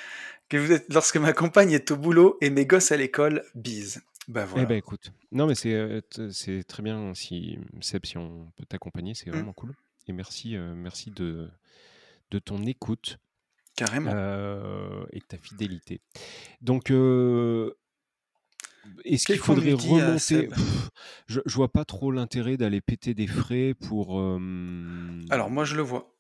que 0.49 0.57
vous 0.57 0.73
êtes, 0.73 0.93
lorsque 0.93 1.17
ma 1.17 1.33
compagne 1.33 1.73
est 1.73 1.91
au 1.91 1.97
boulot 1.97 2.37
et 2.41 2.51
mes 2.51 2.67
gosses 2.67 2.93
à 2.93 2.97
l'école, 2.97 3.43
bise. 3.55 4.03
Bah 4.29 4.47
Eh 4.57 4.65
ben 4.67 4.77
écoute, 4.77 5.13
non 5.33 5.47
mais 5.47 5.55
c'est 5.55 5.75
euh, 5.75 6.01
c'est 6.31 6.65
très 6.65 6.83
bien 6.83 7.13
si 7.15 7.59
Seb, 7.83 8.07
si 8.07 8.17
on 8.17 8.51
peut 8.57 8.65
t'accompagner, 8.67 9.15
c'est 9.15 9.29
Hmm. 9.31 9.35
vraiment 9.35 9.53
cool. 9.53 9.73
Et 10.09 10.13
merci, 10.13 10.57
euh, 10.57 10.75
merci 10.75 11.11
de 11.11 11.51
de 12.31 12.39
ton 12.39 12.63
écoute. 12.65 13.19
Carrément. 13.77 14.13
euh, 14.15 15.05
et 15.11 15.19
de 15.19 15.25
ta 15.25 15.37
fidélité. 15.37 16.01
Donc, 16.63 16.91
euh, 16.93 17.75
est-ce 19.05 19.27
qu'il 19.27 19.39
faudrait 19.39 19.73
euh, 19.73 19.77
remonter 19.77 20.47
Pff, 20.47 20.91
je, 21.27 21.41
je 21.45 21.55
vois 21.57 21.73
pas 21.73 21.85
trop 21.85 22.13
l'intérêt 22.13 22.57
d'aller 22.57 22.81
péter 22.81 23.15
des 23.15 23.27
frais 23.27 23.75
pour. 23.75 24.21
euh, 24.21 24.39
Alors 25.31 25.51
moi 25.51 25.65
je 25.65 25.75
le 25.75 25.83
vois. 25.83 26.14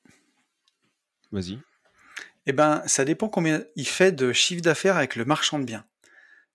Vas-y. 1.34 1.58
Eh 2.46 2.52
ben, 2.52 2.82
ça 2.86 3.04
dépend 3.04 3.28
combien 3.28 3.64
il 3.76 3.86
fait 3.86 4.12
de 4.12 4.32
chiffre 4.32 4.62
d'affaires 4.62 4.96
avec 4.96 5.16
le 5.16 5.24
marchand 5.24 5.58
de 5.58 5.64
biens. 5.64 5.84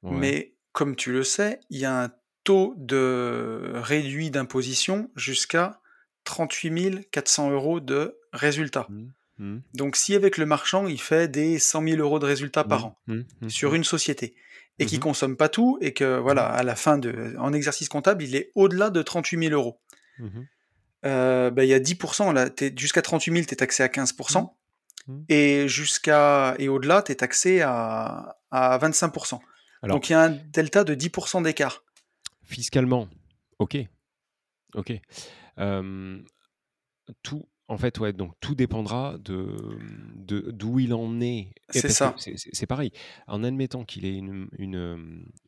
Ouais. 0.04 0.18
Mais 0.18 0.54
comme 0.72 0.96
tu 0.96 1.12
le 1.12 1.24
sais, 1.24 1.60
il 1.70 1.80
y 1.80 1.86
a 1.86 2.04
un 2.04 2.12
taux 2.44 2.74
de 2.78 3.74
réduit 3.76 4.32
d'imposition 4.32 5.12
jusqu'à 5.16 5.82
38 6.24 7.10
400 7.12 7.52
euros 7.52 7.80
de 7.80 8.18
résultat. 8.34 8.88
Mhm, 8.90 9.12
mhm, 9.40 9.62
Donc 9.74 9.96
si 9.96 10.16
avec 10.16 10.38
le 10.38 10.46
marchand, 10.46 10.88
il 10.88 11.02
fait 11.02 11.28
des 11.28 11.60
100 11.60 11.84
000 11.84 11.98
euros 12.02 12.20
de 12.20 12.26
résultats 12.26 12.64
par 12.64 12.94
mhm, 13.08 13.26
an 13.44 13.50
sur 13.50 13.74
une 13.74 13.84
société 13.84 14.36
et 14.78 14.86
qui 14.86 15.00
consomme 15.00 15.36
pas 15.36 15.50
tout 15.50 15.78
et 15.82 15.94
que 15.94 16.18
voilà, 16.20 16.46
à 16.46 16.64
la 16.64 16.76
fin 16.76 16.98
de 16.98 17.36
en 17.38 17.52
exercice 17.52 17.90
comptable, 17.90 18.24
il 18.24 18.36
est 18.36 18.52
au-delà 18.56 18.90
de 18.90 19.02
38 19.02 19.50
000 19.50 19.54
euros. 19.54 19.82
Euh, 21.06 21.50
ben, 21.50 21.64
il 21.64 21.70
y 21.70 21.74
a 21.74 21.80
10%, 21.80 22.34
là, 22.34 22.50
jusqu'à 22.78 23.02
38 23.02 23.34
000, 23.34 23.46
tu 23.46 23.54
es 23.54 23.58
taxé 23.58 23.84
à 23.84 23.88
15%, 23.88 24.54
Mhm. 25.10 25.26
et 25.28 25.68
jusqu'à 25.68 26.56
et 26.60 26.70
au-delà, 26.70 27.02
tu 27.02 27.12
es 27.12 27.16
taxé 27.16 27.62
à, 27.62 28.38
à 28.52 28.78
25%. 28.78 29.40
Alors, 29.82 29.96
Donc 29.98 30.10
il 30.10 30.14
y 30.14 30.16
a 30.16 30.22
un 30.22 30.30
delta 30.30 30.84
de 30.84 30.94
10% 30.94 31.42
d'écart. 31.42 31.84
fiscalement, 32.44 33.08
ok. 33.58 33.78
Ok. 34.76 34.94
Euh, 35.58 36.20
tout, 37.24 37.49
en 37.70 37.78
fait, 37.78 37.98
ouais, 38.00 38.12
donc 38.14 38.34
tout 38.42 38.56
dépendra 38.56 39.18
de 39.20 39.56
de- 40.16 40.52
d'où 40.52 40.80
il 40.80 40.94
en 40.94 41.22
est. 41.22 41.54
C'est 41.70 41.88
ça. 41.90 42.16
c'est 42.18 42.66
pareil. 42.68 42.92
En 43.28 43.44
admettant 43.44 43.86
qu'il 43.86 44.06
ait 44.06 44.16
une, 44.18 44.50
une, 44.58 44.76
euh, 44.76 44.98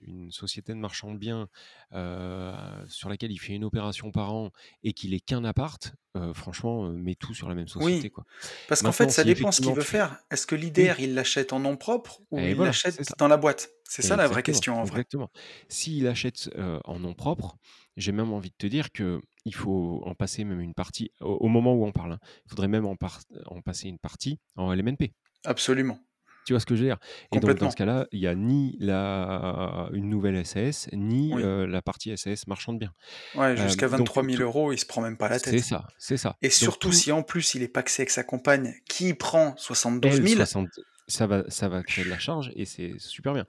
une 0.01 0.31
société 0.31 0.71
de 0.73 0.77
marchand 0.77 1.11
de 1.11 1.17
biens 1.17 1.49
euh, 1.93 2.53
sur 2.87 3.09
laquelle 3.09 3.31
il 3.31 3.37
fait 3.39 3.53
une 3.53 3.63
opération 3.63 4.11
par 4.11 4.33
an 4.33 4.51
et 4.83 4.93
qu'il 4.93 5.13
ait 5.13 5.19
qu'un 5.19 5.43
appart, 5.43 5.93
euh, 6.15 6.33
franchement, 6.33 6.89
mets 6.89 7.15
tout 7.15 7.33
sur 7.33 7.49
la 7.49 7.55
même 7.55 7.67
société. 7.67 8.03
Oui, 8.07 8.11
Quoi. 8.11 8.25
parce 8.67 8.81
qu'en 8.81 8.91
fait, 8.91 9.09
ça 9.09 9.23
si 9.23 9.33
dépend 9.33 9.51
ce 9.51 9.61
qu'il 9.61 9.73
veut 9.73 9.81
faire. 9.81 10.17
Est-ce 10.29 10.45
que 10.47 10.55
Oui, 10.55 10.61
l'IDR, 10.61 10.99
il 10.99 11.13
l'achète 11.15 11.53
en 11.53 11.59
nom 11.59 11.75
propre 11.75 12.21
ou 12.31 12.39
et 12.39 12.51
il 12.51 12.57
l'achète 12.57 13.01
dans 13.17 13.27
la 13.27 13.37
boîte? 13.37 13.69
C'est 13.83 14.03
ça 14.03 14.15
la 14.15 14.27
vraie 14.27 14.43
question 14.43 14.75
en 14.79 14.83
vrai. 14.83 14.91
exactement. 14.99 15.29
S'il 15.67 16.07
achète 16.07 16.49
euh, 16.57 16.79
en 16.85 16.99
nom 16.99 17.13
propre, 17.13 17.57
j'ai 17.97 18.11
même 18.11 18.31
envie 18.33 18.49
de 18.49 18.55
te 18.57 18.67
dire 18.67 18.91
que 18.91 19.21
il 19.45 19.55
faut 19.55 20.01
en 20.05 20.13
passer 20.15 20.43
même 20.43 20.61
une 20.61 20.73
partie, 20.73 21.11
au, 21.19 21.33
au 21.41 21.47
moment 21.47 21.73
où 21.73 21.85
on 21.85 21.91
parle, 21.91 22.13
hein, 22.13 22.19
il 22.45 22.49
faudrait 22.49 22.67
même 22.67 22.85
en, 22.85 22.95
par- 22.95 23.21
en 23.47 23.61
passer 23.61 23.87
une 23.89 23.97
partie 23.99 24.39
en 24.55 24.71
LMNP. 24.73 25.13
Absolument, 25.45 25.99
Tu 26.45 26.53
vois 26.53 26.59
ce 26.59 26.65
que 26.65 26.75
je 26.75 26.81
veux 26.83 26.87
dire? 26.87 26.97
Et 27.31 27.39
donc 27.39 27.57
dans 27.57 27.69
ce 27.71 27.75
cas-là, 27.75 28.07
il 28.11 28.19
n'y 28.19 28.27
a 28.27 28.35
ni 28.35 28.75
la, 28.79 29.89
une 29.93 30.09
nouvelle 30.09 30.43
SAS, 30.45 30.89
ni 30.93 31.33
Oui. 31.33 31.43
euh, 31.43 31.67
la 31.67 31.81
partie 31.81 32.15
SAS 32.17 32.47
marchand 32.47 32.73
de 32.73 32.79
biens. 32.79 32.93
Ouais, 33.35 33.51
Euh, 33.51 33.55
jusqu'à 33.57 33.87
donc 33.87 33.99
23 33.99 34.23
000 34.23 34.37
tout- 34.37 34.43
euros, 34.43 34.71
il 34.71 34.77
se 34.77 34.85
prend 34.85 35.01
même 35.01 35.17
pas 35.17 35.29
la 35.29 35.39
c'est 35.39 35.51
tête. 35.51 35.63
ça, 35.63 35.87
c'est 35.97 36.17
ça. 36.17 36.37
Et 36.41 36.47
Donc 36.47 36.53
surtout 36.53 36.89
tout 36.89 36.93
si 36.93 37.11
en 37.11 37.23
plus 37.23 37.55
il 37.55 37.63
est 37.63 37.67
paxé 37.67 38.01
avec 38.03 38.09
sa 38.11 38.23
compagne 38.23 38.73
qui 38.89 39.13
prend 39.13 39.55
72 39.57 40.21
000, 40.21 40.41
L60, 40.41 40.67
ça 41.07 41.27
va, 41.27 41.43
ça 41.49 41.67
va 41.69 41.83
créer 41.83 42.05
de 42.05 42.09
la 42.09 42.17
charge 42.19 42.51
et 42.55 42.65
c'est 42.65 42.93
super 42.97 43.33
bien. 43.33 43.45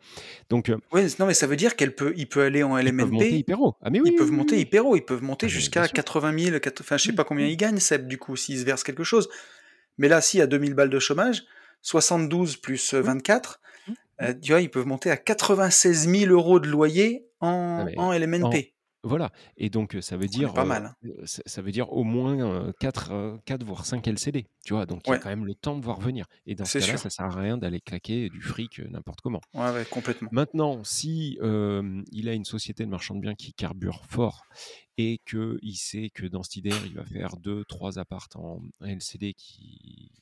Donc 0.50 0.68
euh, 0.68 0.76
ouais, 0.92 1.06
non 1.18 1.26
mais 1.26 1.34
ça 1.34 1.46
veut 1.46 1.56
dire 1.56 1.76
qu'elle 1.76 1.94
peut, 1.94 2.12
il 2.16 2.28
peut 2.28 2.42
aller 2.42 2.62
en 2.62 2.76
ils 2.78 2.84
peuvent 2.84 3.10
monter 3.12 3.26
LMNP, 3.26 3.38
hyper 3.38 3.60
haut. 3.60 3.76
Ah 3.82 3.90
mais 3.90 4.00
oui, 4.00 4.10
ils 4.10 4.16
peuvent 4.16 4.30
oui, 4.30 4.36
monter 4.36 4.56
oui. 4.56 4.62
hyper 4.62 4.86
haut, 4.86 4.96
ils 4.96 5.04
peuvent 5.04 5.22
monter 5.22 5.46
Ah, 5.46 5.50
jusqu'à 5.50 5.82
sûr. 5.84 5.92
80 5.92 6.38
000, 6.38 6.60
quatre- 6.60 6.80
enfin 6.80 6.96
je 6.96 7.04
sais 7.04 7.12
pas 7.12 7.24
combien 7.24 7.46
ils 7.46 7.56
gagnent 7.56 7.78
Seb 7.78 8.06
du 8.08 8.18
coup 8.18 8.36
s'ils 8.36 8.58
se 8.60 8.64
versent 8.64 8.84
quelque 8.84 9.04
chose. 9.04 9.28
Mais 9.98 10.08
là, 10.08 10.20
s'il 10.20 10.38
y 10.40 10.42
a 10.42 10.46
2000 10.46 10.74
balles 10.74 10.90
de 10.90 10.98
chômage, 10.98 11.44
72 11.82 12.56
plus 12.56 12.94
euh, 12.94 13.00
Hum, 13.00 13.04
24, 13.06 13.60
hum, 13.88 13.94
euh, 14.22 14.34
tu 14.40 14.52
vois, 14.52 14.60
ils 14.60 14.70
peuvent 14.70 14.86
monter 14.86 15.10
à 15.10 15.16
96 15.16 16.08
000 16.08 16.32
euros 16.32 16.60
de 16.60 16.68
loyer 16.68 17.26
Ah, 17.40 17.46
en, 17.46 17.86
en, 17.96 18.12
LMNP. 18.12 18.74
Voilà. 19.04 19.30
Et 19.56 19.68
donc, 19.68 19.96
euh, 19.96 20.00
ça 20.00 20.16
veut 20.16 20.26
dire, 20.28 20.54
pas 20.54 20.62
euh, 20.62 20.66
mal. 20.66 20.94
euh, 21.04 21.26
ça, 21.26 21.42
ça 21.44 21.60
veut 21.62 21.72
dire 21.72 21.92
au 21.92 22.04
moins 22.04 22.72
4, 22.78 23.40
4 23.44 23.64
voire 23.64 23.84
5 23.84 24.06
LCD. 24.06 24.46
Tu 24.64 24.74
vois, 24.74 24.86
donc 24.86 25.02
il 25.06 25.10
y 25.10 25.14
a 25.14 25.18
quand 25.18 25.28
même 25.28 25.44
le 25.44 25.54
temps 25.54 25.76
de 25.76 25.82
voir 25.84 26.00
venir. 26.00 26.26
Et 26.46 26.54
dans 26.54 26.64
ce 26.64 26.78
cas-là, 26.78 26.96
ça 26.96 27.10
sert 27.10 27.26
à 27.26 27.30
rien 27.40 27.58
d'aller 27.58 27.80
claquer 27.80 28.28
du 28.28 28.40
fric 28.40 28.78
euh, 28.78 28.88
n'importe 28.88 29.20
comment. 29.20 29.40
Ouais, 29.54 29.70
ouais, 29.72 29.84
complètement. 29.90 30.28
Maintenant, 30.32 30.84
si 30.84 31.38
euh, 31.42 32.02
il 32.12 32.28
a 32.28 32.32
une 32.34 32.44
société 32.44 32.84
de 32.84 32.90
marchand 32.90 33.14
de 33.16 33.20
biens 33.20 33.34
qui 33.34 33.52
carbure 33.52 34.04
fort 34.08 34.44
et 34.98 35.20
qu'il 35.26 35.76
sait 35.76 36.10
que 36.10 36.26
dans 36.26 36.42
idée, 36.54 36.74
il 36.86 36.94
va 36.94 37.04
faire 37.04 37.36
2, 37.38 37.64
3 37.64 37.98
apparts 37.98 38.28
en 38.36 38.60
LCD, 38.82 39.34
qui, 39.34 40.12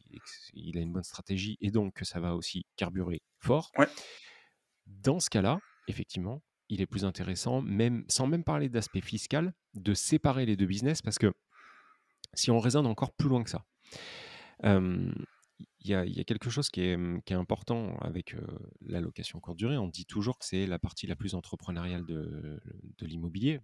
il 0.55 0.79
a 0.79 0.81
une 0.81 0.93
bonne 0.93 1.03
stratégie 1.03 1.59
et 1.61 1.71
donc 1.71 1.95
que 1.95 2.05
ça 2.05 2.21
va 2.21 2.35
aussi 2.35 2.65
carburer 2.77 3.21
fort, 3.41 3.73
Ouais, 3.79 3.89
dans 4.87 5.21
ce 5.21 5.29
cas-là, 5.31 5.59
effectivement, 5.89 6.43
il 6.71 6.81
est 6.81 6.87
plus 6.87 7.05
intéressant, 7.05 7.61
même, 7.61 8.05
sans 8.09 8.27
même 8.27 8.45
parler 8.45 8.69
d'aspect 8.69 9.01
fiscal, 9.01 9.53
de 9.75 9.93
séparer 9.93 10.47
les 10.47 10.57
deux 10.57 10.67
business 10.67 11.03
parce 11.03 11.19
que 11.19 11.33
si 12.33 12.51
on 12.51 12.61
raisonne 12.61 12.87
encore 12.87 13.13
plus 13.13 13.29
loin 13.29 13.43
que 13.43 13.51
ça, 13.51 13.67
euh, 14.65 15.13
il 15.81 15.91
y, 15.91 15.95
a, 15.95 16.07
il 16.07 16.17
y 16.17 16.21
a 16.21 16.25
quelque 16.25 16.49
chose 16.49 16.71
qui 16.71 16.81
est, 16.83 17.25
qui 17.25 17.33
est 17.33 17.37
important 17.37 17.97
avec 18.01 18.35
euh, 18.35 18.41
la 18.83 19.01
location 19.01 19.41
courte 19.41 19.59
durée. 19.59 19.77
On 19.77 19.89
dit 19.89 20.07
toujours 20.07 20.39
que 20.39 20.47
c'est 20.47 20.67
la 20.67 20.79
partie 20.79 21.07
la 21.07 21.17
plus 21.17 21.35
entrepreneuriale 21.35 22.07
de, 22.07 22.61
de 22.99 23.07
l'immobilier. 23.07 23.61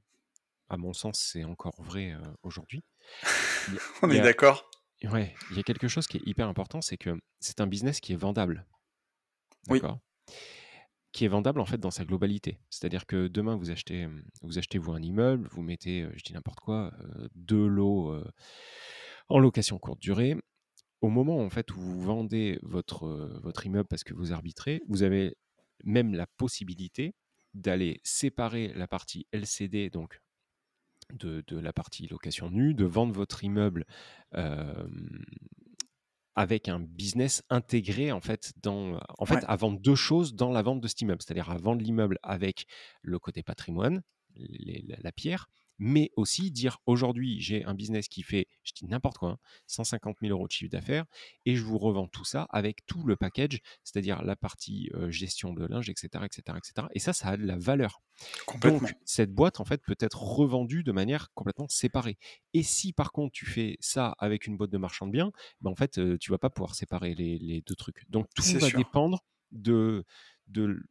À 0.68 0.76
mon 0.76 0.92
sens, 0.92 1.20
c'est 1.20 1.44
encore 1.44 1.80
vrai 1.82 2.12
euh, 2.12 2.20
aujourd'hui. 2.42 2.82
On 4.02 4.10
est 4.10 4.20
d'accord. 4.20 4.68
ouais, 5.04 5.34
il 5.50 5.56
y 5.56 5.60
a 5.60 5.62
quelque 5.62 5.88
chose 5.88 6.06
qui 6.06 6.16
est 6.16 6.26
hyper 6.26 6.48
important, 6.48 6.80
c'est 6.82 6.96
que 6.96 7.16
c'est 7.38 7.60
un 7.60 7.66
business 7.66 8.00
qui 8.00 8.12
est 8.12 8.16
vendable. 8.16 8.66
Oui, 9.68 9.80
D'accord? 9.80 10.00
Qui 11.16 11.24
est 11.24 11.28
vendable 11.28 11.60
en 11.60 11.64
fait 11.64 11.78
dans 11.78 11.90
sa 11.90 12.04
globalité. 12.04 12.58
C'est-à-dire 12.68 13.06
que 13.06 13.26
demain 13.26 13.56
vous 13.56 13.70
achetez, 13.70 14.04
euh, 14.04 14.22
vous 14.42 14.58
achetez 14.58 14.76
vous 14.76 14.92
un 14.92 15.00
immeuble, 15.00 15.48
vous 15.50 15.62
mettez, 15.62 16.02
euh, 16.02 16.12
je 16.14 16.22
dis 16.22 16.34
n'importe 16.34 16.60
quoi, 16.60 16.92
euh, 17.00 17.28
deux 17.34 17.66
lots 17.66 18.14
en 19.30 19.38
location 19.38 19.78
courte 19.78 19.98
durée. 19.98 20.36
Au 21.00 21.08
moment 21.08 21.38
en 21.38 21.48
fait 21.48 21.74
où 21.74 21.80
vous 21.80 22.00
vendez 22.02 22.58
votre, 22.62 23.08
votre 23.42 23.64
immeuble 23.64 23.88
parce 23.88 24.04
que 24.04 24.12
vous 24.12 24.34
arbitrez, 24.34 24.82
vous 24.88 25.02
avez 25.02 25.36
même 25.84 26.14
la 26.14 26.26
possibilité 26.26 27.14
d'aller 27.54 28.00
séparer 28.04 28.74
la 28.74 28.86
partie 28.86 29.26
LCD, 29.32 29.88
donc 29.88 30.20
de, 31.14 31.42
de 31.46 31.58
la 31.58 31.72
partie 31.72 32.08
location 32.08 32.50
nue, 32.50 32.74
de 32.74 32.84
vendre 32.84 33.14
votre 33.14 33.42
immeuble 33.42 33.86
avec 36.36 36.68
un 36.68 36.80
business 36.80 37.42
intégré 37.50 38.12
en 38.12 38.20
fait 38.20 38.52
dans 38.62 39.00
en 39.18 39.26
fait 39.26 39.36
ouais, 39.36 39.44
à 39.46 39.56
vendre 39.56 39.80
deux 39.80 39.94
choses 39.94 40.34
dans 40.34 40.52
la 40.52 40.62
vente 40.62 40.80
de 40.80 40.88
cet 40.88 41.00
immeuble, 41.00 41.22
c'est-à-dire 41.22 41.50
à 41.50 41.56
vendre 41.56 41.82
l'immeuble 41.82 42.18
avec 42.22 42.66
le 43.02 43.18
côté 43.18 43.42
patrimoine, 43.42 44.02
les- 44.36 44.84
la, 44.86 44.96
la 45.00 45.12
pierre, 45.12 45.48
mais 45.78 46.10
aussi 46.16 46.50
dire 46.50 46.78
aujourd'hui 46.86 47.40
j'ai 47.40 47.64
un 47.64 47.74
business 47.74 48.08
qui 48.08 48.22
fait, 48.22 48.48
je 48.62 48.72
dis 48.72 48.86
n'importe 48.86 49.18
quoi, 49.18 49.30
hein, 49.30 49.38
150 49.66 50.16
000 50.20 50.32
euros 50.32 50.46
de 50.46 50.52
chiffre 50.52 50.70
d'affaires 50.70 51.04
et 51.44 51.56
je 51.56 51.62
vous 51.62 51.78
revends 51.78 52.08
tout 52.08 52.24
ça 52.24 52.46
avec 52.50 52.84
tout 52.86 53.04
le 53.04 53.16
package, 53.16 53.60
c'est-à-dire 53.84 54.22
la 54.22 54.36
partie 54.36 54.90
euh, 54.94 55.10
gestion 55.10 55.52
de 55.52 55.66
linge, 55.66 55.88
etc., 55.88 56.24
etc., 56.24 56.58
etc. 56.58 56.86
Et 56.92 56.98
ça, 56.98 57.12
ça 57.12 57.30
a 57.30 57.36
de 57.36 57.44
la 57.44 57.56
valeur. 57.56 58.00
Donc, 58.60 58.94
cette 59.04 59.32
boîte, 59.32 59.60
en 59.60 59.64
fait, 59.64 59.82
peut 59.82 59.96
être 60.00 60.22
revendue 60.22 60.82
de 60.82 60.92
manière 60.92 61.32
complètement 61.34 61.68
séparée. 61.68 62.18
Et 62.54 62.62
si, 62.62 62.92
par 62.92 63.12
contre, 63.12 63.32
tu 63.32 63.46
fais 63.46 63.76
ça 63.80 64.14
avec 64.18 64.46
une 64.46 64.56
boîte 64.56 64.70
de 64.70 64.78
marchand 64.78 65.06
de 65.06 65.12
biens, 65.12 65.32
ben, 65.60 65.70
en 65.70 65.76
fait, 65.76 65.98
euh, 65.98 66.16
tu 66.18 66.30
vas 66.30 66.38
pas 66.38 66.50
pouvoir 66.50 66.74
séparer 66.74 67.14
les, 67.14 67.38
les 67.38 67.62
deux 67.62 67.74
trucs. 67.74 68.08
Donc, 68.10 68.26
tout 68.34 68.42
va 68.42 68.68
sûr. 68.68 68.78
dépendre 68.78 69.24
de, 69.52 70.04
de, 70.48 70.82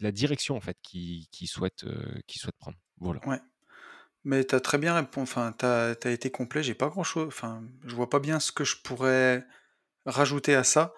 la 0.00 0.12
direction, 0.12 0.56
en 0.56 0.60
fait, 0.60 0.78
qu'ils 0.82 1.26
qui 1.28 1.46
souhaitent, 1.46 1.84
euh, 1.84 2.20
qu'ils 2.26 2.40
souhaitent 2.40 2.58
prendre. 2.58 2.78
Voilà. 2.98 3.26
Ouais. 3.26 3.40
Mais 4.24 4.44
t'as 4.44 4.60
très 4.60 4.78
bien 4.78 4.94
répondu. 4.94 5.22
Enfin, 5.22 5.54
t'as, 5.56 5.94
t'as 5.94 6.10
été 6.10 6.30
complet. 6.30 6.62
J'ai 6.62 6.74
pas 6.74 6.88
grand-chose. 6.88 7.28
Enfin, 7.28 7.62
je 7.86 7.94
vois 7.94 8.10
pas 8.10 8.18
bien 8.20 8.40
ce 8.40 8.52
que 8.52 8.64
je 8.64 8.76
pourrais 8.82 9.44
rajouter 10.06 10.54
à 10.54 10.64
ça. 10.64 10.92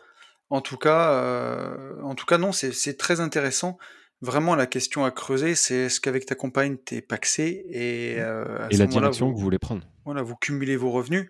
En 0.48 0.60
tout 0.60 0.76
cas, 0.76 1.12
euh, 1.12 2.00
en 2.02 2.14
tout 2.14 2.26
cas, 2.26 2.38
non, 2.38 2.50
c'est, 2.52 2.72
c'est 2.72 2.96
très 2.96 3.20
intéressant. 3.20 3.78
Vraiment, 4.20 4.54
la 4.54 4.66
question 4.66 5.04
à 5.04 5.10
creuser, 5.10 5.54
c'est 5.54 5.74
est-ce 5.76 6.00
qu'avec 6.00 6.26
ta 6.26 6.34
compagne, 6.34 6.76
t'es 6.76 7.00
paxé 7.02 7.64
et 7.70 8.16
Mm. 8.16 8.20
euh, 8.20 8.66
à 8.66 8.70
Et 8.70 8.74
ce 8.74 8.78
la 8.78 8.86
moment-là, 8.86 9.08
direction 9.08 9.26
que 9.28 9.32
vous, 9.32 9.38
vous 9.38 9.44
voulez 9.44 9.58
prendre? 9.58 9.86
voilà, 10.04 10.22
vous 10.22 10.36
cumulez 10.36 10.76
vos 10.76 10.90
revenus. 10.90 11.28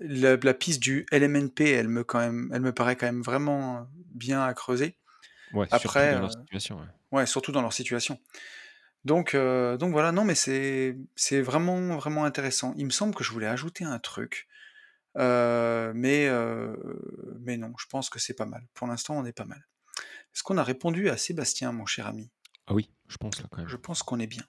La, 0.00 0.36
la 0.36 0.54
piste 0.54 0.80
du 0.80 1.04
LMNP, 1.10 1.60
elle 1.72 1.88
me 1.88 2.04
quand 2.04 2.20
même, 2.20 2.50
elle 2.54 2.60
me 2.62 2.72
paraît 2.72 2.94
quand 2.94 3.06
même 3.06 3.22
vraiment 3.22 3.88
bien 4.14 4.44
à 4.44 4.54
creuser. 4.54 4.96
Ouais, 5.52 5.66
surtout 5.66 5.86
Après, 5.88 6.12
dans 6.14 6.20
leur 6.20 6.30
euh, 6.30 6.40
situation. 6.40 6.76
ouais. 6.78 6.86
ouais, 7.12 7.26
surtout 7.26 7.50
dans 7.50 7.62
leur 7.62 7.72
situation. 7.72 8.20
Donc, 9.08 9.34
euh, 9.34 9.78
donc 9.78 9.92
voilà, 9.92 10.12
non, 10.12 10.22
mais 10.22 10.34
c'est, 10.34 10.98
c'est 11.16 11.40
vraiment, 11.40 11.96
vraiment 11.96 12.26
intéressant. 12.26 12.74
Il 12.76 12.84
me 12.84 12.90
semble 12.90 13.14
que 13.14 13.24
je 13.24 13.32
voulais 13.32 13.46
ajouter 13.46 13.84
un 13.84 13.98
truc, 13.98 14.46
euh, 15.16 15.92
mais, 15.94 16.28
euh, 16.28 16.76
mais 17.40 17.56
non, 17.56 17.72
je 17.78 17.86
pense 17.86 18.10
que 18.10 18.18
c'est 18.18 18.34
pas 18.34 18.44
mal. 18.44 18.66
Pour 18.74 18.86
l'instant, 18.86 19.16
on 19.16 19.24
est 19.24 19.32
pas 19.32 19.46
mal. 19.46 19.66
Est-ce 20.34 20.42
qu'on 20.42 20.58
a 20.58 20.62
répondu 20.62 21.08
à 21.08 21.16
Sébastien, 21.16 21.72
mon 21.72 21.86
cher 21.86 22.06
ami? 22.06 22.30
Ah 22.66 22.74
oui, 22.74 22.90
je 23.08 23.16
pense 23.16 23.40
là 23.40 23.48
quand 23.50 23.62
même. 23.62 23.68
Je 23.68 23.76
pense 23.76 24.02
qu'on 24.02 24.20
est 24.20 24.26
bien. 24.26 24.42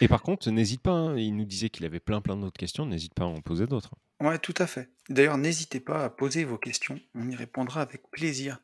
Et 0.00 0.08
par 0.08 0.22
contre, 0.22 0.50
n'hésite 0.50 0.82
pas, 0.82 0.90
hein, 0.90 1.16
il 1.16 1.36
nous 1.36 1.44
disait 1.44 1.70
qu'il 1.70 1.86
avait 1.86 2.00
plein 2.00 2.20
plein 2.20 2.36
d'autres 2.36 2.58
questions, 2.58 2.84
n'hésite 2.86 3.14
pas 3.14 3.22
à 3.22 3.28
en 3.28 3.40
poser 3.40 3.68
d'autres. 3.68 3.94
Ouais, 4.20 4.38
tout 4.40 4.54
à 4.58 4.66
fait. 4.66 4.90
D'ailleurs, 5.10 5.38
n'hésitez 5.38 5.78
pas 5.78 6.04
à 6.04 6.10
poser 6.10 6.44
vos 6.44 6.58
questions, 6.58 6.98
on 7.14 7.28
y 7.28 7.36
répondra 7.36 7.82
avec 7.82 8.10
plaisir. 8.10 8.58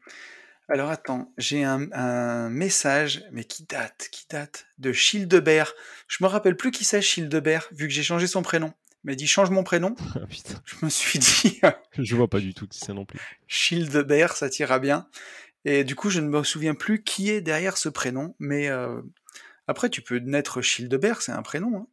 Alors 0.68 0.90
attends, 0.90 1.32
j'ai 1.38 1.64
un, 1.64 1.90
un 1.92 2.50
message, 2.50 3.24
mais 3.32 3.44
qui 3.44 3.64
date, 3.64 4.08
qui 4.12 4.26
date, 4.28 4.66
de 4.78 4.92
Childebert. 4.92 5.72
Je 6.08 6.22
me 6.22 6.28
rappelle 6.28 6.56
plus 6.56 6.70
qui 6.70 6.84
c'est 6.84 7.00
Childebert, 7.00 7.68
vu 7.72 7.88
que 7.88 7.94
j'ai 7.94 8.02
changé 8.02 8.26
son 8.26 8.42
prénom. 8.42 8.74
Il 9.04 9.10
m'a 9.10 9.14
dit 9.14 9.26
change 9.26 9.50
mon 9.50 9.64
prénom. 9.64 9.94
Ah, 10.16 10.26
putain, 10.28 10.60
Je 10.66 10.76
me 10.84 10.90
suis 10.90 11.18
dit 11.18 11.60
je 11.98 12.16
vois 12.16 12.28
pas 12.28 12.40
du 12.40 12.52
tout 12.52 12.66
qui 12.68 12.78
c'est 12.80 12.92
non 12.92 13.06
plus. 13.06 13.18
Childebert, 13.46 14.36
ça 14.36 14.50
t'ira 14.50 14.78
bien. 14.78 15.08
Et 15.64 15.84
du 15.84 15.94
coup, 15.94 16.10
je 16.10 16.20
ne 16.20 16.28
me 16.28 16.42
souviens 16.44 16.74
plus 16.74 17.02
qui 17.02 17.30
est 17.30 17.40
derrière 17.40 17.76
ce 17.78 17.88
prénom, 17.88 18.34
mais 18.38 18.68
euh, 18.68 19.00
après, 19.66 19.88
tu 19.88 20.02
peux 20.02 20.18
naître 20.18 20.60
Childebert, 20.62 21.22
c'est 21.22 21.32
un 21.32 21.42
prénom. 21.42 21.76
hein. 21.78 21.86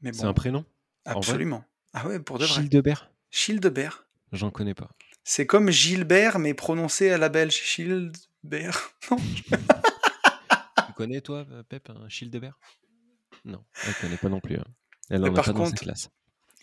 Mais 0.00 0.12
C'est 0.12 0.24
un 0.24 0.32
prénom 0.34 0.64
absolument. 1.04 1.64
Ah 1.92 2.06
ouais, 2.06 2.18
pour 2.20 2.38
de 2.38 2.44
vrai. 2.44 2.54
Childebert? 2.62 3.10
Childebert. 3.30 4.06
J'en 4.32 4.50
connais 4.50 4.74
pas. 4.74 4.90
C'est 5.24 5.46
comme 5.46 5.70
Gilbert, 5.70 6.38
mais 6.38 6.54
prononcé 6.54 7.10
à 7.10 7.18
la 7.18 7.28
belge. 7.28 7.60
Non. 9.10 9.16
Tu 10.86 10.92
connais 10.96 11.20
toi, 11.20 11.46
euh, 11.50 11.62
Pep, 11.62 11.88
un 11.90 12.08
Childebert? 12.08 12.58
Non, 13.44 13.64
elle 13.86 13.94
connaît 13.94 14.16
pas 14.16 14.28
non 14.28 14.40
plus. 14.40 14.56
hein. 14.56 14.64
Elle 15.10 15.22
en 15.24 15.26
a 15.26 15.32
par 15.32 15.44
pas 15.46 15.52
dans 15.52 15.64
sa 15.64 15.70
contre- 15.70 15.82
classe. 15.82 16.10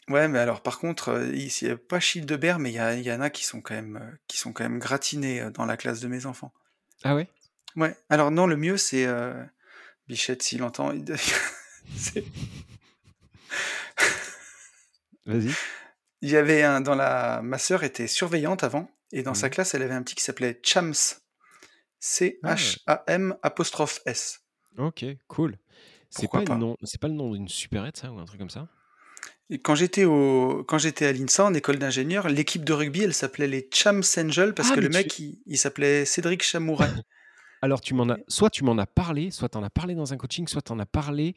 Ouais, 0.08 0.28
mais 0.28 0.40
alors 0.40 0.62
par 0.64 0.80
contre, 0.80 1.10
euh, 1.10 1.28
il 1.36 1.52
n'y 1.62 1.70
a 1.70 1.78
pas 1.78 2.00
Childebert, 2.00 2.58
mais 2.60 2.72
il 2.72 2.76
y, 2.76 2.80
a- 2.80 2.96
y 2.96 3.12
en 3.12 3.22
a 3.22 3.30
qui 3.30 3.44
sont 3.46 3.62
quand 3.62 3.76
même, 3.76 3.98
euh, 3.98 4.12
qui 4.28 4.38
sont 4.38 4.54
quand 4.54 4.64
même 4.64 4.80
gratinés 4.80 5.50
dans 5.54 5.66
la 5.66 5.78
classe 5.78 6.00
de 6.00 6.08
mes 6.08 6.26
enfants. 6.26 6.54
Ah 7.04 7.16
ouais? 7.16 7.28
Ouais. 7.76 7.96
Alors 8.10 8.32
non, 8.32 8.48
le 8.48 8.58
mieux 8.58 8.78
c'est 8.78 9.06
euh, 9.06 9.44
Bichette 10.08 10.42
s'il 10.44 10.64
entend. 10.64 10.92
Vas-y. 15.26 15.54
Il 16.22 16.30
y 16.30 16.36
avait 16.38 16.64
un 16.64 16.82
dans 16.82 16.96
la. 16.96 17.42
Ma 17.44 17.58
sœur 17.58 17.84
était 17.84 18.08
surveillante 18.08 18.64
avant, 18.64 18.90
et 19.12 19.24
dans 19.24 19.34
sa 19.34 19.50
classe, 19.50 19.74
elle 19.74 19.82
avait 19.84 19.94
un 19.94 20.04
petit 20.04 20.16
qui 20.16 20.24
s'appelait 20.24 20.60
Chams. 20.64 20.94
C-H-A-M 22.00 23.36
apostrophe 23.42 24.00
S. 24.06 24.42
Ok, 24.78 25.06
cool. 25.28 25.58
C'est 26.10 26.30
pas, 26.32 26.42
pas 26.42 26.54
le 26.56 26.60
nom- 26.60 26.76
c'est 26.84 27.00
pas 27.00 27.08
le 27.08 27.14
nom 27.14 27.34
d'une 27.34 27.48
supérette, 27.48 27.98
ça, 27.98 28.12
ou 28.12 28.20
un 28.20 28.26
truc 28.26 28.40
comme 28.40 28.50
ça? 28.50 28.68
Quand 29.64 29.76
j'étais 29.76 30.06
au, 30.06 30.64
quand 30.68 30.78
j'étais 30.78 31.08
à 31.08 31.12
l'INSA 31.12 31.46
en 31.46 31.54
école 31.54 31.78
d'ingénieur, 31.80 32.30
l'équipe 32.30 32.64
de 32.64 32.74
rugby, 32.74 33.02
elle 33.04 33.14
s'appelait 33.14 33.48
les 33.48 33.68
Chams 33.74 34.04
Angels 34.18 34.54
parce 34.54 34.70
Ah, 34.72 34.76
que 34.76 34.80
le 34.80 34.90
mec, 34.90 35.08
tu- 35.10 35.22
il, 35.24 35.42
il 35.48 35.58
s'appelait 35.58 36.06
Cédric 36.06 36.44
Chamouret. 36.44 36.90
Alors, 37.62 37.82
tu 37.82 37.94
m'en 37.94 38.08
as, 38.10 38.18
soit 38.28 38.50
tu 38.50 38.64
m'en 38.64 38.78
as 38.78 38.86
parlé, 38.86 39.32
soit 39.32 39.50
tu 39.50 39.58
en 39.58 39.64
as 39.64 39.70
parlé 39.70 39.94
dans 39.96 40.14
un 40.14 40.18
coaching, 40.18 40.48
soit 40.48 40.62
tu 40.62 40.72
en 40.72 40.80
as 40.80 40.86
parlé, 40.86 41.36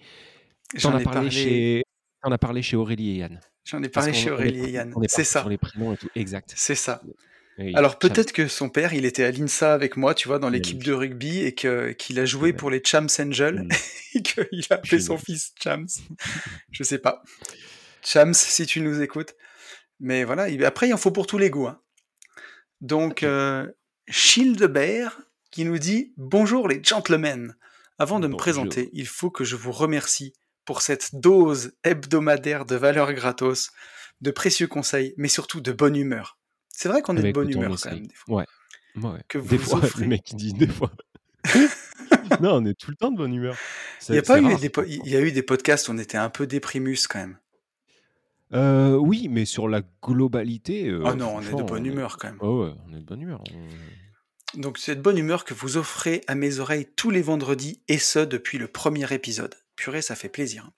J'en 0.74 0.96
ai 0.98 1.02
parlé, 1.02 1.20
parlé, 1.20 1.30
chez, 1.30 1.82
t'en 2.22 2.30
as 2.30 2.38
parlé 2.38 2.62
chez 2.62 2.76
Aurélie 2.76 3.10
et 3.10 3.16
Yann. 3.16 3.40
J'en 3.64 3.82
ai 3.82 3.88
parlé 3.88 4.12
chez 4.12 4.30
Aurélie 4.30 4.60
et 4.64 4.70
Yann. 4.70 4.94
C'est 5.08 5.24
ça, 5.24 5.40
sur 5.40 5.48
les 5.48 5.58
prénoms 5.58 5.92
et 5.92 5.96
tout. 5.96 6.08
Exact. 6.14 6.52
c'est 6.56 6.74
ça. 6.74 7.02
Oui, 7.58 7.72
Alors 7.76 7.98
peut-être 7.98 8.32
que 8.32 8.48
son 8.48 8.70
père, 8.70 8.94
il 8.94 9.04
était 9.04 9.24
à 9.24 9.30
l'INSA 9.30 9.74
avec 9.74 9.96
moi, 9.98 10.14
tu 10.14 10.26
vois, 10.26 10.38
dans 10.38 10.48
l'équipe 10.48 10.82
de 10.82 10.92
rugby 10.92 11.40
et 11.40 11.54
que 11.54 11.92
qu'il 11.92 12.18
a 12.18 12.24
joué 12.24 12.52
pour 12.54 12.70
les 12.70 12.82
Chams 12.84 13.08
Angels 13.20 13.62
Mm. 13.64 13.68
et 14.14 14.22
qu'il 14.22 14.64
a 14.70 14.74
appelé 14.74 15.00
son 15.00 15.18
fils 15.18 15.52
Chams. 15.62 15.86
Je 16.72 16.82
sais 16.82 16.98
pas. 16.98 17.22
Chams, 18.02 18.32
si 18.34 18.64
tu 18.66 18.80
nous 18.80 19.00
écoutes. 19.02 19.34
Mais 20.00 20.24
voilà, 20.24 20.48
il- 20.48 20.64
après, 20.64 20.88
il 20.88 20.94
en 20.94 20.96
faut 20.96 21.10
pour 21.12 21.26
tous 21.26 21.38
les 21.38 21.50
goûts. 21.50 21.68
hein. 21.68 21.80
Donc, 22.80 23.18
Ok. 23.18 23.22
euh, 23.24 23.66
Childebert 24.08 25.20
qui 25.50 25.64
nous 25.64 25.78
dit 25.78 26.12
Bonjour 26.16 26.68
les 26.68 26.82
gentlemen. 26.82 27.54
Avant 27.98 28.18
de 28.18 28.26
me 28.26 28.36
présenter, 28.36 28.88
il 28.94 29.06
faut 29.06 29.30
que 29.30 29.44
je 29.44 29.54
vous 29.56 29.70
remercie 29.72 30.32
pour 30.64 30.82
cette 30.82 31.14
dose 31.16 31.72
hebdomadaire 31.84 32.64
de 32.64 32.76
valeur 32.76 33.12
gratos, 33.14 33.70
de 34.20 34.30
précieux 34.30 34.66
conseils, 34.68 35.14
mais 35.16 35.28
surtout 35.28 35.60
de 35.60 35.72
bonne 35.72 35.96
humeur. 35.96 36.38
C'est 36.68 36.88
vrai 36.88 37.02
qu'on 37.02 37.16
est 37.16 37.20
Eh 37.20 37.22
ben, 37.22 37.28
de 37.28 37.34
bonne 37.34 37.50
écoute, 37.50 37.56
on 37.62 37.66
humeur 37.66 37.80
quand 37.82 37.90
même, 37.90 38.06
des 38.06 38.14
fois. 38.14 38.36
Ouais. 38.36 38.46
Ouais. 38.96 39.20
Que 39.28 39.38
Des 39.38 39.56
vous 39.56 39.64
fois, 39.64 39.78
offrez. 39.84 40.02
le 40.02 40.08
mec 40.08 40.30
il 40.30 40.36
dit 40.36 40.52
des 40.52 40.66
fois. 40.68 40.90
non, 42.40 42.54
on 42.56 42.64
est 42.64 42.74
tout 42.78 42.90
le 42.90 42.96
temps 42.96 43.10
de 43.10 43.16
bonne 43.16 43.34
humeur. 43.34 43.56
Il 44.08 44.14
y 44.14 44.18
a 44.18 44.22
pas 44.22 44.40
eu 44.40 44.44
rare, 44.46 44.58
des, 44.60 44.68
po- 44.68 44.84
il 44.84 45.06
y 45.08 45.16
a 45.16 45.20
eu 45.20 45.32
des 45.32 45.42
podcasts 45.42 45.88
où 45.88 45.92
on 45.92 45.98
était 45.98 46.18
un 46.18 46.30
peu 46.30 46.46
déprimus 46.46 47.06
quand 47.08 47.18
même. 47.18 47.38
Euh, 48.54 48.94
oui, 48.96 49.28
mais 49.30 49.44
sur 49.46 49.66
la 49.68 49.82
globalité. 50.02 50.88
euh, 50.88 51.02
Ah 51.06 51.14
non, 51.14 51.36
on 51.36 51.40
est 51.40 51.46
de 51.54 51.62
bonne 51.62 51.82
on 51.82 51.84
est- 51.84 51.88
humeur 51.88 52.18
quand 52.18 52.28
même. 52.28 52.38
Ouais, 52.40 52.66
ouais, 52.68 52.74
on 52.88 52.94
est 52.94 53.00
de 53.00 53.04
bonne 53.04 53.22
humeur. 53.22 53.42
on- 54.54 54.60
Donc 54.60 54.76
cette 54.78 55.00
bonne 55.00 55.16
humeur 55.18 55.44
que 55.44 55.54
vous 55.54 55.78
offrez 55.78 56.22
à 56.26 56.34
mes 56.34 56.58
oreilles 56.58 56.86
tous 56.94 57.10
les 57.10 57.22
vendredis, 57.22 57.82
et 57.88 57.98
ce 57.98 58.18
depuis 58.18 58.58
le 58.58 58.68
premier 58.68 59.10
épisode. 59.12 59.54
Purée, 59.76 60.02
ça 60.02 60.14
fait 60.14 60.28
plaisir. 60.28 60.70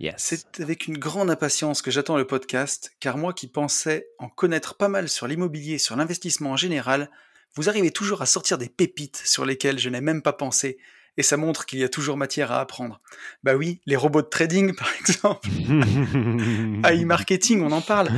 Yes. 0.00 0.14
C'est 0.18 0.60
avec 0.60 0.86
une 0.88 0.98
grande 0.98 1.30
impatience 1.30 1.80
que 1.80 1.90
j'attends 1.90 2.16
le 2.16 2.26
podcast, 2.26 2.92
car 2.98 3.16
moi 3.16 3.32
qui 3.32 3.46
pensais 3.46 4.08
en 4.18 4.28
connaître 4.28 4.76
pas 4.76 4.88
mal 4.88 5.08
sur 5.08 5.28
l'immobilier 5.28 5.78
sur 5.78 5.96
l'investissement 5.96 6.50
en 6.50 6.56
général, 6.56 7.10
vous 7.54 7.68
arrivez 7.68 7.92
toujours 7.92 8.20
à 8.20 8.26
sortir 8.26 8.58
des 8.58 8.68
pépites 8.68 9.22
sur 9.24 9.44
lesquelles 9.44 9.78
je 9.78 9.88
n'ai 9.88 10.00
même 10.00 10.22
pas 10.22 10.32
pensé, 10.32 10.78
et 11.16 11.22
ça 11.22 11.36
montre 11.36 11.64
qu'il 11.64 11.78
y 11.78 11.84
a 11.84 11.88
toujours 11.88 12.16
matière 12.16 12.50
à 12.50 12.60
apprendre. 12.60 13.00
Bah 13.44 13.54
oui, 13.54 13.80
les 13.86 13.94
robots 13.94 14.22
de 14.22 14.26
trading 14.26 14.74
par 14.76 14.88
exemple, 14.98 15.48
AI 16.84 17.04
marketing, 17.04 17.62
on 17.62 17.70
en 17.70 17.80
parle. 17.80 18.08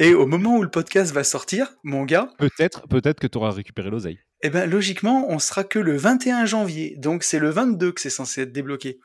Et 0.00 0.14
au 0.14 0.26
moment 0.26 0.56
où 0.56 0.62
le 0.62 0.70
podcast 0.70 1.12
va 1.12 1.22
sortir, 1.22 1.72
mon 1.84 2.04
gars, 2.04 2.28
peut-être, 2.38 2.88
peut-être 2.88 3.20
que 3.20 3.28
tu 3.28 3.38
auras 3.38 3.52
récupéré 3.52 3.90
l'oseille. 3.90 4.18
eh 4.44 4.50
ben 4.50 4.68
logiquement, 4.68 5.30
on 5.30 5.38
sera 5.38 5.62
que 5.62 5.78
le 5.78 5.96
21 5.96 6.46
janvier, 6.46 6.96
donc 6.98 7.22
c'est 7.22 7.38
le 7.38 7.50
22 7.50 7.92
que 7.92 8.00
c'est 8.00 8.10
censé 8.10 8.42
être 8.42 8.52
débloqué. 8.52 8.98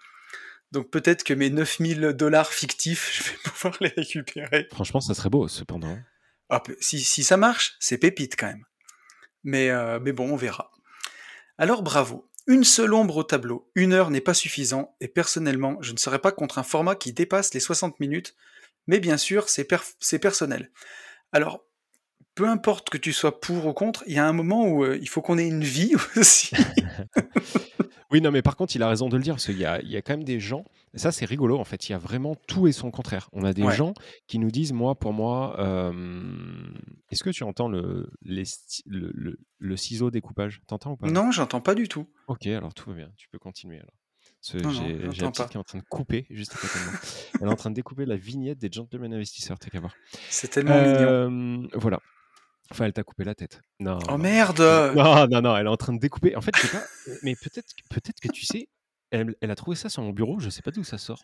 Donc 0.71 0.89
peut-être 0.89 1.23
que 1.23 1.33
mes 1.33 1.49
9000 1.49 2.13
dollars 2.13 2.51
fictifs, 2.53 3.11
je 3.17 3.23
vais 3.31 3.37
pouvoir 3.43 3.77
les 3.81 3.93
récupérer. 3.95 4.67
Franchement, 4.71 5.01
ça 5.01 5.13
serait 5.13 5.29
beau, 5.29 5.47
cependant. 5.47 5.97
Ah, 6.49 6.61
si, 6.79 6.99
si 7.01 7.23
ça 7.23 7.37
marche, 7.37 7.75
c'est 7.79 7.97
pépite 7.97 8.35
quand 8.37 8.47
même. 8.47 8.65
Mais, 9.43 9.69
euh, 9.69 9.99
mais 10.01 10.11
bon, 10.11 10.31
on 10.31 10.35
verra. 10.35 10.71
Alors 11.57 11.83
bravo. 11.83 12.29
Une 12.47 12.63
seule 12.63 12.93
ombre 12.93 13.17
au 13.17 13.23
tableau. 13.23 13.69
Une 13.75 13.91
heure 13.91 14.09
n'est 14.09 14.21
pas 14.21 14.33
suffisant, 14.33 14.95
et 15.01 15.09
personnellement, 15.09 15.77
je 15.81 15.91
ne 15.91 15.97
serais 15.97 16.19
pas 16.19 16.31
contre 16.31 16.59
un 16.59 16.63
format 16.63 16.95
qui 16.95 17.11
dépasse 17.11 17.53
les 17.53 17.59
60 17.59 17.99
minutes, 17.99 18.35
mais 18.87 18.99
bien 19.01 19.17
sûr, 19.17 19.49
c'est 19.49 19.65
per- 19.65 19.77
c'est 19.99 20.19
personnel. 20.19 20.71
Alors, 21.33 21.65
peu 22.35 22.47
importe 22.47 22.89
que 22.89 22.97
tu 22.97 23.11
sois 23.11 23.41
pour 23.41 23.65
ou 23.65 23.73
contre, 23.73 24.03
il 24.07 24.13
y 24.15 24.19
a 24.19 24.25
un 24.25 24.31
moment 24.31 24.65
où 24.65 24.85
euh, 24.85 24.97
il 25.01 25.09
faut 25.09 25.21
qu'on 25.21 25.37
ait 25.37 25.47
une 25.47 25.63
vie 25.65 25.93
aussi. 26.15 26.51
Oui, 28.11 28.21
non, 28.21 28.31
mais 28.31 28.41
par 28.41 28.55
contre, 28.55 28.75
il 28.75 28.81
a 28.83 28.87
raison 28.89 29.09
de 29.09 29.17
le 29.17 29.23
dire, 29.23 29.33
parce 29.35 29.45
qu'il 29.47 29.57
y 29.57 29.65
a, 29.65 29.81
il 29.81 29.89
y 29.89 29.97
a 29.97 30.01
quand 30.01 30.13
même 30.13 30.23
des 30.23 30.39
gens, 30.39 30.63
et 30.93 30.97
ça 30.97 31.11
c'est 31.11 31.25
rigolo 31.25 31.57
en 31.59 31.65
fait, 31.65 31.89
il 31.89 31.91
y 31.91 31.95
a 31.95 31.97
vraiment 31.97 32.35
tout 32.47 32.67
et 32.67 32.71
son 32.71 32.89
contraire. 32.89 33.29
On 33.33 33.43
a 33.43 33.53
des 33.53 33.63
Ouais. 33.63 33.75
gens 33.75 33.93
qui 34.27 34.39
nous 34.39 34.49
disent, 34.51 34.71
moi, 34.71 34.95
pour 34.95 35.11
moi, 35.13 35.59
euh, 35.59 35.91
est-ce 37.11 37.23
que 37.23 37.29
tu 37.31 37.43
entends 37.43 37.67
le, 37.67 38.09
les 38.21 38.43
le, 38.85 39.11
le- 39.13 39.37
le 39.59 39.77
ciseau 39.77 40.09
découpage? 40.11 40.61
T'entends 40.67 40.91
ou 40.93 40.95
pas? 40.97 41.09
Non, 41.09 41.31
j'entends 41.31 41.59
pas 41.61 41.75
du 41.75 41.87
tout. 41.89 42.07
Ok, 42.27 42.47
alors 42.47 42.73
tout 42.73 42.89
va 42.89 42.95
bien, 42.95 43.09
tu 43.17 43.27
peux 43.29 43.39
continuer 43.39 43.77
alors. 43.79 43.93
J'ai 44.41 44.59
la 44.61 45.09
petite 45.09 45.49
qui 45.49 45.57
est 45.57 45.59
en 45.59 45.63
train 45.63 45.79
de 45.79 45.83
couper 45.89 46.25
juste 46.29 46.53
à 46.53 46.57
côté 46.59 46.79
de 46.79 46.85
moi. 46.85 46.93
Elle 47.41 47.47
est 47.47 47.51
en 47.51 47.55
train 47.55 47.69
de 47.71 47.75
découper 47.75 48.05
la 48.05 48.15
vignette 48.15 48.59
des 48.59 48.69
Gentlemen 48.71 49.13
Investisseurs, 49.13 49.59
t'as 49.59 49.69
qu'à 49.69 49.79
voir. 49.81 49.93
C'est 50.29 50.47
tellement 50.49 50.79
mignon. 50.81 51.09
Euh, 51.09 51.67
voilà. 51.73 51.99
Enfin, 52.71 52.85
elle 52.85 52.93
t'a 52.93 53.03
coupé 53.03 53.23
la 53.23 53.33
tête. 53.35 53.61
Non. 53.79 53.97
Oh 54.09 54.17
merde 54.17 54.59
Non, 54.95 55.27
non, 55.27 55.41
non, 55.41 55.55
elle 55.57 55.65
est 55.67 55.69
en 55.69 55.77
train 55.77 55.93
de 55.93 55.99
découper. 55.99 56.35
En 56.35 56.41
fait, 56.41 56.55
je 56.55 56.61
sais 56.61 56.67
pas, 56.67 56.83
mais 57.23 57.35
peut-être 57.35 57.73
peut-être 57.89 58.19
que 58.19 58.27
tu 58.29 58.45
sais, 58.45 58.67
elle, 59.11 59.35
elle 59.41 59.51
a 59.51 59.55
trouvé 59.55 59.75
ça 59.77 59.89
sur 59.89 60.03
mon 60.03 60.11
bureau, 60.11 60.39
je 60.39 60.49
sais 60.49 60.61
pas 60.61 60.71
d'où 60.71 60.83
ça 60.83 60.97
sort. 60.97 61.23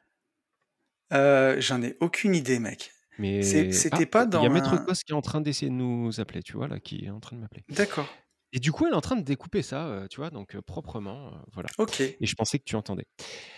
Euh, 1.14 1.60
J'en 1.60 1.82
ai 1.82 1.98
aucune 2.00 2.36
idée, 2.36 2.60
mec. 2.60 2.92
Mais 3.20 3.44
c'était 3.44 4.06
pas 4.08 4.24
Il 4.24 4.28
y 4.28 4.30
dans 4.32 4.46
a 4.46 4.50
Maître 4.50 4.74
un- 4.74 4.78
Cos 4.78 4.94
qui 4.94 5.12
est 5.12 5.16
en 5.16 5.22
train 5.22 5.42
d'essayer 5.42 5.70
de 5.70 5.76
nous 5.76 6.20
appeler, 6.20 6.42
tu 6.42 6.54
vois, 6.54 6.68
là, 6.68 6.80
qui 6.80 7.06
est 7.06 7.10
en 7.12 7.20
train 7.20 7.36
de 7.36 7.42
m'appeler. 7.42 7.64
D'accord. 7.70 8.08
Et 8.54 8.60
du 8.60 8.72
coup, 8.72 8.86
elle 8.86 8.94
est 8.94 8.96
en 8.96 9.02
train 9.02 9.16
de 9.16 9.22
découper 9.22 9.62
ça, 9.62 9.86
euh, 9.88 10.08
tu 10.08 10.18
vois, 10.18 10.30
donc 10.30 10.56
euh, 10.56 10.62
proprement, 10.62 11.28
euh, 11.28 11.32
voilà. 11.54 11.70
Ok. 11.78 12.02
Et 12.02 12.18
je 12.22 12.36
pensais 12.36 12.58
que 12.60 12.64
tu 12.64 12.76
entendais. 12.76 13.06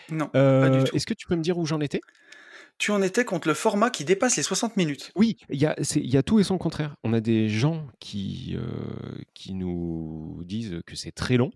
Non, 0.09 0.27
pas 0.27 0.69
du 0.69 0.77
Euh, 0.79 0.83
tout. 0.83 0.95
Est-ce 0.95 1.05
que 1.05 1.13
tu 1.13 1.27
peux 1.27 1.35
me 1.35 1.41
dire 1.41 1.57
où 1.57 1.65
j'en 1.65 1.79
étais? 1.81 2.01
Tu 2.77 2.91
en 2.91 3.01
étais 3.01 3.23
contre 3.23 3.47
le 3.47 3.53
format 3.53 3.89
qui 3.89 4.03
dépasse 4.03 4.35
les 4.35 4.43
60 4.43 4.75
minutes. 4.75 5.11
Oui, 5.15 5.37
il 5.49 5.61
y, 5.61 5.65
a, 5.65 5.75
y 5.95 6.23
tout 6.23 6.39
et 6.39 6.43
son 6.43 6.57
contraire. 6.57 6.95
On 7.03 7.13
a 7.13 7.21
des 7.21 7.47
gens 7.47 7.87
qui, 7.99 8.55
euh, 8.57 9.17
qui 9.33 9.53
nous 9.53 10.41
disent 10.45 10.81
que 10.85 10.95
c'est 10.95 11.11
très 11.13 11.37
long, 11.37 11.51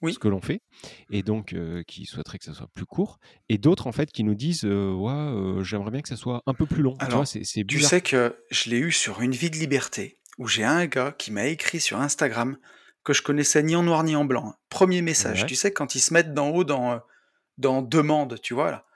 Oui. 0.00 0.14
ce 0.14 0.18
que 0.18 0.28
l'on 0.28 0.40
fait, 0.40 0.62
et 1.10 1.22
donc 1.22 1.52
euh, 1.52 1.82
qui 1.86 2.06
souhaiteraient 2.06 2.38
que 2.38 2.44
ça 2.46 2.54
soit 2.54 2.68
plus 2.74 2.86
court, 2.86 3.18
et 3.50 3.58
d'autres 3.58 3.86
en 3.86 3.92
fait 3.92 4.10
qui 4.10 4.24
nous 4.24 4.34
disent 4.34 4.64
euh, 4.64 4.90
ouais, 4.94 5.62
j'aimerais 5.64 5.90
bien 5.90 6.00
que 6.00 6.08
ça 6.08 6.16
soit 6.16 6.42
un 6.46 6.54
peu 6.54 6.64
plus 6.64 6.82
long. 6.82 6.96
tu 6.98 7.04
Alors, 7.04 7.18
vois, 7.18 7.26
c'est, 7.26 7.44
c'est 7.44 7.64
Tu 7.66 7.80
sais 7.80 8.00
que 8.00 8.34
je 8.50 8.70
l'ai 8.70 8.78
eu 8.78 8.90
sur 8.92 9.20
Une 9.20 9.32
vie 9.32 9.50
de 9.50 9.56
liberté, 9.56 10.18
où 10.38 10.48
j'ai 10.48 10.64
un 10.64 10.86
gars 10.86 11.12
qui 11.18 11.30
m'a 11.30 11.44
écrit 11.46 11.80
sur 11.80 12.00
Instagram 12.00 12.56
que 13.04 13.12
je 13.12 13.20
connaissais 13.20 13.62
ni 13.62 13.76
en 13.76 13.82
noir 13.82 14.02
ni 14.02 14.16
en 14.16 14.24
blanc. 14.24 14.54
Premier 14.70 15.02
message. 15.02 15.42
Ouais. 15.42 15.46
Tu 15.46 15.56
sais, 15.56 15.70
quand 15.74 15.94
ils 15.94 16.00
se 16.00 16.14
mettent 16.14 16.32
d'en 16.32 16.48
haut 16.48 16.64
dans, 16.64 17.02
dans 17.58 17.82
demande, 17.82 18.40
tu 18.40 18.54
vois 18.54 18.70
là. 18.70 18.86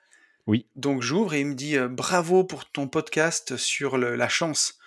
Oui. 0.49 0.67
Donc 0.77 1.03
j'ouvre 1.03 1.35
et 1.35 1.41
il 1.41 1.47
me 1.47 1.55
dit 1.55 1.77
euh, 1.77 1.89
bravo 1.89 2.43
pour 2.43 2.69
ton 2.71 2.89
podcast 2.89 3.57
sur 3.57 3.99
le- 3.99 4.17
la 4.17 4.29
chance. 4.29 4.79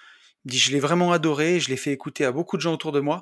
Il 0.43 0.49
me 0.49 0.51
dit 0.51 0.59
je 0.59 0.71
l'ai 0.71 0.79
vraiment 0.79 1.11
adoré, 1.13 1.59
je 1.59 1.69
l'ai 1.69 1.77
fait 1.77 1.91
écouter 1.91 2.25
à 2.25 2.31
beaucoup 2.31 2.57
de 2.57 2.61
gens 2.61 2.73
autour 2.73 2.91
de 2.91 2.99
moi. 2.99 3.21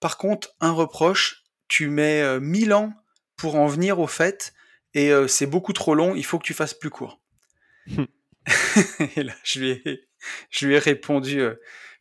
Par 0.00 0.18
contre, 0.18 0.54
un 0.60 0.72
reproche, 0.72 1.44
tu 1.68 1.88
mets 1.88 2.20
euh, 2.22 2.40
1000 2.40 2.74
ans 2.74 2.92
pour 3.36 3.54
en 3.54 3.68
venir 3.68 4.00
au 4.00 4.08
fait 4.08 4.52
et 4.94 5.12
euh, 5.12 5.28
c'est 5.28 5.46
beaucoup 5.46 5.72
trop 5.72 5.94
long, 5.94 6.14
il 6.16 6.24
faut 6.24 6.38
que 6.38 6.44
tu 6.46 6.54
fasses 6.54 6.74
plus 6.74 6.90
court. 6.90 7.20
et 9.16 9.22
là, 9.22 9.32
je 9.44 9.60
lui 9.60 9.70
ai, 9.70 10.08
je 10.50 10.66
lui 10.66 10.74
ai 10.74 10.78
répondu, 10.78 11.40
euh, 11.40 11.54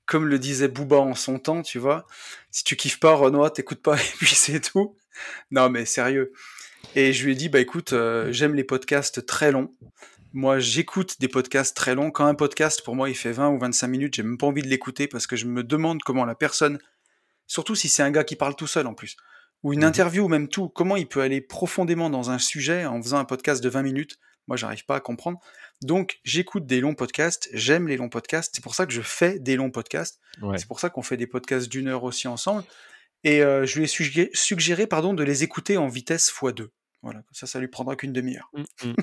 comme 0.05 0.25
le 0.25 0.39
disait 0.39 0.67
Booba 0.67 0.97
en 0.97 1.13
son 1.13 1.37
temps, 1.39 1.61
tu 1.61 1.77
vois. 1.77 2.07
Si 2.49 2.63
tu 2.63 2.75
kiffes 2.75 2.99
pas, 2.99 3.13
Renoir, 3.13 3.53
t'écoutes 3.53 3.81
pas, 3.81 3.97
et 4.01 4.13
puis 4.17 4.33
c'est 4.33 4.61
tout. 4.61 4.97
Non, 5.51 5.69
mais 5.69 5.85
sérieux. 5.85 6.33
Et 6.93 7.13
je 7.13 7.25
lui 7.25 7.33
ai 7.33 7.35
dit, 7.35 7.49
bah 7.49 7.59
écoute, 7.59 7.93
euh, 7.93 8.31
j'aime 8.31 8.55
les 8.55 8.63
podcasts 8.63 9.25
très 9.25 9.51
longs. 9.51 9.73
Moi, 10.33 10.59
j'écoute 10.59 11.19
des 11.19 11.27
podcasts 11.27 11.75
très 11.75 11.95
longs. 11.95 12.11
Quand 12.11 12.25
un 12.25 12.35
podcast, 12.35 12.81
pour 12.83 12.95
moi, 12.95 13.09
il 13.09 13.15
fait 13.15 13.31
20 13.31 13.49
ou 13.49 13.59
25 13.59 13.87
minutes, 13.87 14.15
j'ai 14.15 14.23
même 14.23 14.37
pas 14.37 14.47
envie 14.47 14.61
de 14.61 14.67
l'écouter 14.67 15.07
parce 15.07 15.27
que 15.27 15.35
je 15.35 15.45
me 15.45 15.63
demande 15.63 16.03
comment 16.03 16.25
la 16.25 16.35
personne, 16.35 16.77
surtout 17.47 17.75
si 17.75 17.87
c'est 17.89 18.03
un 18.03 18.11
gars 18.11 18.23
qui 18.23 18.35
parle 18.35 18.55
tout 18.55 18.67
seul 18.67 18.85
en 18.87 18.93
plus, 18.93 19.15
ou 19.63 19.71
une 19.73 19.79
Mhm. 19.79 19.85
interview 19.87 20.25
ou 20.25 20.27
même 20.27 20.47
tout, 20.49 20.67
comment 20.69 20.97
il 20.97 21.07
peut 21.07 21.21
aller 21.21 21.39
profondément 21.41 22.09
dans 22.09 22.31
un 22.31 22.39
sujet 22.39 22.85
en 22.85 23.01
faisant 23.01 23.17
un 23.17 23.25
podcast 23.25 23.63
de 23.63 23.69
20 23.69 23.81
minutes? 23.83 24.17
Moi, 24.47 24.57
j'arrive 24.57 24.85
pas 24.85 24.97
à 24.97 24.99
comprendre. 24.99 25.39
Donc, 25.81 26.19
j'écoute 26.23 26.65
des 26.67 26.79
longs 26.81 26.93
podcasts, 26.95 27.49
j'aime 27.53 27.87
les 27.87 27.97
longs 27.97 28.09
podcasts. 28.09 28.51
C'est 28.55 28.63
pour 28.63 28.75
ça 28.75 28.85
que 28.85 28.93
je 28.93 29.01
fais 29.01 29.39
des 29.39 29.55
longs 29.55 29.71
podcasts. 29.71 30.19
Ouais. 30.41 30.57
C'est 30.57 30.67
pour 30.67 30.79
ça 30.79 30.89
qu'on 30.89 31.01
fait 31.01 31.17
des 31.17 31.27
podcasts 31.27 31.67
d'une 31.67 31.87
heure 31.87 32.03
aussi 32.03 32.27
ensemble. 32.27 32.63
Et 33.25 33.41
euh, 33.41 33.65
je 33.65 33.77
lui 33.77 33.85
ai 33.85 33.87
suggéré, 33.87 34.29
suggéré, 34.33 34.87
pardon, 34.87 35.13
de 35.13 35.23
les 35.23 35.43
écouter 35.43 35.77
en 35.77 35.87
vitesse 35.87 36.31
x2. 36.31 36.69
Voilà, 37.01 37.23
ça, 37.31 37.47
ça 37.47 37.59
lui 37.59 37.67
prendra 37.67 37.95
qu'une 37.95 38.13
demi-heure. 38.13 38.51
Mm, 38.53 38.89
mm. 38.89 38.95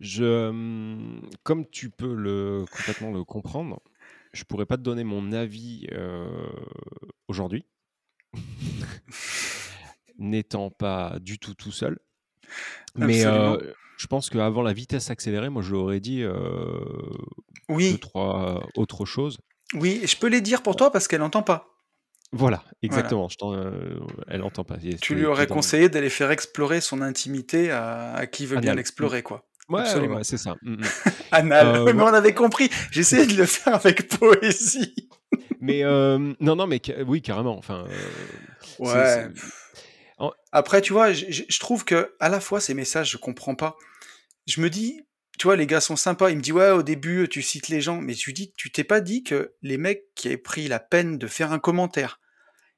Je, 0.00 0.48
hum, 0.48 1.20
comme 1.42 1.68
tu 1.68 1.90
peux 1.90 2.14
le 2.14 2.64
complètement 2.70 3.12
le 3.12 3.24
comprendre, 3.24 3.80
je 4.32 4.44
pourrais 4.44 4.66
pas 4.66 4.76
te 4.76 4.82
donner 4.82 5.04
mon 5.04 5.32
avis 5.32 5.88
euh, 5.92 6.28
aujourd'hui, 7.28 7.64
n'étant 10.18 10.70
pas 10.70 11.18
du 11.20 11.38
tout 11.38 11.54
tout 11.54 11.72
seul. 11.72 11.98
Mais 12.94 13.26
euh, 13.26 13.58
je 13.96 14.06
pense 14.06 14.30
qu'avant 14.30 14.62
la 14.62 14.72
vitesse 14.72 15.10
accélérée, 15.10 15.48
moi 15.48 15.62
je 15.62 15.72
l'aurais 15.72 16.00
dit 16.00 16.22
euh, 16.22 16.34
deux, 17.68 17.74
Oui, 17.74 17.98
trois 17.98 18.68
autres 18.76 19.06
choses. 19.06 19.38
oui, 19.74 20.02
je 20.04 20.16
peux 20.16 20.28
les 20.28 20.40
dire 20.40 20.62
pour 20.62 20.76
toi 20.76 20.92
parce 20.92 21.08
qu'elle 21.08 21.20
n'entend 21.20 21.42
pas. 21.42 21.75
Voilà, 22.32 22.58
Voilà. 22.58 22.64
exactement. 22.82 23.28
Je 23.28 23.36
euh, 23.44 24.00
elle 24.28 24.42
entend 24.42 24.64
pas. 24.64 24.76
Tu 25.00 25.14
lui 25.14 25.26
aurais 25.26 25.46
conseillé 25.46 25.88
d'aller 25.88 26.10
faire 26.10 26.30
explorer 26.30 26.80
son 26.80 27.00
intimité 27.02 27.70
à, 27.70 28.12
à 28.14 28.26
qui 28.26 28.46
veut 28.46 28.56
bien 28.56 28.70
Anal. 28.72 28.76
l'explorer, 28.78 29.22
quoi. 29.22 29.46
Ouais, 29.68 29.80
Absolument. 29.82 30.16
ouais, 30.16 30.24
c'est 30.24 30.36
ça. 30.38 30.54
Mm, 30.62 30.74
mm. 30.76 30.84
Anal. 31.32 31.66
Euh, 31.66 31.84
mais 31.86 31.92
ouais. 31.92 32.02
on 32.10 32.14
avait 32.14 32.34
compris. 32.34 32.70
J'essayais 32.90 33.26
de 33.26 33.34
le 33.34 33.46
faire 33.46 33.74
avec 33.74 34.08
poésie. 34.18 35.08
Mais 35.60 35.82
euh, 35.84 36.18
non, 36.40 36.56
non, 36.56 36.66
mais 36.66 36.80
oui, 37.06 37.22
carrément. 37.22 37.56
Enfin, 37.58 37.86
Ouais. 38.78 39.28
Après, 40.52 40.80
tu 40.80 40.92
vois, 40.94 41.12
je 41.12 41.58
trouve 41.60 41.84
que 41.84 42.14
à 42.20 42.28
la 42.28 42.40
fois 42.40 42.60
ces 42.60 42.72
messages, 42.74 43.10
je 43.10 43.18
comprends 43.18 43.54
pas. 43.54 43.76
Je 44.46 44.60
me 44.60 44.70
dis, 44.70 45.02
tu 45.38 45.46
vois, 45.46 45.56
les 45.56 45.66
gars 45.66 45.80
sont 45.80 45.96
sympas. 45.96 46.30
Il 46.30 46.36
me 46.36 46.42
dit, 46.42 46.52
ouais, 46.52 46.70
au 46.70 46.82
début, 46.82 47.28
tu 47.28 47.42
cites 47.42 47.68
les 47.68 47.80
gens. 47.80 48.00
Mais 48.00 48.14
lui 48.14 48.32
dis, 48.32 48.52
tu 48.56 48.70
t'es 48.70 48.84
pas 48.84 49.00
dit 49.00 49.22
que 49.22 49.54
les 49.62 49.78
mecs 49.78 50.04
qui 50.14 50.28
avaient 50.28 50.36
pris 50.36 50.68
la 50.68 50.78
peine 50.80 51.18
de 51.18 51.26
faire 51.26 51.52
un 51.52 51.58
commentaire, 51.58 52.20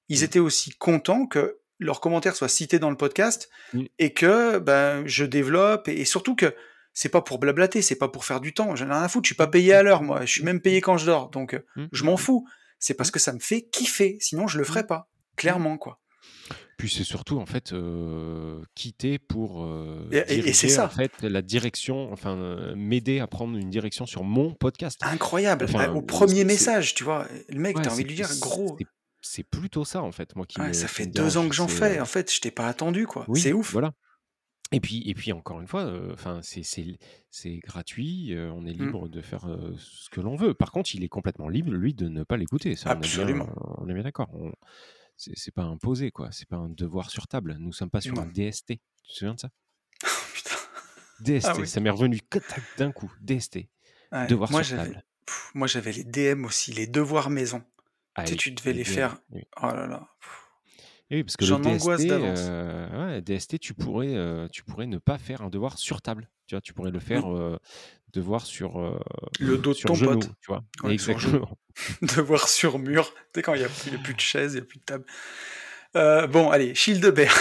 ils 0.09 0.21
Mm. 0.21 0.25
étaient 0.25 0.39
aussi 0.39 0.71
contents 0.77 1.27
que 1.27 1.59
leurs 1.79 2.01
commentaires 2.01 2.35
soient 2.35 2.49
cités 2.49 2.79
dans 2.79 2.91
le 2.91 2.97
podcast 2.97 3.49
Mm. 3.73 3.85
et 3.99 4.13
que 4.13 4.59
ben, 4.59 5.07
je 5.07 5.25
développe 5.25 5.89
et, 5.89 6.01
et 6.01 6.05
surtout 6.05 6.35
que 6.35 6.55
c'est 6.95 7.09
pas 7.11 7.23
pour 7.23 7.39
blablater, 7.39 7.81
c'est 7.83 7.95
pas 7.95 8.09
pour 8.09 8.25
faire 8.25 8.41
du 8.41 8.53
temps. 8.55 8.75
J'en 8.75 8.87
ai 8.89 8.93
rien 8.93 9.03
à 9.03 9.09
foutre. 9.09 9.27
Je 9.27 9.29
suis 9.29 9.37
pas 9.37 9.47
payé 9.47 9.73
à 9.75 9.83
l'heure, 9.85 10.03
moi. 10.03 10.25
Je 10.25 10.33
suis 10.33 10.43
même 10.43 10.61
payé 10.61 10.81
quand 10.81 10.97
je 10.99 11.07
dors. 11.07 11.31
Donc, 11.31 11.55
euh, 11.55 11.65
Mm, 11.77 11.87
je 11.93 12.03
mm, 12.03 12.07
m'en 12.07 12.15
mm. 12.15 12.19
fous. 12.19 12.49
C'est 12.81 12.95
parce 12.95 13.11
que 13.13 13.19
ça 13.21 13.33
me 13.33 13.39
fait 13.39 13.63
kiffer. 13.63 14.17
Sinon, 14.21 14.49
je 14.49 14.59
le 14.59 14.65
ferais 14.65 14.87
pas. 14.87 15.09
Clairement, 15.37 15.79
quoi. 15.79 16.01
Puis 16.79 16.89
c'est 16.89 17.05
surtout 17.05 17.39
en 17.39 17.45
fait 17.45 17.72
euh, 17.72 18.62
quitter 18.76 19.18
pour 19.18 19.64
euh, 19.64 20.09
Et- 20.12 20.53
c'est 20.53 20.68
ça. 20.68 20.87
en 20.87 20.89
fait 20.89 21.11
la 21.22 21.43
direction, 21.43 22.11
enfin 22.12 22.37
euh, 22.39 22.74
m'aider 22.76 23.18
à 23.18 23.26
prendre 23.26 23.57
une 23.59 23.68
direction 23.68 24.07
sur 24.07 24.22
mon 24.24 24.55
podcast. 24.55 24.99
Incroyable. 25.03 25.64
Enfin, 25.64 25.89
Euh, 25.91 25.93
au 25.95 26.03
premier 26.03 26.45
message, 26.45 26.95
tu 26.95 27.03
vois, 27.05 27.26
le 27.49 27.59
mec, 27.59 27.76
Ouais, 27.76 27.83
t'as 27.83 27.91
envie 27.93 28.05
de 28.05 28.09
lui 28.09 28.14
dire, 28.14 28.31
gros. 28.41 28.76
c'est- 28.79 28.87
C'est 29.20 29.43
plutôt 29.43 29.85
ça 29.85 30.03
en 30.05 30.12
fait, 30.12 30.37
moi 30.37 30.47
qui 30.47 30.61
ouais, 30.61 30.68
me. 30.68 30.72
ça 30.72 30.87
fait 30.87 31.07
deux 31.07 31.37
ans 31.37 31.49
que 31.49 31.55
j'en 31.55 31.66
fais. 31.66 31.99
En 32.01 32.05
fait, 32.07 32.33
je 32.33 32.41
t'ai 32.41 32.53
pas 32.53 32.68
attendu, 32.68 33.05
quoi. 33.09 33.24
Oui, 33.26 33.41
C'est 33.41 33.53
ouf. 33.53 33.72
voilà. 33.72 33.93
Et 34.70 34.79
puis, 34.79 35.03
et 35.07 35.14
puis 35.14 35.33
encore 35.33 35.61
une 35.61 35.66
fois, 35.66 35.91
enfin 36.12 36.39
c'est 36.43 36.62
c'est 36.62 36.99
c'est 37.31 37.57
gratuit, 37.57 38.37
on 38.37 38.64
est 38.66 38.74
Mm. 38.79 38.85
libre 38.85 39.09
de 39.09 39.20
faire 39.20 39.49
ce 39.79 40.09
que 40.11 40.20
l'on 40.20 40.37
veut. 40.37 40.55
Par 40.55 40.70
contre, 40.70 40.95
il 40.95 41.03
est 41.03 41.09
complètement 41.09 41.49
libre 41.49 41.72
lui 41.72 41.95
de 41.95 42.07
ne 42.09 42.22
pas 42.22 42.37
l'écouter. 42.37 42.76
Ça, 42.76 42.91
on 42.91 42.93
est 42.93 42.95
bien, 43.01 43.09
Absolument. 43.09 43.49
on 43.79 43.89
est 43.89 43.95
bien 43.95 44.05
d'accord. 44.05 44.29
On- 44.35 44.53
C'est 45.21 45.37
c'est 45.37 45.51
pas 45.51 45.64
imposé 45.64 46.11
quoi, 46.12 46.31
c'est 46.33 46.49
pas 46.49 46.57
un 46.57 46.69
devoir 46.69 47.11
sur 47.11 47.27
table. 47.27 47.57
Nous 47.59 47.73
sommes 47.73 47.91
pas 47.91 48.01
sur 48.01 48.19
un. 48.19 48.25
DST. 48.27 48.66
Tu 48.69 48.77
te 48.77 49.12
souviens 49.12 49.35
de 49.35 49.41
ça? 49.41 49.51
Putain. 50.33 50.55
DST, 51.21 51.49
Ah 51.49 51.57
oui. 51.59 51.66
ça 51.66 51.81
m'est 51.81 51.91
revenu 51.91 52.21
d'un 52.79 52.93
coup. 52.93 53.12
DST, 53.21 53.69
Ouais, 54.12 54.27
devoir 54.29 54.51
moi, 54.53 54.62
sur 54.62 54.77
j'avais, 54.77 54.91
table. 54.93 55.05
pff, 55.27 55.51
moi, 55.55 55.66
j'avais 55.66 55.93
les 55.93 56.05
DM 56.05 56.45
aussi, 56.45 56.73
les 56.73 56.87
devoirs 56.87 57.29
maison. 57.31 57.62
Ah 58.14 58.23
Tu 58.23 58.29
sais, 58.29 58.33
oui, 58.35 58.39
tu 58.39 58.51
devais 58.53 58.73
les 58.73 58.85
faire. 58.85 59.19
oui. 59.31 59.43
Oh 59.61 59.66
là 59.66 59.87
là. 59.89 60.09
Et 60.23 60.27
oui, 61.11 61.25
parce 61.25 61.37
que 61.37 61.45
le 61.45 61.49
J'en 61.49 61.63
angoisse 61.65 62.01
DST, 62.01 62.11
euh, 62.13 63.07
ouais, 63.15 63.21
DST, 63.23 63.59
tu 63.59 63.75
pourrais, 63.75 64.15
euh, 64.15 64.49
tu 64.49 64.63
pourrais 64.63 64.87
ne 64.87 64.99
pas 64.99 65.19
faire 65.19 65.43
un 65.43 65.49
devoir 65.51 65.79
sur 65.79 66.03
table. 66.03 66.29
Tu 66.47 66.55
vois, 66.55 66.61
tu 66.61 66.73
pourrais 66.73 66.91
le 66.91 67.01
faire 67.01 67.31
euh, 67.35 67.59
devoir 68.13 68.45
sur 68.47 68.79
Le 69.39 69.59
dos 69.59 69.73
de 69.73 69.77
sur 69.77 69.89
ton 69.89 69.95
genou, 69.95 70.19
pote. 70.19 70.31
tu 70.41 70.47
vois. 70.49 70.65
Ouais, 70.83 70.97
sur. 70.99 71.13
Exactement. 71.13 71.59
Devoir 72.03 72.49
sur 72.49 72.79
mur. 72.79 73.13
Tu 73.15 73.21
sais, 73.37 73.43
quand 73.43 73.55
il 73.55 73.61
n'y 73.61 73.65
a, 73.65 73.69
plus- 73.69 73.95
a 73.95 74.13
de 74.15 74.21
chaise, 74.21 74.53
il 74.55 74.57
n'y 74.57 74.63
a 74.63 74.65
plus 74.65 74.79
de 74.79 74.85
table. 74.85 75.05
Bon, 76.33 76.51
allez, 76.51 76.75
Childebert. 76.75 77.35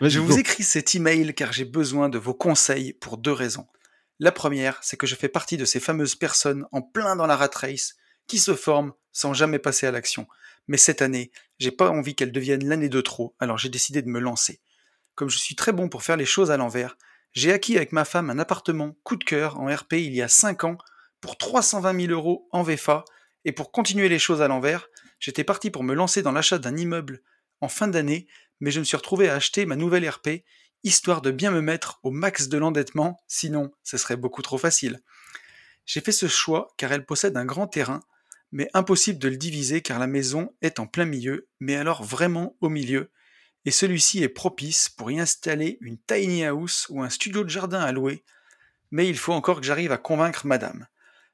Je 0.00 0.18
go. 0.18 0.26
vous 0.26 0.38
écris 0.38 0.62
cet 0.64 0.94
email 0.94 1.32
car 1.34 1.52
j'ai 1.52 1.64
besoin 1.64 2.08
de 2.08 2.18
vos 2.18 2.34
conseils 2.34 2.92
pour 2.92 3.16
deux 3.16 3.32
raisons. 3.32 3.66
La 4.18 4.30
première, 4.32 4.78
c'est 4.82 4.96
que 4.96 5.06
je 5.06 5.14
fais 5.14 5.28
partie 5.28 5.56
de 5.56 5.64
ces 5.64 5.80
fameuses 5.80 6.14
personnes 6.14 6.66
en 6.72 6.82
plein 6.82 7.16
dans 7.16 7.26
la 7.26 7.36
rat 7.36 7.50
race 7.54 7.94
qui 8.26 8.38
se 8.38 8.54
forment 8.54 8.92
sans 9.12 9.32
jamais 9.32 9.58
passer 9.58 9.86
à 9.86 9.90
l'action. 9.90 10.26
Mais 10.68 10.76
cette 10.76 11.02
année, 11.02 11.30
j'ai 11.58 11.70
pas 11.70 11.90
envie 11.90 12.14
qu'elle 12.14 12.32
devienne 12.32 12.68
l'année 12.68 12.88
de 12.88 13.00
trop, 13.00 13.34
alors 13.38 13.58
j'ai 13.58 13.68
décidé 13.68 14.02
de 14.02 14.08
me 14.08 14.20
lancer. 14.20 14.60
Comme 15.14 15.30
je 15.30 15.38
suis 15.38 15.54
très 15.54 15.72
bon 15.72 15.88
pour 15.88 16.02
faire 16.02 16.16
les 16.16 16.24
choses 16.24 16.50
à 16.50 16.56
l'envers, 16.56 16.96
j'ai 17.32 17.52
acquis 17.52 17.76
avec 17.76 17.92
ma 17.92 18.04
femme 18.04 18.30
un 18.30 18.38
appartement 18.38 18.96
coup 19.04 19.16
de 19.16 19.24
cœur 19.24 19.58
en 19.58 19.74
RP 19.74 19.94
il 19.94 20.14
y 20.14 20.22
a 20.22 20.28
5 20.28 20.64
ans 20.64 20.78
pour 21.20 21.38
320 21.38 22.06
000 22.06 22.12
euros 22.12 22.48
en 22.50 22.62
VFA, 22.62 23.04
et 23.44 23.52
pour 23.52 23.72
continuer 23.72 24.08
les 24.08 24.18
choses 24.18 24.42
à 24.42 24.48
l'envers, 24.48 24.88
j'étais 25.18 25.44
parti 25.44 25.70
pour 25.70 25.82
me 25.82 25.94
lancer 25.94 26.22
dans 26.22 26.32
l'achat 26.32 26.58
d'un 26.58 26.76
immeuble 26.76 27.22
en 27.60 27.68
fin 27.68 27.88
d'année, 27.88 28.26
mais 28.60 28.70
je 28.70 28.80
me 28.80 28.84
suis 28.84 28.96
retrouvé 28.96 29.28
à 29.28 29.34
acheter 29.34 29.66
ma 29.66 29.76
nouvelle 29.76 30.08
RP, 30.08 30.44
histoire 30.84 31.22
de 31.22 31.30
bien 31.30 31.50
me 31.50 31.60
mettre 31.60 32.00
au 32.02 32.10
max 32.10 32.48
de 32.48 32.58
l'endettement, 32.58 33.20
sinon 33.28 33.72
ce 33.82 33.96
serait 33.96 34.16
beaucoup 34.16 34.42
trop 34.42 34.58
facile. 34.58 35.00
J'ai 35.86 36.00
fait 36.00 36.12
ce 36.12 36.26
choix 36.26 36.68
car 36.76 36.92
elle 36.92 37.06
possède 37.06 37.36
un 37.36 37.44
grand 37.44 37.66
terrain, 37.66 38.02
mais 38.52 38.68
impossible 38.74 39.18
de 39.18 39.28
le 39.28 39.36
diviser 39.36 39.80
car 39.80 39.98
la 39.98 40.06
maison 40.06 40.54
est 40.62 40.78
en 40.78 40.86
plein 40.86 41.06
milieu, 41.06 41.48
mais 41.58 41.74
alors 41.74 42.04
vraiment 42.04 42.56
au 42.60 42.68
milieu, 42.68 43.10
et 43.64 43.70
celui-ci 43.70 44.22
est 44.22 44.28
propice 44.28 44.88
pour 44.88 45.10
y 45.10 45.18
installer 45.18 45.78
une 45.80 45.98
tiny 45.98 46.44
house 46.44 46.86
ou 46.90 47.02
un 47.02 47.10
studio 47.10 47.44
de 47.44 47.48
jardin 47.48 47.80
à 47.80 47.92
louer, 47.92 48.24
mais 48.90 49.08
il 49.08 49.16
faut 49.16 49.32
encore 49.32 49.60
que 49.60 49.66
j'arrive 49.66 49.92
à 49.92 49.98
convaincre 49.98 50.46
madame. 50.46 50.86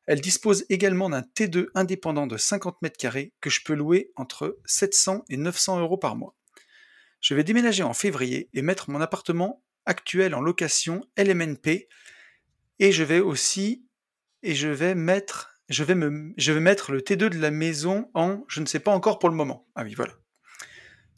Elle 0.06 0.20
dispose 0.20 0.64
également 0.70 1.10
d'un 1.10 1.20
T2 1.20 1.66
indépendant 1.74 2.26
de 2.26 2.38
50 2.38 2.80
mètres 2.80 2.96
carrés 2.96 3.34
que 3.40 3.50
je 3.50 3.62
peux 3.62 3.74
louer 3.74 4.10
entre 4.16 4.58
700 4.64 5.24
et 5.28 5.36
900 5.36 5.80
euros 5.80 5.98
par 5.98 6.16
mois. 6.16 6.34
Je 7.20 7.34
vais 7.34 7.44
déménager 7.44 7.82
en 7.82 7.92
février 7.92 8.48
et 8.54 8.62
mettre 8.62 8.90
mon 8.90 9.00
appartement 9.00 9.62
actuel 9.84 10.34
en 10.34 10.40
location 10.40 11.02
LMNP 11.18 11.88
et 12.78 12.92
je 12.92 13.02
vais 13.02 13.20
aussi 13.20 13.84
et 14.42 14.54
je 14.54 14.68
vais 14.68 14.94
mettre 14.94 15.57
je 15.68 15.84
vais 15.84 16.60
mettre 16.60 16.92
le 16.92 17.00
T2 17.00 17.28
de 17.28 17.38
la 17.38 17.50
maison 17.50 18.10
en 18.14 18.44
je 18.48 18.60
ne 18.60 18.66
sais 18.66 18.80
pas 18.80 18.92
encore 18.92 19.18
pour 19.18 19.28
le 19.28 19.34
moment. 19.34 19.66
Ah 19.74 19.82
oui, 19.84 19.94
voilà. 19.94 20.14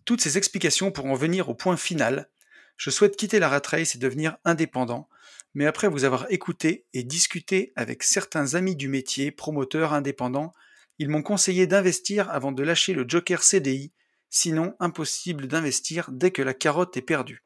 Toutes 0.05 0.21
ces 0.21 0.39
explications 0.39 0.91
pour 0.91 1.07
en 1.07 1.15
venir 1.15 1.49
au 1.49 1.55
point 1.55 1.77
final. 1.77 2.29
Je 2.77 2.91
souhaite 2.91 3.17
quitter 3.17 3.39
la 3.39 3.49
rat 3.49 3.63
race 3.65 3.95
et 3.95 3.99
devenir 3.99 4.39
indépendant, 4.45 5.09
mais 5.55 5.67
après 5.67 5.89
vous 5.89 6.05
avoir 6.05 6.27
écouté 6.31 6.87
et 6.95 7.05
discuté 7.05 7.73
avec 7.77 8.03
certains 8.03 8.55
amis 8.55 8.75
du 8.75 8.89
métier, 8.89 9.31
promoteurs 9.31 9.93
indépendants, 9.93 10.53
ils 10.99 11.09
m'ont 11.09 11.23
conseillé 11.23 11.67
d'investir 11.67 12.31
avant 12.31 12.53
de 12.53 12.63
lâcher 12.63 12.93
le 12.93 13.05
joker 13.07 13.43
CDI, 13.43 13.93
sinon 14.31 14.75
impossible 14.81 15.47
d'investir 15.47 16.11
dès 16.11 16.31
que 16.31 16.43
la 16.43 16.55
carotte 16.55 16.97
est 16.97 17.03
perdue. 17.03 17.45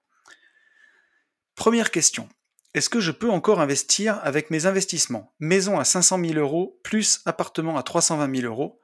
Première 1.54 1.90
question. 1.90 2.28
Est-ce 2.74 2.90
que 2.90 2.98
je 2.98 3.12
peux 3.12 3.30
encore 3.30 3.60
investir 3.60 4.18
avec 4.24 4.50
mes 4.50 4.66
investissements? 4.66 5.32
Maison 5.38 5.78
à 5.78 5.84
500 5.84 6.18
000 6.18 6.34
euros 6.34 6.80
plus 6.82 7.20
appartement 7.24 7.78
à 7.78 7.84
320 7.84 8.40
000 8.40 8.52
euros, 8.52 8.80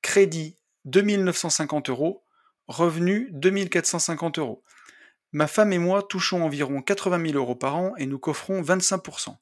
crédit 0.00 0.58
2950 0.84 1.90
euros, 1.90 2.24
revenu 2.68 3.30
2450 3.32 4.38
euros. 4.38 4.62
Ma 5.32 5.48
femme 5.48 5.72
et 5.72 5.78
moi 5.78 6.04
touchons 6.04 6.44
environ 6.44 6.82
80 6.82 7.30
000 7.30 7.36
euros 7.36 7.56
par 7.56 7.74
an 7.74 7.94
et 7.96 8.06
nous 8.06 8.20
coffrons 8.20 8.62
25%. 8.62 9.36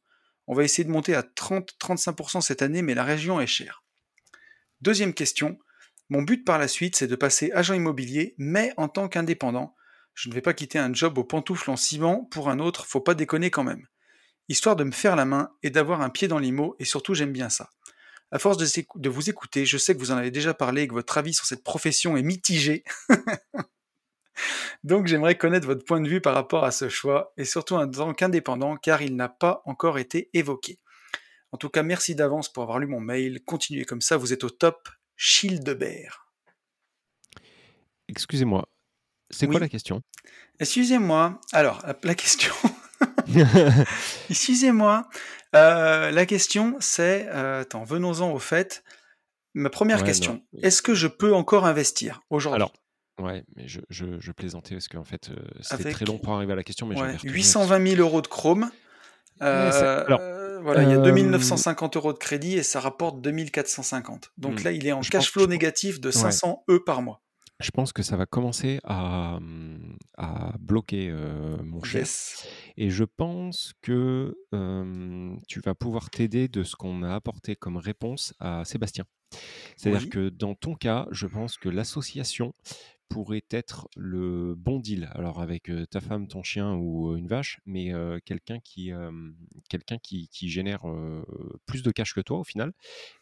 On 0.46 0.54
va 0.54 0.64
essayer 0.64 0.84
de 0.84 0.90
monter 0.90 1.14
à 1.14 1.20
30-35% 1.20 2.40
cette 2.40 2.62
année, 2.62 2.80
mais 2.80 2.94
la 2.94 3.04
région 3.04 3.38
est 3.38 3.46
chère. 3.46 3.84
Deuxième 4.80 5.12
question. 5.12 5.58
Mon 6.08 6.22
but 6.22 6.46
par 6.46 6.58
la 6.58 6.68
suite, 6.68 6.96
c'est 6.96 7.06
de 7.06 7.16
passer 7.16 7.52
agent 7.52 7.74
immobilier, 7.74 8.34
mais 8.38 8.72
en 8.78 8.88
tant 8.88 9.08
qu'indépendant. 9.08 9.76
Je 10.14 10.28
ne 10.28 10.34
vais 10.34 10.40
pas 10.40 10.54
quitter 10.54 10.78
un 10.78 10.92
job 10.92 11.18
aux 11.18 11.24
pantoufles 11.24 11.70
en 11.70 11.76
ciment 11.76 12.24
pour 12.30 12.50
un 12.50 12.58
autre, 12.58 12.86
faut 12.86 13.00
pas 13.00 13.14
déconner 13.14 13.50
quand 13.50 13.64
même. 13.64 13.86
Histoire 14.48 14.76
de 14.76 14.84
me 14.84 14.90
faire 14.90 15.16
la 15.16 15.24
main 15.24 15.50
et 15.62 15.70
d'avoir 15.70 16.00
un 16.00 16.10
pied 16.10 16.28
dans 16.28 16.38
l'IMO, 16.38 16.76
et 16.78 16.84
surtout 16.84 17.14
j'aime 17.14 17.32
bien 17.32 17.48
ça. 17.48 17.70
À 18.32 18.38
force 18.38 18.56
de, 18.56 19.08
vous 19.08 19.28
écouter, 19.28 19.66
je 19.66 19.76
sais 19.76 19.94
que 19.94 19.98
vous 19.98 20.12
en 20.12 20.16
avez 20.16 20.30
déjà 20.30 20.54
parlé 20.54 20.82
et 20.82 20.88
que 20.88 20.92
votre 20.92 21.18
avis 21.18 21.34
sur 21.34 21.46
cette 21.46 21.64
profession 21.64 22.16
est 22.16 22.22
mitigé. 22.22 22.84
Donc 24.84 25.08
j'aimerais 25.08 25.36
connaître 25.36 25.66
votre 25.66 25.84
point 25.84 26.00
de 26.00 26.08
vue 26.08 26.20
par 26.20 26.34
rapport 26.34 26.64
à 26.64 26.70
ce 26.70 26.88
choix, 26.88 27.32
et 27.36 27.44
surtout 27.44 27.74
en 27.74 27.88
tant 27.88 28.14
qu'indépendant, 28.14 28.76
car 28.76 29.02
il 29.02 29.16
n'a 29.16 29.28
pas 29.28 29.62
encore 29.64 29.98
été 29.98 30.30
évoqué. 30.32 30.78
En 31.52 31.58
tout 31.58 31.68
cas, 31.68 31.82
merci 31.82 32.14
d'avance 32.14 32.52
pour 32.52 32.62
avoir 32.62 32.78
lu 32.78 32.86
mon 32.86 33.00
mail. 33.00 33.42
Continuez 33.44 33.84
comme 33.84 34.00
ça, 34.00 34.16
vous 34.16 34.32
êtes 34.32 34.44
au 34.44 34.50
top. 34.50 34.88
Childebert. 35.16 36.28
Excusez-moi, 38.08 38.68
c'est 39.30 39.46
quoi 39.46 39.60
la 39.60 39.68
question? 39.68 40.02
Excusez-moi. 40.58 41.40
Alors, 41.52 41.82
la 42.02 42.14
question. 42.14 42.52
Excusez-moi. 44.30 45.08
Euh, 45.54 46.10
la 46.10 46.26
question, 46.26 46.76
c'est. 46.80 47.26
Euh, 47.28 47.62
attends, 47.62 47.84
venons-en 47.84 48.30
au 48.32 48.38
fait. 48.38 48.84
Ma 49.54 49.70
première 49.70 50.04
question. 50.04 50.42
Est-ce 50.62 50.82
que 50.82 50.94
je 50.94 51.08
peux 51.08 51.34
encore 51.34 51.66
investir 51.66 52.22
aujourd'hui? 52.30 52.56
Alors, 52.56 52.72
ouais, 53.20 53.44
mais 53.56 53.66
je, 53.66 53.80
je, 53.88 54.32
plaisantais 54.32 54.74
parce 54.76 54.86
qu'en 54.86 55.04
fait, 55.04 55.30
euh, 55.30 55.36
c'était 55.60 55.90
très 55.90 56.04
long 56.04 56.18
pour 56.18 56.34
arriver 56.34 56.52
à 56.52 56.56
la 56.56 56.62
question. 56.62 56.86
Mais 56.86 57.00
ouais, 57.00 57.16
820 57.24 57.88
000 57.96 58.00
euros 58.00 58.22
de 58.22 58.28
Chrome. 58.28 58.70
voilà, 59.40 60.82
il 60.82 60.90
y 60.90 60.92
a 60.92 60.98
2950 60.98 61.96
euros 61.96 62.12
de 62.12 62.18
crédit 62.18 62.56
et 62.56 62.62
ça 62.62 62.78
rapporte 62.78 63.20
2450. 63.20 64.32
Donc 64.38 64.60
hmm. 64.60 64.64
là, 64.64 64.72
il 64.72 64.86
est 64.86 64.92
en 64.92 65.00
cash 65.00 65.32
flow 65.32 65.46
négatif 65.46 66.00
de 66.00 66.10
500 66.12 66.64
E 66.70 66.78
par 66.78 67.02
mois. 67.02 67.22
Je 67.60 67.70
pense 67.70 67.92
que 67.92 68.02
ça 68.02 68.16
va 68.16 68.26
commencer 68.26 68.80
à, 68.84 69.38
mmh, 69.40 69.98
à 70.16 70.54
bloquer 70.58 71.12
mon 71.62 71.82
chef. 71.82 72.46
Et 72.76 72.90
je 72.90 73.04
pense 73.04 73.74
que 73.82 74.34
tu 75.46 75.60
vas 75.60 75.74
pouvoir 75.74 76.10
t'aider 76.10 76.48
de 76.48 76.62
ce 76.62 76.76
qu'on 76.76 77.02
a 77.02 77.14
apporté 77.14 77.56
comme 77.56 77.76
réponse 77.76 78.34
à 78.40 78.64
Sébastien. 78.64 79.04
C'est-à-dire 79.76 80.08
que 80.08 80.28
dans 80.28 80.54
ton 80.54 80.74
cas, 80.74 81.06
je 81.10 81.26
pense 81.26 81.56
que 81.56 81.68
l'association 81.68 82.52
pourrait 83.10 83.44
être 83.50 83.88
le 83.96 84.54
bon 84.54 84.78
deal. 84.78 85.10
Alors 85.14 85.42
avec 85.42 85.70
ta 85.90 86.00
femme, 86.00 86.28
ton 86.28 86.42
chien 86.42 86.74
ou 86.74 87.16
une 87.16 87.26
vache, 87.26 87.60
mais 87.66 87.92
quelqu'un 88.24 88.60
qui, 88.60 88.92
quelqu'un 89.68 89.98
qui, 89.98 90.28
qui 90.28 90.48
génère 90.48 90.82
plus 91.66 91.82
de 91.82 91.90
cash 91.90 92.14
que 92.14 92.20
toi 92.20 92.38
au 92.38 92.44
final 92.44 92.72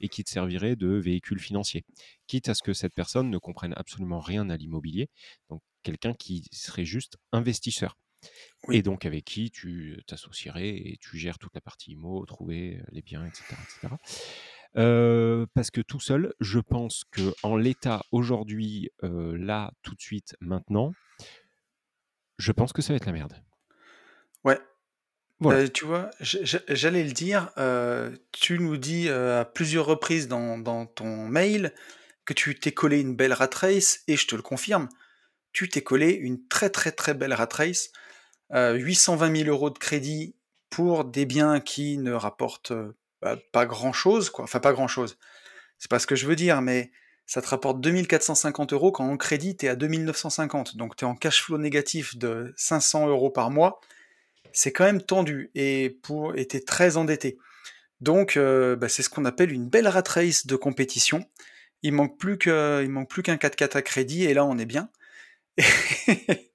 et 0.01 0.09
qui 0.09 0.23
te 0.23 0.31
servirait 0.31 0.77
de 0.77 0.89
véhicule 0.89 1.41
financier. 1.41 1.85
Quitte 2.27 2.51
à 2.51 2.55
ce 2.55 2.63
que 2.63 2.75
cette 2.75 2.95
personne 2.95 3.31
ne 3.31 3.39
comprenne 3.39 3.73
absolument 3.77 4.21
rien 4.21 4.51
à 4.51 4.57
l'immobilier. 4.57 5.09
Donc 5.49 5.63
quelqu'un 5.83 6.13
qui 6.13 6.45
serait 6.53 6.85
juste 6.85 7.17
investisseur. 7.33 7.97
Et 8.71 8.83
donc 8.83 9.07
avec 9.07 9.25
qui 9.25 9.51
tu 9.51 10.03
t'associerais 10.07 10.69
et 10.69 10.99
tu 11.01 11.17
gères 11.17 11.39
toute 11.39 11.55
la 11.55 11.61
partie 11.61 11.93
IMO, 11.93 12.27
trouver 12.27 12.83
les 12.91 13.01
biens, 13.01 13.25
etc. 13.25 13.45
etc 13.53 13.97
parce 14.75 15.71
que 15.71 15.81
tout 15.81 16.01
seul, 16.01 16.35
je 16.41 16.59
pense 16.61 17.05
que 17.11 17.33
en 17.43 17.57
l'état 17.57 18.03
aujourd'hui, 18.13 18.91
là, 19.03 19.73
tout 19.83 19.95
de 19.95 20.01
suite, 20.01 20.37
maintenant, 20.41 20.93
je 22.39 22.53
pense 22.53 22.73
que 22.73 22.83
ça 22.83 22.93
va 22.93 22.97
être 22.97 23.07
la 23.07 23.13
merde. 23.13 23.35
Ouais. 25.41 25.71
tu 25.71 25.85
vois, 25.85 26.11
j'allais 26.21 27.05
le 27.05 27.13
dire, 27.13 27.51
tu 28.33 28.59
nous 28.59 28.77
dis 28.77 29.09
à 29.09 29.45
plusieurs 29.45 29.87
reprises 29.87 30.27
dans, 30.27 30.87
ton 30.87 31.29
mail 31.29 31.73
que 32.25 32.35
tu 32.35 32.59
t'es 32.59 32.73
collé 32.73 33.01
une 33.01 33.15
belle 33.15 33.33
rat 33.33 33.49
race, 33.55 34.03
et 34.09 34.17
je 34.17 34.27
te 34.27 34.35
le 34.35 34.43
confirme, 34.43 34.89
tu 35.53 35.69
t'es 35.69 35.83
collé 35.83 36.11
une 36.11 36.47
très 36.49 36.71
très 36.71 36.93
très 36.93 37.15
belle 37.15 37.33
rat 37.33 37.49
race. 37.53 37.91
820 38.51 39.45
000 39.45 39.49
euros 39.49 39.71
de 39.71 39.79
crédit 39.79 40.35
pour 40.71 41.05
des 41.05 41.25
biens 41.25 41.61
qui 41.61 41.99
ne 41.99 42.13
rapportent 42.13 42.73
bah, 43.23 43.37
pas 43.53 43.67
grand 43.67 43.93
chose, 43.93 44.31
quoi. 44.31 44.45
Enfin, 44.45 44.61
pas 44.61 44.73
grand 44.73 44.89
chose. 44.89 45.19
C'est 45.79 45.91
pas 45.91 45.99
ce 45.99 46.07
que 46.07 46.17
je 46.17 46.27
veux 46.27 46.37
dire, 46.37 46.61
mais 46.63 46.91
ça 47.27 47.43
te 47.43 47.49
rapporte 47.49 47.81
2450 47.81 48.73
euros 48.73 48.91
quand 48.91 49.07
en 49.07 49.17
crédit 49.17 49.57
t'es 49.57 49.69
à 49.69 49.77
2950. 49.77 50.77
Donc 50.77 50.97
t'es 50.97 51.05
en 51.05 51.15
cash 51.15 51.43
flow 51.43 51.59
négatif 51.59 52.17
de 52.17 52.55
500 52.57 53.09
euros 53.09 53.31
par 53.31 53.51
mois. 53.51 53.81
C'est 54.53 54.73
quand 54.73 54.85
même 54.85 55.03
tendu 55.03 55.51
et 55.55 55.99
pour 56.03 56.35
et 56.37 56.47
t'es 56.47 56.61
très 56.61 56.97
endetté. 56.97 57.39
Donc 58.01 58.37
euh, 58.37 58.77
bah, 58.77 58.89
c'est 58.89 59.03
ce 59.03 59.11
qu'on 59.11 59.27
appelle 59.27 59.53
une 59.53 59.69
belle 59.69 59.89
rat 59.89 60.03
race 60.09 60.47
de 60.47 60.57
compétition. 60.57 61.29
Il 61.83 61.93
manque 61.93 62.19
plus 62.19 62.39
que, 62.39 62.83
il 62.83 62.91
manque 62.91 63.11
plus 63.11 63.23
qu'un 63.23 63.37
4x4 63.37 63.77
à 63.77 63.83
crédit 63.83 64.25
et 64.25 64.35
là 64.35 64.45
on 64.45 64.59
est 64.59 64.67
bien. 64.67 64.89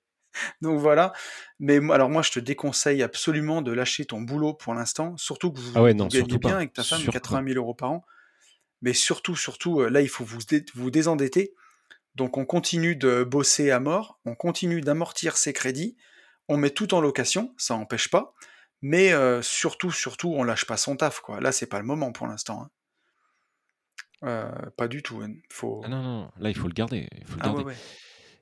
Donc 0.62 0.80
voilà. 0.80 1.14
Mais 1.60 1.78
alors 1.92 2.10
moi, 2.10 2.22
je 2.22 2.32
te 2.32 2.40
déconseille 2.40 3.04
absolument 3.04 3.62
de 3.62 3.72
lâcher 3.72 4.06
ton 4.06 4.22
boulot 4.22 4.54
pour 4.54 4.74
l'instant, 4.74 5.16
surtout 5.18 5.52
que 5.52 5.60
vous, 5.60 5.72
ah 5.76 5.94
gagnez 6.08 6.38
bien 6.38 6.56
avec 6.56 6.74
ta 6.74 6.84
femme 6.84 7.04
80 7.04 7.44
000 7.48 7.58
euros 7.58 7.74
par 7.74 7.92
an. 7.92 8.06
Mais 8.82 8.94
surtout, 8.94 9.36
surtout, 9.36 9.82
euh, 9.82 9.90
là, 9.90 10.02
il 10.02 10.10
faut 10.10 10.26
vous, 10.26 10.40
vous 10.76 10.92
désendetter. 10.92 11.54
Donc 12.16 12.38
on 12.38 12.46
continue 12.46 12.96
de 12.96 13.24
bosser 13.24 13.72
à 13.72 13.80
mort, 13.80 14.20
on 14.26 14.36
continue 14.36 14.82
d'amortir 14.82 15.36
ses 15.36 15.52
crédits, 15.52 15.98
on 16.48 16.58
met 16.58 16.70
tout 16.70 16.94
en 16.94 17.02
location, 17.02 17.56
ça 17.58 17.76
n'empêche 17.76 18.10
pas. 18.10 18.36
Mais 18.82 19.14
euh, 19.14 19.42
surtout, 19.42 19.92
surtout, 19.92 20.34
on 20.36 20.44
lâche 20.44 20.66
pas 20.66 20.76
son 20.76 20.98
taf. 20.98 21.22
Quoi. 21.22 21.40
Là, 21.40 21.54
c'est 21.54 21.68
pas 21.68 21.80
le 21.80 21.86
moment 21.86 22.12
pour 22.12 22.28
l'instant. 22.28 22.64
Hein. 22.64 22.70
Euh, 24.24 24.70
pas 24.78 24.90
du 24.90 25.02
tout. 25.02 25.22
Hein. 25.22 25.34
Faut... 25.50 25.82
Ah 25.86 25.88
non, 25.88 26.04
non, 26.04 26.32
là, 26.38 26.50
il 26.50 26.56
faut 26.56 26.68
le 26.68 26.74
garder. 26.74 27.08
Il 27.18 27.26
faut 27.26 27.36
le 27.36 27.42
ah 27.44 27.54
garder. 27.54 27.74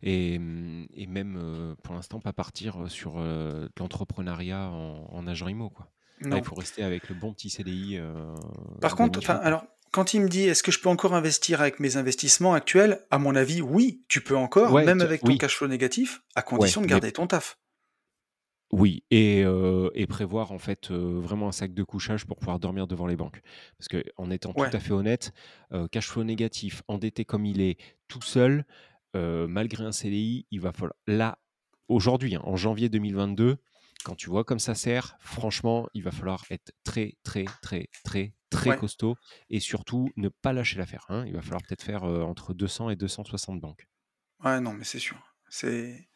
Et, 0.03 0.39
même 0.39 1.75
pour 1.83 1.95
l'instant 1.95 2.19
pas 2.19 2.33
partir 2.33 2.89
sur 2.89 3.15
de 3.15 3.69
l'entrepreneuriat 3.79 4.69
en, 4.69 5.27
agent 5.27 5.47
IMO 5.47 5.69
quoi. 5.69 5.91
il 6.21 6.43
faut 6.43 6.55
rester 6.55 6.83
avec 6.83 7.09
le 7.09 7.15
bon 7.15 7.33
petit 7.33 7.49
CDI. 7.49 7.99
Par 8.79 8.95
contre, 8.95 9.29
alors 9.29 9.65
quand 9.91 10.13
il 10.13 10.21
me 10.21 10.29
dit 10.29 10.43
est-ce 10.43 10.63
que 10.63 10.71
je 10.71 10.79
peux 10.79 10.89
encore 10.89 11.13
investir 11.13 11.61
avec 11.61 11.79
mes 11.79 11.97
investissements 11.97 12.53
actuels, 12.53 13.05
à 13.11 13.19
mon 13.19 13.35
avis, 13.35 13.61
oui, 13.61 14.03
tu 14.07 14.21
peux 14.21 14.37
encore, 14.37 14.73
même 14.73 15.01
avec 15.01 15.21
ton 15.21 15.35
cash 15.37 15.57
flow 15.57 15.67
négatif, 15.67 16.23
à 16.35 16.41
condition 16.41 16.81
de 16.81 16.87
garder 16.87 17.11
ton 17.11 17.27
taf. 17.27 17.57
Oui, 18.71 19.03
et, 19.11 19.45
prévoir 20.07 20.51
en 20.51 20.59
fait 20.59 20.91
vraiment 20.91 21.49
un 21.49 21.51
sac 21.51 21.73
de 21.73 21.83
couchage 21.83 22.25
pour 22.25 22.37
pouvoir 22.37 22.59
dormir 22.59 22.87
devant 22.87 23.07
les 23.07 23.15
banques. 23.15 23.41
Parce 23.77 23.87
que 23.87 24.03
en 24.17 24.31
étant 24.31 24.53
tout 24.53 24.63
à 24.63 24.79
fait 24.79 24.93
honnête, 24.93 25.33
cash 25.91 26.07
flow 26.07 26.23
négatif, 26.23 26.83
endetté 26.87 27.25
comme 27.25 27.45
il 27.45 27.61
est, 27.61 27.77
tout 28.07 28.21
seul, 28.21 28.65
malgré 29.13 29.83
un 29.83 29.91
CDI, 29.91 30.45
il 30.51 30.61
va 30.61 30.71
falloir. 30.71 30.95
Là, 31.07 31.37
aujourd'hui, 31.87 32.35
hein, 32.35 32.41
en 32.43 32.55
janvier 32.55 32.89
2022, 32.89 33.57
quand 34.03 34.15
tu 34.15 34.29
vois 34.29 34.43
comme 34.43 34.59
ça 34.59 34.75
sert, 34.75 35.15
franchement, 35.19 35.87
il 35.93 36.03
va 36.03 36.11
falloir 36.11 36.43
être 36.49 36.71
très, 36.83 37.17
très, 37.23 37.45
très, 37.61 37.87
très, 38.03 38.33
très 38.49 38.77
costaud 38.77 39.15
et 39.49 39.59
surtout 39.59 40.09
ne 40.17 40.29
pas 40.29 40.53
lâcher 40.53 40.77
l'affaire. 40.77 41.05
Hein. 41.09 41.23
Il 41.27 41.33
va 41.33 41.41
falloir 41.41 41.61
peut-être 41.61 41.83
faire 41.83 42.03
entre 42.03 42.53
200 42.53 42.89
et 42.89 42.95
260 42.95 43.59
banques. 43.59 43.87
Ouais, 44.43 44.59
non, 44.59 44.73
mais 44.73 44.83
c'est 44.83 44.99
sûr. 44.99 45.17
C'est. 45.49 46.07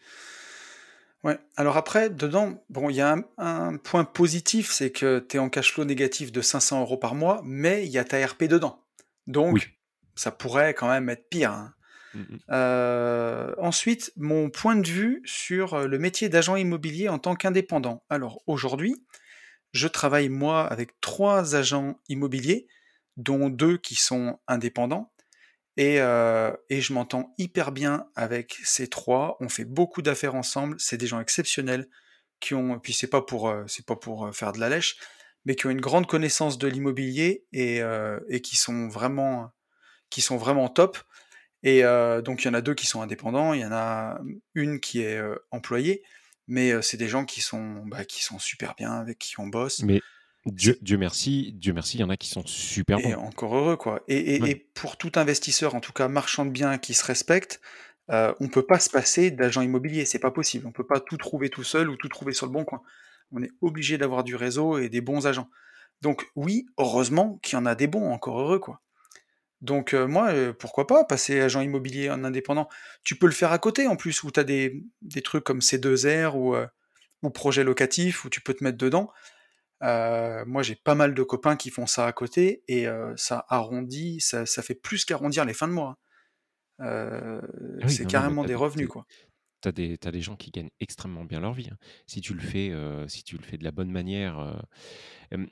Ouais. 1.23 1.39
Alors 1.55 1.77
après, 1.77 2.09
dedans, 2.09 2.63
bon, 2.69 2.89
il 2.89 2.95
y 2.95 3.01
a 3.01 3.15
un, 3.37 3.77
point 3.77 4.03
positif, 4.03 4.71
c'est 4.71 4.91
que 4.91 5.19
tu 5.19 5.37
es 5.37 5.39
en 5.39 5.49
cash 5.49 5.73
flow 5.73 5.85
négatif 5.85 6.31
de 6.31 6.41
500 6.41 6.81
euros 6.81 6.97
par 6.97 7.15
mois, 7.15 7.41
mais 7.43 7.85
il 7.85 7.91
y 7.91 7.97
a 7.97 8.03
ta 8.03 8.25
RP 8.25 8.43
dedans. 8.43 8.83
Donc, 9.27 9.75
ça 10.15 10.31
pourrait 10.31 10.73
quand 10.73 10.87
même 10.87 11.09
être 11.09 11.29
pire. 11.29 11.51
Hein. 11.51 11.74
Mmh, 12.15 12.21
mmh. 12.21 12.37
Euh, 12.51 13.53
ensuite, 13.57 14.13
mon 14.15 14.49
point 14.49 14.77
de 14.77 14.87
vue 14.87 15.21
sur 15.25 15.73
euh, 15.73 15.87
le 15.87 15.99
métier 15.99 16.29
d'agent 16.29 16.55
immobilier 16.55 17.09
en 17.09 17.19
tant 17.19 17.35
qu'indépendant. 17.35 18.03
Alors 18.09 18.41
aujourd'hui, 18.47 19.05
je 19.73 19.87
travaille 19.87 20.29
moi 20.29 20.65
avec 20.65 20.99
trois 21.01 21.55
agents 21.55 21.99
immobiliers, 22.07 22.67
dont 23.17 23.49
deux 23.49 23.77
qui 23.77 23.95
sont 23.95 24.39
indépendants, 24.47 25.11
et, 25.75 25.99
euh, 25.99 26.53
et 26.69 26.79
je 26.79 26.93
m'entends 26.93 27.33
hyper 27.37 27.73
bien 27.73 28.07
avec 28.15 28.57
ces 28.63 28.87
trois. 28.87 29.35
On 29.41 29.49
fait 29.49 29.65
beaucoup 29.65 30.01
d'affaires 30.01 30.35
ensemble. 30.35 30.77
C'est 30.79 30.97
des 30.97 31.07
gens 31.07 31.19
exceptionnels 31.19 31.89
qui 32.39 32.53
ont, 32.53 32.79
puis 32.79 32.93
c'est 32.93 33.07
pas 33.07 33.21
pour, 33.21 33.53
c'est 33.67 33.85
pas 33.85 33.97
pour 33.97 34.33
faire 34.33 34.53
de 34.53 34.59
la 34.59 34.69
lèche, 34.69 34.95
mais 35.43 35.55
qui 35.55 35.67
ont 35.67 35.69
une 35.69 35.81
grande 35.81 36.07
connaissance 36.07 36.57
de 36.57 36.67
l'immobilier 36.67 37.45
et, 37.51 37.81
et 38.29 38.41
qui 38.41 38.55
sont 38.55 38.87
vraiment, 38.87 39.51
qui 40.09 40.21
sont 40.21 40.37
vraiment 40.37 40.69
top. 40.69 40.97
Et 41.65 41.83
euh, 41.83 42.21
donc 42.21 42.43
il 42.43 42.47
y 42.47 42.49
en 42.49 42.53
a 42.53 42.61
deux 42.61 42.75
qui 42.75 42.85
sont 42.85 43.01
indépendants, 43.01 43.53
il 43.53 43.61
y 43.61 43.65
en 43.65 43.71
a 43.71 44.21
une 44.53 44.79
qui 44.79 45.01
est 45.01 45.17
euh, 45.17 45.35
employée, 45.49 46.03
mais 46.47 46.71
euh, 46.71 46.83
c'est 46.83 46.95
des 46.95 47.07
gens 47.07 47.25
qui 47.25 47.41
sont, 47.41 47.83
bah, 47.87 48.05
qui 48.05 48.23
sont 48.23 48.37
super 48.37 48.75
bien, 48.75 48.93
avec 48.93 49.17
qui 49.17 49.39
on 49.39 49.47
bosse. 49.47 49.81
Mais 49.81 49.99
Dieu, 50.45 50.77
Dieu, 50.83 50.99
merci, 50.99 51.53
Dieu 51.57 51.73
merci, 51.73 51.97
il 51.97 52.01
y 52.01 52.03
en 52.03 52.11
a 52.11 52.17
qui 52.17 52.29
sont 52.29 52.45
super 52.45 52.99
bons. 52.99 53.09
Et 53.09 53.15
encore 53.15 53.55
heureux, 53.55 53.77
quoi. 53.77 54.03
Et, 54.07 54.35
et, 54.35 54.69
pour 54.75 54.95
tout 54.95 55.11
investisseur, 55.15 55.73
en 55.73 55.79
tout 55.79 55.91
cas 55.91 56.07
marchand 56.07 56.45
de 56.45 56.51
biens 56.51 56.77
qui 56.77 56.93
se 56.93 57.03
respecte, 57.03 57.59
on 58.09 58.35
ne 58.39 58.47
peut 58.47 58.65
pas 58.65 58.79
se 58.79 58.91
passer 58.91 59.31
d'agent 59.31 59.63
immobilier, 59.63 60.05
c'est 60.05 60.19
pas 60.19 60.29
possible. 60.29 60.67
On 60.67 60.69
ne 60.69 60.73
peut 60.73 60.85
pas 60.85 60.99
tout 60.99 61.17
trouver 61.17 61.49
tout 61.49 61.63
seul 61.63 61.89
ou 61.89 61.95
tout 61.95 62.09
trouver 62.09 62.33
sur 62.33 62.45
le 62.45 62.51
bon 62.51 62.63
coin. 62.63 62.83
On 63.31 63.41
est 63.41 63.49
obligé 63.61 63.97
d'avoir 63.97 64.23
du 64.23 64.35
réseau 64.35 64.77
et 64.77 64.87
des 64.87 65.01
bons 65.01 65.25
agents. 65.25 65.49
Donc 66.01 66.27
oui, 66.35 66.67
heureusement 66.77 67.39
qu'il 67.41 67.57
y 67.57 67.59
en 67.59 67.65
a 67.65 67.73
des 67.73 67.87
bons, 67.87 68.11
encore 68.11 68.39
heureux, 68.39 68.59
quoi. 68.59 68.83
Donc 69.61 69.93
moi, 69.93 70.33
pourquoi 70.53 70.85
pas 70.85 71.05
passer 71.05 71.39
agent 71.39 71.61
immobilier 71.61 72.09
en 72.09 72.23
indépendant? 72.23 72.69
Tu 73.03 73.15
peux 73.15 73.25
le 73.25 73.31
faire 73.31 73.51
à 73.51 73.59
côté 73.59 73.87
en 73.87 73.95
plus, 73.95 74.23
où 74.23 74.31
tu 74.31 74.39
as 74.39 74.43
des, 74.43 74.83
trucs 75.23 75.43
comme 75.43 75.59
C2R 75.59 76.35
ou, 76.35 76.55
ou 77.23 77.29
projet 77.29 77.63
locatif, 77.63 78.25
où 78.25 78.29
tu 78.29 78.41
peux 78.41 78.53
te 78.53 78.63
mettre 78.63 78.77
dedans. 78.77 79.11
Moi, 79.81 80.61
j'ai 80.61 80.75
pas 80.75 80.95
mal 80.95 81.13
de 81.13 81.23
copains 81.23 81.55
qui 81.55 81.69
font 81.69 81.87
ça 81.87 82.05
à 82.05 82.11
côté 82.13 82.63
et 82.67 82.85
ça 83.15 83.45
arrondit, 83.49 84.19
ça, 84.21 84.45
ça 84.45 84.61
fait 84.61 84.75
plus 84.75 85.05
qu'arrondir 85.05 85.45
les 85.45 85.53
fins 85.53 85.67
de 85.67 85.73
mois. 85.73 85.97
Euh, 86.81 87.41
Ah 87.81 87.85
oui, 87.85 87.91
c'est 87.91 88.05
carrément 88.05 88.43
des 88.43 88.55
revenus, 88.55 88.89
quoi. 88.89 89.05
t'as 89.61 89.71
des, 89.71 89.97
t'as 89.97 90.11
des 90.11 90.21
gens 90.21 90.35
qui 90.35 90.51
gagnent 90.51 90.71
extrêmement 90.79 91.25
bien 91.25 91.39
leur 91.39 91.53
vie. 91.53 91.69
hein. 91.71 91.77
Si 92.07 92.21
tu 92.21 92.33
le 92.33 92.41
fais, 92.41 92.73
si 93.07 93.23
tu 93.23 93.37
le 93.37 93.43
fais 93.43 93.57
de 93.57 93.63
la 93.63 93.71
bonne 93.71 93.91
manière. 93.91 94.37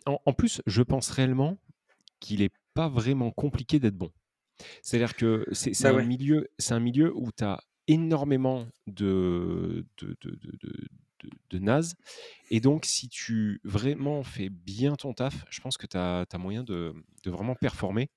en, 0.06 0.20
en 0.26 0.34
plus, 0.34 0.62
je 0.66 0.82
pense 0.82 1.10
réellement 1.10 1.58
qu'il 2.20 2.42
n'est 2.42 2.52
pas 2.74 2.88
vraiment 2.90 3.32
compliqué 3.32 3.80
d'être 3.80 3.98
bon. 3.98 4.12
C'est-à-dire 4.82 5.16
que 5.16 5.46
c'est 5.52 5.74
Bah 5.82 5.90
un 5.92 5.94
ouais. 5.98 6.06
milieu, 6.06 6.48
c'est 6.60 6.74
un 6.74 6.80
milieu 6.80 7.12
où 7.16 7.32
tu 7.32 7.44
as 7.44 7.60
énormément 7.88 8.68
de, 8.88 9.86
de, 9.98 10.16
de, 10.22 10.32
de, 10.32 10.52
de- 10.62 11.60
de-. 11.60 11.82
Et 12.50 12.60
donc, 12.60 12.86
si 12.86 13.08
tu 13.10 13.62
vraiment 13.64 14.24
fais 14.24 14.50
bien 14.50 14.96
ton 14.96 15.14
taf, 15.14 15.46
je 15.50 15.62
pense 15.62 15.78
que 15.78 15.88
tu 15.88 15.98
as, 15.98 16.26
moyen 16.38 16.64
de, 16.64 16.94
de 17.24 17.32
vraiment 17.32 17.56
performer 17.56 18.10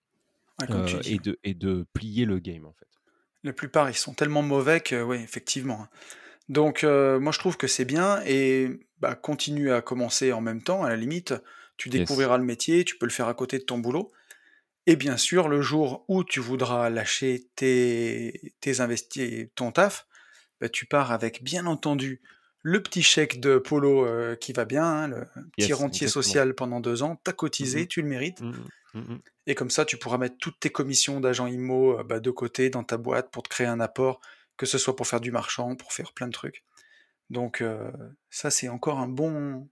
Ouais, 0.60 0.66
comme 0.66 0.84
tu 0.84 0.96
euh, 0.96 1.00
dis. 1.00 1.14
et, 1.14 1.18
de, 1.18 1.38
et 1.44 1.54
de 1.54 1.86
plier 1.92 2.24
le 2.24 2.38
game, 2.38 2.64
en 2.66 2.72
fait. 2.72 2.88
La 3.44 3.52
plupart, 3.52 3.88
ils 3.90 3.94
sont 3.96 4.14
tellement 4.14 4.42
mauvais 4.42 4.80
que, 4.80 5.02
oui, 5.02 5.16
effectivement. 5.18 5.82
hein. 5.82 5.88
Donc, 6.48 6.84
euh, 6.84 7.18
moi, 7.20 7.32
je 7.32 7.38
trouve 7.38 7.56
que 7.56 7.66
c'est 7.66 7.84
bien 7.84 8.22
et 8.26 8.80
bah, 9.00 9.14
continue 9.14 9.72
à 9.72 9.82
commencer 9.82 10.32
en 10.32 10.40
même 10.40 10.62
temps. 10.62 10.84
À 10.84 10.88
la 10.88 10.96
limite, 10.96 11.34
tu 11.76 11.88
Yes. 11.88 11.98
découvriras 12.00 12.38
le 12.38 12.44
métier, 12.44 12.84
tu 12.84 12.98
peux 12.98 13.06
le 13.06 13.12
faire 13.12 13.28
à 13.28 13.34
côté 13.34 13.58
de 13.58 13.64
ton 13.64 13.78
boulot. 13.78 14.12
Et 14.86 14.96
bien 14.96 15.16
sûr, 15.16 15.48
le 15.48 15.62
jour 15.62 16.04
où 16.08 16.22
tu 16.24 16.40
voudras 16.40 16.90
lâcher 16.90 17.48
tes, 17.56 18.54
tes 18.60 18.80
investis, 18.80 19.48
ton 19.54 19.72
taf, 19.72 20.06
bah, 20.60 20.68
tu 20.68 20.86
pars 20.86 21.12
avec, 21.12 21.42
bien 21.42 21.66
entendu, 21.66 22.20
le 22.62 22.82
petit 22.82 23.02
chèque 23.02 23.40
de 23.40 23.58
Polo 23.58 24.06
euh, 24.06 24.36
qui 24.36 24.52
va 24.52 24.64
bien, 24.64 24.84
hein, 24.84 25.08
le 25.08 25.24
petit 25.56 25.72
Yes, 25.72 25.78
rentier 25.78 26.06
exactement. 26.06 26.22
social 26.22 26.54
pendant 26.54 26.80
deux 26.80 27.02
ans, 27.02 27.20
t'as 27.22 27.32
cotisé, 27.32 27.80
Mhm. 27.80 27.86
tu 27.86 28.02
le 28.02 28.08
mérites. 28.08 28.40
Mhm, 28.40 28.64
mhm. 28.94 29.20
Et 29.46 29.54
comme 29.54 29.70
ça, 29.70 29.84
tu 29.84 29.96
pourras 29.96 30.18
mettre 30.18 30.36
toutes 30.38 30.58
tes 30.60 30.70
commissions 30.70 31.20
d'agent 31.20 31.46
IMO 31.46 31.98
euh, 32.00 32.04
bah, 32.04 32.20
de 32.20 32.30
côté 32.30 32.70
dans 32.70 32.84
ta 32.84 32.96
boîte 32.96 33.30
pour 33.30 33.42
te 33.42 33.48
créer 33.48 33.66
un 33.66 33.80
apport, 33.80 34.20
que 34.56 34.66
ce 34.66 34.78
soit 34.78 34.96
pour 34.96 35.06
faire 35.06 35.20
du 35.20 35.30
marchand, 35.30 35.74
pour 35.76 35.92
faire 35.92 36.12
plein 36.12 36.26
de 36.28 36.32
trucs. 36.32 36.64
Donc 37.30 37.60
euh, 37.60 37.90
ça, 38.30 38.50
c'est 38.50 38.68
encore 38.68 38.98
un 39.00 39.08
bon, 39.08 39.68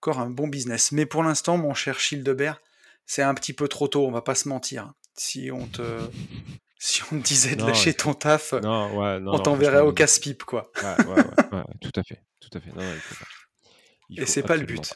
encore 0.00 0.20
un 0.20 0.30
bon 0.30 0.48
business. 0.48 0.92
Mais 0.92 1.06
pour 1.06 1.22
l'instant, 1.24 1.56
mon 1.58 1.74
cher 1.74 1.98
Childebert, 2.00 2.60
c'est 3.06 3.22
un 3.22 3.34
petit 3.34 3.52
peu 3.52 3.68
trop 3.68 3.88
tôt, 3.88 4.06
on 4.06 4.10
va 4.10 4.22
pas 4.22 4.34
se 4.34 4.48
mentir. 4.48 4.92
Si 5.16 5.50
on 5.52 5.66
te, 5.66 5.82
si 6.78 7.02
on 7.12 7.18
te 7.20 7.24
disait 7.26 7.54
de 7.56 7.60
Non, 7.60 7.68
lâcher 7.68 7.94
ton 7.94 8.14
taf, 8.14 8.52
Non, 8.62 8.98
ouais, 8.98 9.20
non, 9.20 9.34
on 9.34 9.38
t'enverrait 9.38 9.80
au 9.80 9.92
casse-pipe, 9.92 10.44
quoi. 10.44 10.70
Ouais, 10.82 11.58
ouais, 11.58 11.64
tout 11.80 11.92
à 12.00 12.02
fait, 12.02 12.22
tout 12.40 12.50
à 12.56 12.60
fait. 12.60 12.70
Il 12.70 13.00
faut 13.00 13.14
pas. 13.14 13.26
Il 14.10 14.20
Et 14.20 14.26
c'est 14.26 14.42
pas 14.42 14.56
le 14.56 14.64
but. 14.64 14.94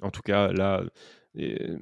pas. 0.00 0.06
En 0.06 0.10
tout 0.10 0.22
cas, 0.22 0.48
là, 0.52 0.82
euh, 1.38 1.78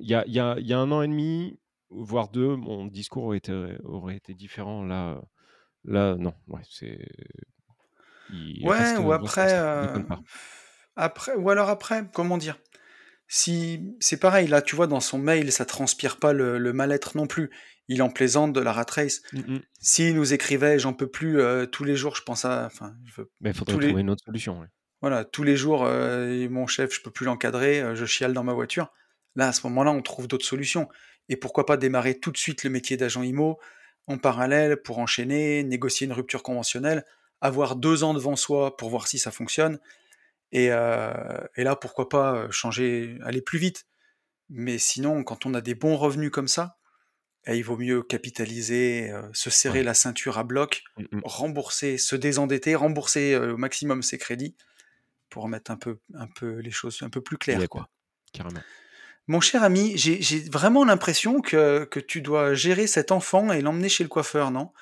il 0.00 0.08
y 0.08 0.14
a, 0.14 0.24
y 0.26 0.38
a- 0.40 0.56
y 0.58 0.72
a 0.72 0.78
un 0.78 0.90
an 0.92 1.02
et 1.02 1.08
demi, 1.08 1.58
voire 1.90 2.28
deux, 2.28 2.56
mon 2.56 2.86
discours 2.86 3.24
aurait 3.24 3.38
été, 3.38 3.76
aurait 3.84 4.16
été 4.16 4.34
différent. 4.34 4.84
Là, 4.84 5.20
là, 5.84 6.16
non, 6.16 6.34
ouais, 6.48 6.62
c'est. 6.68 6.98
Ouais, 8.62 8.78
reste, 8.78 8.98
ou 9.00 9.12
après, 9.12 9.52
euh, 9.54 9.98
après, 10.96 11.34
ou 11.34 11.50
alors 11.50 11.68
après, 11.68 12.04
comment 12.12 12.38
dire? 12.38 12.56
Si 13.32 13.94
c'est 14.00 14.18
pareil, 14.18 14.48
là, 14.48 14.60
tu 14.60 14.74
vois, 14.74 14.88
dans 14.88 14.98
son 14.98 15.16
mail, 15.16 15.52
ça 15.52 15.64
transpire 15.64 16.16
pas 16.18 16.32
le, 16.32 16.58
le 16.58 16.72
mal-être 16.72 17.16
non 17.16 17.28
plus. 17.28 17.48
Il 17.86 18.02
en 18.02 18.10
plaisante 18.10 18.52
de 18.52 18.60
la 18.60 18.72
rat 18.72 18.86
race. 18.90 19.22
Mm. 19.32 19.58
S'il 19.78 20.16
nous 20.16 20.32
écrivait, 20.34 20.80
j'en 20.80 20.92
peux 20.92 21.06
plus 21.08 21.40
euh, 21.40 21.64
tous 21.64 21.84
les 21.84 21.94
jours, 21.94 22.16
je 22.16 22.22
pense 22.22 22.44
à, 22.44 22.66
enfin, 22.66 22.92
je 23.04 23.20
veux- 23.20 23.30
Mais 23.40 23.50
il 23.50 23.56
faudrait 23.56 23.74
tous 23.74 23.78
trouver 23.80 23.94
les, 23.94 24.00
une 24.00 24.10
autre 24.10 24.24
solution. 24.24 24.58
ouais. 24.60 24.66
voilà, 25.00 25.24
tous 25.24 25.44
les 25.44 25.56
jours, 25.56 25.84
euh, 25.84 26.48
mon 26.50 26.66
chef, 26.66 26.92
je 26.92 27.00
peux 27.02 27.12
plus 27.12 27.24
l'encadrer, 27.24 27.80
euh, 27.80 27.94
je 27.94 28.04
chiale 28.04 28.32
dans 28.32 28.42
ma 28.44 28.52
voiture. 28.52 28.92
Là, 29.36 29.46
à 29.46 29.52
ce 29.52 29.64
moment-là, 29.68 29.92
on 29.92 30.02
trouve 30.02 30.26
d'autres 30.26 30.44
solutions. 30.46 30.88
Et 31.28 31.36
pourquoi 31.36 31.66
pas 31.66 31.76
démarrer 31.76 32.18
tout 32.18 32.32
de 32.32 32.36
suite 32.36 32.64
le 32.64 32.70
métier 32.70 32.96
d'agent 32.96 33.22
IMO 33.22 33.60
en 34.08 34.18
parallèle 34.18 34.76
pour 34.82 34.98
enchaîner, 34.98 35.62
négocier 35.62 36.08
une 36.08 36.12
rupture 36.12 36.42
conventionnelle, 36.42 37.04
avoir 37.40 37.76
deux 37.76 38.02
ans 38.02 38.12
devant 38.12 38.34
soi 38.34 38.76
pour 38.76 38.90
voir 38.90 39.06
si 39.06 39.18
ça 39.20 39.30
fonctionne. 39.30 39.78
Et, 40.52 40.68
euh, 40.70 41.38
et 41.56 41.64
là, 41.64 41.76
pourquoi 41.76 42.08
pas 42.08 42.50
changer, 42.50 43.18
aller 43.24 43.42
plus 43.42 43.58
vite. 43.58 43.86
Mais 44.48 44.78
sinon, 44.78 45.22
quand 45.22 45.46
on 45.46 45.54
a 45.54 45.60
des 45.60 45.74
bons 45.74 45.96
revenus 45.96 46.30
comme 46.30 46.48
ça, 46.48 46.76
eh, 47.46 47.56
il 47.56 47.62
vaut 47.62 47.76
mieux 47.76 48.02
capitaliser, 48.02 49.10
euh, 49.10 49.22
se 49.32 49.48
serrer 49.48 49.78
Ouais. 49.78 49.84
la 49.84 49.94
ceinture 49.94 50.38
à 50.38 50.44
bloc, 50.44 50.82
Mm, 50.98 51.04
mm. 51.12 51.20
rembourser, 51.24 51.98
se 51.98 52.16
désendetter, 52.16 52.74
rembourser 52.74 53.34
euh, 53.34 53.54
au 53.54 53.56
maximum 53.56 54.02
ses 54.02 54.18
crédits 54.18 54.56
pour 55.30 55.48
mettre 55.48 55.70
un 55.70 55.76
peu, 55.76 56.00
un 56.14 56.26
peu 56.26 56.58
les 56.58 56.72
choses 56.72 56.98
un 57.02 57.10
peu 57.10 57.20
plus 57.22 57.38
claires, 57.38 57.68
quoi. 57.68 57.88
carrément. 58.32 58.60
Mon 59.30 59.40
cher 59.40 59.62
ami, 59.62 59.92
j'ai 59.96 60.40
vraiment 60.50 60.84
l'impression 60.84 61.40
que, 61.40 61.84
que 61.84 62.00
tu 62.00 62.20
dois 62.20 62.54
gérer 62.54 62.88
cet 62.88 63.12
enfant 63.12 63.52
et 63.52 63.60
l'emmener 63.60 63.88
chez 63.88 64.02
le 64.02 64.08
coiffeur, 64.08 64.50
non? 64.50 64.72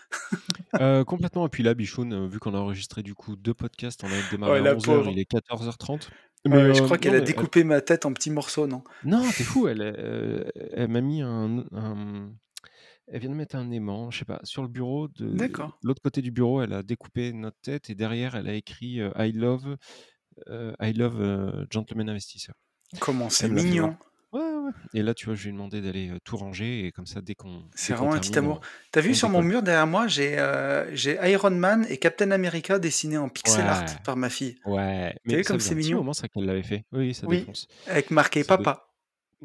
Euh, 0.81 1.05
complètement. 1.05 1.45
Et 1.45 1.51
puis 1.51 1.63
là, 1.63 1.75
Bichoun, 1.75 2.13
euh, 2.15 2.27
vu 2.27 2.39
qu'on 2.39 2.55
a 2.55 2.59
enregistré 2.59 3.03
du 3.03 3.15
coup 3.15 3.37
deux 3.37 3.53
podcasts, 3.53 4.03
on 4.05 4.07
a 4.07 4.31
démarré 4.31 4.53
Ouais, 4.53 4.59
à 4.61 4.63
la 4.63 4.75
11h, 4.75 4.85
pauvre. 4.87 5.11
il 5.11 5.19
est 5.19 5.31
14h30. 5.31 6.09
Ouais, 6.47 6.51
Mais 6.51 6.75
je 6.75 6.81
euh, 6.81 6.85
crois 6.87 6.97
qu'elle 6.97 7.13
a 7.15 7.19
elle- 7.19 7.25
découpé 7.25 7.63
ma 7.63 7.83
tête 7.83 8.07
en 8.07 8.13
petits 8.15 8.31
morceaux, 8.31 8.67
non? 8.67 8.83
Non, 9.05 9.23
t'es 9.37 9.45
fou, 9.45 9.69
elle, 9.69 9.83
euh, 9.83 10.45
elle 10.73 10.89
m'a 10.89 11.03
mis 11.03 11.21
un, 11.21 11.59
un- 11.73 12.33
Elle 13.09 13.21
vient 13.21 13.29
de 13.31 13.35
mettre 13.35 13.55
un 13.57 13.71
aimant, 13.71 14.11
je 14.11 14.21
sais 14.21 14.25
pas, 14.25 14.41
sur 14.45 14.63
le 14.63 14.69
bureau. 14.69 15.09
De 15.09 15.29
D'accord. 15.29 15.79
l'autre 15.83 16.01
côté 16.01 16.23
du 16.23 16.31
bureau, 16.31 16.63
elle 16.63 16.73
a 16.73 16.83
découpé 16.83 17.35
notre 17.35 17.59
tête 17.61 17.91
et 17.91 17.95
derrière, 17.95 18.35
elle 18.35 18.49
a 18.49 18.55
écrit 18.55 19.01
euh, 19.03 19.11
I 19.19 19.31
love, 19.33 19.77
euh, 20.49 20.73
I 20.81 20.95
love 20.95 21.21
euh, 21.21 21.67
Gentleman 21.71 22.09
Investisseur. 22.09 22.55
Comment 22.99 23.29
c'est 23.29 23.51
mignon. 23.51 23.95
Ouais, 24.33 24.41
ouais. 24.41 24.73
Et 24.95 25.03
là, 25.03 25.15
tu 25.15 25.27
vois, 25.27 25.35
je 25.35 25.43
lui 25.45 25.49
ai 25.51 25.53
demandé 25.53 25.81
d'aller 25.81 26.09
euh, 26.11 26.19
tout 26.25 26.37
ranger 26.37 26.87
et 26.87 26.93
comme 26.93 27.07
ça, 27.07 27.21
dès 27.23 27.35
qu'on 27.35 27.71
C'est 27.75 27.93
dès 27.93 27.95
qu'on 27.95 28.09
vraiment 28.09 28.15
un 28.15 28.19
petit 28.21 28.37
termine, 28.37 28.39
amour. 28.39 28.61
on, 28.61 28.65
T'as 28.93 29.01
vu 29.01 29.15
on 29.15 29.15
sur 29.15 29.29
mon 29.29 29.41
décolle. 29.41 29.43
mur 29.43 29.63
derrière 29.63 29.87
moi, 29.87 30.07
j'ai 30.09 30.39
euh, 30.39 30.95
j'ai 30.95 31.19
Iron 31.31 31.51
Man 31.51 31.87
et 31.89 31.99
Captain 31.99 32.31
America 32.31 32.79
dessinés 32.79 33.19
en 33.19 33.29
pixel 33.29 33.69
art 33.69 33.85
Ouais, 33.85 33.97
par 34.05 34.17
ma 34.17 34.31
fille. 34.31 34.59
ouais. 34.65 35.17
T'as 35.29 35.37
Mais 35.37 35.39
vu 35.39 35.45
ça 35.45 35.45
comme 35.45 35.59
faisait 35.59 35.71
c'est 35.71 35.75
un 35.75 35.77
petit 35.79 35.95
mignon? 35.95 35.97
moment 35.97 36.13
ça 36.15 36.29
qu'elle 36.29 36.45
l'avait 36.47 36.63
fait. 36.63 36.85
Oui, 36.93 37.15
ça 37.15 37.27
Oui, 37.27 37.29
défonce. 37.29 37.67
avec 37.87 38.11
marqué 38.11 38.43
Ça, 38.43 38.55
papa. 38.59 38.89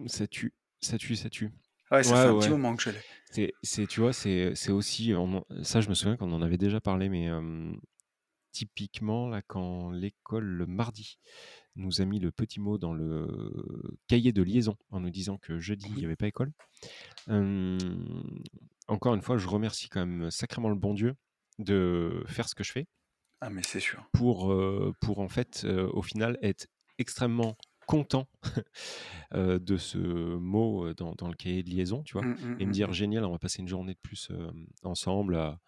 ça 0.07 0.27
tue, 0.27 0.53
ça 0.81 0.97
tue, 0.97 1.15
ça 1.15 1.29
tue. 1.29 1.51
Ouais, 1.91 2.03
ça 2.03 2.13
Ouais, 2.13 2.13
fait 2.17 2.27
un 2.27 2.36
petit 2.36 2.49
ouais. 2.49 2.51
moment 2.51 2.75
que 2.75 2.84
je 2.84 2.89
l'ai. 2.89 3.05
C'est, 3.31 3.53
c'est, 3.63 3.88
tu 3.88 4.01
vois, 4.01 4.13
c'est, 4.13 4.55
c'est 4.55 4.71
aussi, 4.71 5.13
on 5.15 5.38
en- 5.39 5.45
ça, 5.63 5.81
je 5.81 5.89
me 5.89 5.95
souviens 5.95 6.17
qu'on 6.17 6.34
en 6.34 6.41
avait 6.43 6.57
déjà 6.57 6.81
parlé, 6.81 7.09
mais 7.09 7.29
euh, 7.29 7.73
typiquement, 8.51 9.29
là, 9.29 9.41
quand 9.47 9.91
l'école, 9.91 10.45
le 10.45 10.67
mardi, 10.67 11.19
nous 11.76 12.01
a 12.01 12.05
mis 12.05 12.19
le 12.19 12.32
petit 12.32 12.59
mot 12.59 12.78
dans 12.78 12.93
le 12.93 13.28
cahier 14.07 14.32
de 14.32 14.43
liaison 14.43 14.78
en 14.91 14.99
nous 14.99 15.09
disant 15.09 15.38
que 15.38 15.59
jeudi, 15.59 15.89
il 15.91 15.97
n'y 15.97 16.05
avait 16.05 16.15
pas 16.15 16.28
école. 16.28 16.51
euh, 17.30 17.78
encore 18.88 19.15
une 19.15 19.21
fois, 19.21 19.38
je 19.38 19.47
remercie 19.47 19.89
quand 19.89 20.05
même 20.05 20.30
sacrément 20.32 20.69
le 20.69 20.76
bon 20.76 20.93
Dieu 20.93 21.15
de 21.59 22.24
faire 22.28 22.49
ce 22.49 22.55
que 22.55 22.63
je 22.63 22.71
fais 22.71 22.88
Ah, 23.41 23.49
mais 23.49 23.61
c'est 23.63 23.80
sûr. 23.80 24.03
pour, 24.11 24.51
euh, 24.51 24.93
pour 25.01 25.19
en 25.19 25.30
fait, 25.30 25.63
euh, 25.65 25.89
au 25.93 26.01
final, 26.01 26.38
être 26.41 26.67
extrêmement 26.99 27.57
content 27.86 28.28
de 29.34 29.78
ce 29.78 29.97
mot 29.97 30.93
dans, 30.93 31.13
dans 31.15 31.28
le 31.28 31.34
cahier 31.36 31.63
de 31.63 31.69
liaison, 31.69 32.03
tu 32.03 32.13
vois, 32.13 32.21
Hum, 32.24 32.32
hum, 32.41 32.55
et 32.59 32.65
me 32.65 32.69
hum, 32.69 32.71
dire 32.71 32.93
génial, 32.93 33.26
on 33.26 33.32
va 33.32 33.39
passer 33.39 33.61
une 33.61 33.67
journée 33.67 33.93
de 33.93 33.99
plus 33.99 34.32
ensemble. 34.84 35.36
à- 35.36 35.59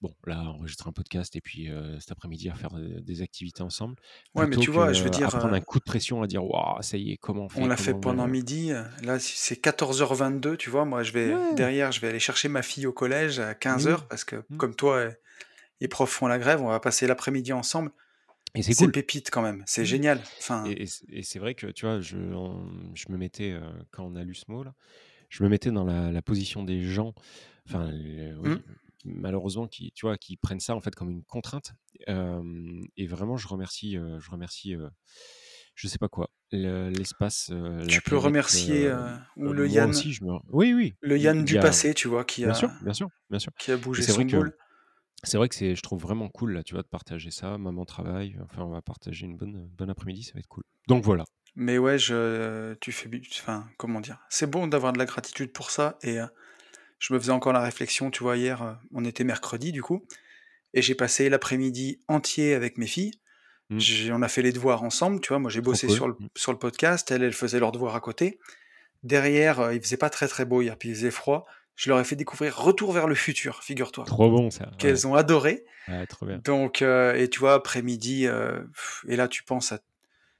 bon, 0.00 0.14
là, 0.26 0.40
enregistrer 0.42 0.88
un 0.88 0.92
podcast 0.92 1.34
et 1.36 1.40
puis 1.40 1.70
euh, 1.70 1.98
cet 2.00 2.12
après-midi 2.12 2.48
à 2.50 2.54
faire 2.54 2.74
euh, 2.76 3.00
des 3.00 3.22
activités 3.22 3.62
ensemble, 3.62 3.96
Ouais, 4.34 4.46
mais 4.46 4.56
tu 4.56 4.66
que 4.66 4.70
vois, 4.72 4.92
je 4.92 5.02
veux 5.02 5.10
dire, 5.10 5.26
à 5.28 5.30
prendre 5.38 5.54
euh, 5.54 5.56
un 5.56 5.60
coup 5.60 5.78
de 5.78 5.84
pression 5.84 6.22
à 6.22 6.26
dire 6.26 6.44
waouh, 6.44 6.82
ça 6.82 6.96
y 6.96 7.12
est, 7.12 7.16
comment 7.16 7.42
on 7.42 7.44
on 7.46 7.48
fait, 7.48 7.66
l'a 7.68 7.76
fait 7.76 7.94
pendant 7.94 8.26
midi. 8.26 8.70
Là, 9.02 9.18
c'est 9.18 9.60
14h22, 9.62 10.56
tu 10.56 10.70
vois. 10.70 10.84
Moi, 10.84 11.02
je 11.02 11.12
vais 11.12 11.34
Ouais, 11.34 11.54
derrière, 11.54 11.92
je 11.92 12.00
vais 12.00 12.08
aller 12.08 12.20
chercher 12.20 12.48
ma 12.48 12.62
fille 12.62 12.86
au 12.86 12.92
collège 12.92 13.38
à 13.38 13.48
mais 13.48 13.54
15h 13.54 13.94
oui. 13.96 14.02
parce 14.08 14.24
que, 14.24 14.36
Mm. 14.50 14.56
comme 14.58 14.74
toi, 14.74 15.08
les 15.80 15.88
profs 15.88 16.10
font 16.10 16.26
la 16.26 16.38
grève. 16.38 16.62
On 16.62 16.68
va 16.68 16.80
passer 16.80 17.06
l'après-midi 17.06 17.52
ensemble. 17.52 17.90
Et 18.54 18.62
c'est 18.62 18.72
C'est 18.72 18.84
cool. 18.84 18.92
pépite 18.92 19.30
quand 19.30 19.42
même. 19.42 19.62
C'est 19.66 19.84
génial. 19.84 20.18
Enfin, 20.38 20.64
Et, 20.66 20.82
et 20.82 20.86
c'est 20.86 21.04
et 21.10 21.22
c'est 21.22 21.38
vrai 21.38 21.54
que, 21.54 21.66
tu 21.66 21.84
vois, 21.84 22.00
je, 22.00 22.16
me 22.16 23.16
mettais, 23.18 23.52
euh, 23.52 23.60
quand 23.90 24.04
on 24.04 24.16
a 24.16 24.24
lu 24.24 24.34
ce 24.34 24.44
mot, 24.48 24.62
là, 24.62 24.72
je 25.28 25.42
me 25.42 25.48
mettais 25.50 25.70
dans 25.70 25.84
la, 25.84 26.10
la 26.12 26.22
position 26.22 26.62
des 26.64 26.82
gens, 26.82 27.12
enfin, 27.68 27.90
euh, 27.92 28.34
oui, 28.42 28.56
malheureusement, 29.06 29.66
qui, 29.66 29.92
tu 29.92 30.06
vois, 30.06 30.16
qui 30.18 30.36
prennent 30.36 30.60
ça, 30.60 30.74
en 30.74 30.80
fait, 30.80 30.94
comme 30.94 31.10
une 31.10 31.24
contrainte. 31.24 31.72
Euh, 32.08 32.42
et 32.96 33.06
vraiment, 33.06 33.36
je 33.36 33.48
remercie, 33.48 33.96
euh, 33.96 34.18
je 34.20 34.30
remercie, 34.30 34.74
euh, 34.74 34.88
je 35.74 35.88
sais 35.88 35.98
pas 35.98 36.08
quoi, 36.08 36.30
le- 36.52 36.90
l'espace, 36.90 37.50
tu 37.88 38.00
peux 38.02 38.10
planète. 38.10 38.24
remercier 38.24 38.92
ou 39.36 39.52
le 39.52 39.68
Yann, 39.68 39.90
aussi, 39.90 40.12
je 40.12 40.24
me... 40.24 40.32
Oui, 40.50 40.72
oui, 40.74 40.94
le 41.00 41.18
Yann 41.18 41.44
du 41.44 41.58
a... 41.58 41.62
passé, 41.62 41.94
tu 41.94 42.08
vois, 42.08 42.24
qui 42.24 42.44
Bien 42.44 42.54
sûr, 42.54 42.68
a, 42.68 42.78
bien 42.82 42.92
sûr, 42.94 43.08
bien 43.30 43.38
sûr. 43.38 43.52
qui 43.58 43.72
a 43.72 43.76
bougé 43.76 44.02
c'est 44.02 44.12
son 44.12 44.16
vrai 44.16 44.26
que 44.26 44.36
boule. 44.36 44.52
c'est 45.24 45.38
vrai 45.38 45.48
que 45.48 45.54
c'est, 45.54 45.74
je 45.74 45.82
trouve 45.82 46.00
vraiment 46.00 46.28
cool 46.28 46.52
là, 46.52 46.62
tu 46.62 46.74
vois, 46.74 46.82
de 46.82 46.88
partager 46.88 47.30
ça. 47.30 47.58
Maman 47.58 47.84
travaille, 47.84 48.36
enfin, 48.44 48.62
on 48.62 48.70
va 48.70 48.82
partager 48.82 49.26
une 49.26 49.36
bonne, 49.36 49.66
bonne 49.76 49.90
après-midi, 49.90 50.22
ça 50.22 50.32
va 50.34 50.40
être 50.40 50.48
cool. 50.48 50.64
Donc 50.88 51.04
voilà. 51.04 51.24
Mais 51.54 51.78
ouais, 51.78 51.98
je, 51.98 52.74
tu 52.74 52.92
fais, 52.92 53.08
enfin, 53.32 53.66
comment 53.78 54.00
dire, 54.00 54.18
c'est 54.28 54.48
bon 54.50 54.66
d'avoir 54.66 54.92
de 54.92 54.98
la 54.98 55.06
gratitude 55.06 55.52
pour 55.52 55.70
ça. 55.70 55.98
Et 56.02 56.18
je 56.98 57.12
me 57.12 57.18
faisais 57.18 57.32
encore 57.32 57.52
la 57.52 57.60
réflexion, 57.62 58.10
tu 58.10 58.22
vois, 58.22 58.36
hier, 58.36 58.62
euh, 58.62 58.72
on 58.94 59.04
était 59.04 59.24
mercredi 59.24 59.72
du 59.72 59.82
coup, 59.82 60.04
et 60.74 60.82
j'ai 60.82 60.94
passé 60.94 61.28
l'après-midi 61.28 62.00
entier 62.08 62.54
avec 62.54 62.78
mes 62.78 62.86
filles. 62.86 63.12
Mmh. 63.70 63.78
On 64.12 64.22
a 64.22 64.28
fait 64.28 64.42
les 64.42 64.52
devoirs 64.52 64.82
ensemble, 64.84 65.20
tu 65.20 65.28
vois? 65.30 65.38
Moi, 65.40 65.50
j'ai 65.50 65.60
bossé 65.60 65.88
sur 65.88 66.06
le 66.06 66.14
Mmh. 66.14 66.28
sur 66.36 66.52
le 66.52 66.58
podcast, 66.58 67.10
elles, 67.10 67.22
elles 67.22 67.32
faisaient 67.32 67.58
leurs 67.58 67.72
devoirs 67.72 67.96
à 67.96 68.00
côté. 68.00 68.38
Derrière, 69.02 69.60
heu, 69.60 69.74
il 69.74 69.80
faisait 69.82 69.96
pas 69.96 70.10
très, 70.10 70.28
très 70.28 70.44
beau 70.44 70.62
hier, 70.62 70.76
puis 70.76 70.90
il 70.90 70.94
faisait 70.94 71.10
froid. 71.10 71.46
Je 71.74 71.90
leur 71.90 72.00
ai 72.00 72.04
fait 72.04 72.16
découvrir 72.16 72.56
Retour 72.56 72.92
vers 72.92 73.06
le 73.06 73.14
futur, 73.14 73.62
figure-toi, 73.62 74.04
Trop 74.06 74.30
bon 74.30 74.50
ça, 74.50 74.64
ouais. 74.64 74.76
qu'elles 74.78 75.06
ont 75.06 75.14
adoré. 75.14 75.64
Ouais, 75.88 76.06
trop 76.06 76.24
bien. 76.26 76.40
Donc 76.44 76.80
heu 76.80 77.12
et 77.16 77.28
tu 77.28 77.38
vois, 77.40 77.54
après-midi, 77.54 78.26
heu 78.26 78.70
et 79.08 79.16
là, 79.16 79.28
tu 79.28 79.42
penses 79.42 79.72
à 79.72 79.80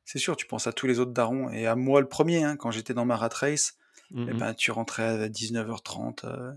c'est 0.04 0.18
sûr, 0.18 0.36
tu 0.36 0.46
penses 0.46 0.66
à 0.68 0.72
tous 0.72 0.86
les 0.86 0.98
autres 1.00 1.10
darons 1.12 1.50
et 1.50 1.66
à 1.66 1.74
moi 1.74 2.00
le 2.00 2.08
premier, 2.08 2.44
hein, 2.44 2.56
quand 2.56 2.70
j'étais 2.70 2.94
dans 2.94 3.04
ma 3.04 3.16
rat 3.16 3.28
race 3.32 3.76
Mmh 4.10 4.26
et 4.26 4.34
mh. 4.38 4.40
ben, 4.40 4.54
tu 4.54 4.70
rentrais 4.72 5.04
à 5.24 5.28
19:30, 5.28 6.24
heu, 6.24 6.54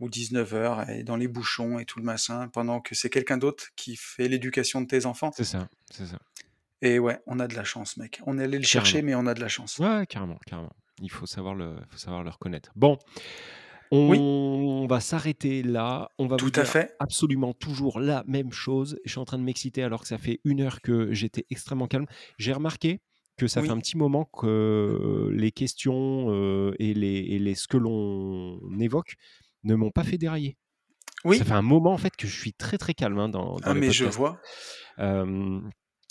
ou 0.00 0.08
19:00 0.10 0.88
et 0.90 1.04
dans 1.04 1.16
les 1.16 1.28
bouchons 1.28 1.78
et 1.80 1.86
tout 1.86 1.98
le 2.00 2.04
machin, 2.06 2.48
pendant 2.50 2.80
que 2.80 2.94
c'est 2.96 3.10
quelqu'un 3.10 3.38
d'autre 3.38 3.68
qui 3.76 3.96
fait 3.96 4.28
l'éducation 4.28 4.80
de 4.82 4.86
tes 4.88 5.06
enfants. 5.06 5.36
C'est 5.36 5.44
ça, 5.44 5.68
c'est 5.90 6.06
ça. 6.06 6.18
Et 6.82 6.98
ouais, 6.98 7.20
on 7.26 7.40
a 7.40 7.46
de 7.48 7.54
la 7.54 7.64
chance, 7.64 7.96
mec. 7.96 8.20
On 8.26 8.38
est 8.38 8.44
allé 8.44 8.58
le 8.58 8.64
chercher, 8.64 9.02
mais 9.02 9.14
on 9.14 9.26
a 9.26 9.34
de 9.34 9.40
la 9.40 9.48
chance. 9.48 9.80
Ouais, 9.80 10.06
carrément, 10.08 10.38
carrément. 10.46 10.70
Il 11.00 11.10
faut 11.10 11.26
savoir 11.26 11.54
le 11.56 11.76
faut 11.88 11.98
savoir 11.98 12.22
le 12.22 12.30
reconnaître. 12.30 12.70
Bon, 12.76 12.96
Oui. 14.06 14.24
on 14.30 14.86
va 14.88 15.00
s'arrêter 15.00 15.62
là. 15.62 16.10
On 16.18 16.26
va 16.28 16.38
vous 16.38 16.50
Tout 16.50 16.52
à 16.56 16.64
dire 16.64 16.64
fait. 16.64 16.94
absolument 17.00 17.54
toujours 17.54 18.00
la 18.00 18.24
même 18.28 18.52
chose. 18.52 18.98
Je 19.04 19.10
suis 19.12 19.20
en 19.20 19.24
train 19.26 19.38
de 19.38 19.44
m'exciter 19.44 19.82
alors 19.84 20.02
que 20.02 20.08
ça 20.08 20.18
fait 20.18 20.40
1 20.44 20.60
heure 20.62 20.80
que 20.82 21.12
j'étais 21.14 21.46
extrêmement 21.50 21.88
calme. 21.88 22.06
J'ai 22.38 22.52
remarqué 22.54 23.02
que 23.36 23.46
ça 23.46 23.62
fait 23.62 23.70
un 23.70 23.78
petit 23.78 23.96
moment 23.96 24.24
que 24.26 25.30
les 25.32 25.52
questions, 25.52 26.30
heu 26.30 26.74
et 26.78 26.94
les 26.94 27.18
et 27.18 27.38
les 27.38 27.54
ce 27.54 27.66
que 27.68 27.76
l'on 27.76 28.60
évoque 28.80 29.14
ne 29.64 29.74
m'ont 29.74 29.90
pas 29.90 30.04
fait 30.04 30.18
dérailler. 30.18 30.56
Ça 31.32 31.44
fait 31.44 31.52
un 31.52 31.62
moment, 31.62 31.92
en 31.94 31.98
fait, 31.98 32.14
que 32.16 32.26
je 32.26 32.38
suis 32.38 32.52
très, 32.52 32.76
très 32.76 32.92
calme, 32.94 33.18
hein, 33.18 33.28
dans 33.30 33.56
dans 33.56 33.70
Ah 33.70 33.74
les 33.74 33.80
mais 33.80 33.90
je 33.92 34.04
vois. 34.04 34.38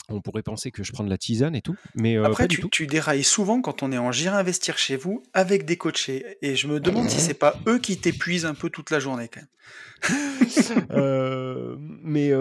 On 0.09 0.19
pourrait 0.21 0.43
penser 0.43 0.69
que 0.69 0.83
je 0.83 0.91
prends 0.91 1.05
de 1.05 1.09
la 1.09 1.17
tisane 1.17 1.55
et 1.55 1.61
tout, 1.61 1.75
mais 1.95 2.17
heu, 2.17 2.25
Après 2.25 2.43
pas 2.43 2.47
du 2.47 2.55
tu 2.57 2.61
tout. 2.61 2.67
tu 2.69 2.87
dérailles 2.87 3.23
souvent 3.23 3.61
quand 3.61 3.83
on 3.83 3.91
est 3.93 3.97
en 3.97 4.11
«J'irai 4.11 4.35
investir 4.35 4.77
chez 4.77 4.97
vous» 4.97 5.23
avec 5.33 5.63
des 5.65 5.77
coachés 5.77 6.37
et 6.41 6.57
je 6.57 6.67
me 6.67 6.81
demande 6.81 7.09
si 7.09 7.21
c'est 7.21 7.33
pas 7.33 7.55
eux 7.69 7.79
qui 7.79 7.97
t'épuisent 7.97 8.45
un 8.45 8.53
peu 8.53 8.69
toute 8.69 8.89
la 8.89 8.99
journée 8.99 9.29
quand 9.29 9.39
même. 9.39 10.87
Heu, 10.91 11.77
mais 12.03 12.31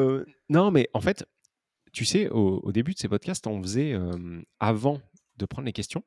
non, 0.49 0.73
mais 0.73 0.89
en 0.93 1.01
fait, 1.01 1.25
tu 1.93 2.05
sais, 2.05 2.29
au 2.31 2.61
au 2.63 2.73
début 2.73 2.93
de 2.95 2.99
ces 2.99 3.09
podcasts, 3.09 3.47
on 3.47 3.63
faisait, 3.63 3.95
avant 4.61 5.01
de 5.37 5.47
prendre 5.47 5.67
les 5.67 5.73
questions, 5.73 6.03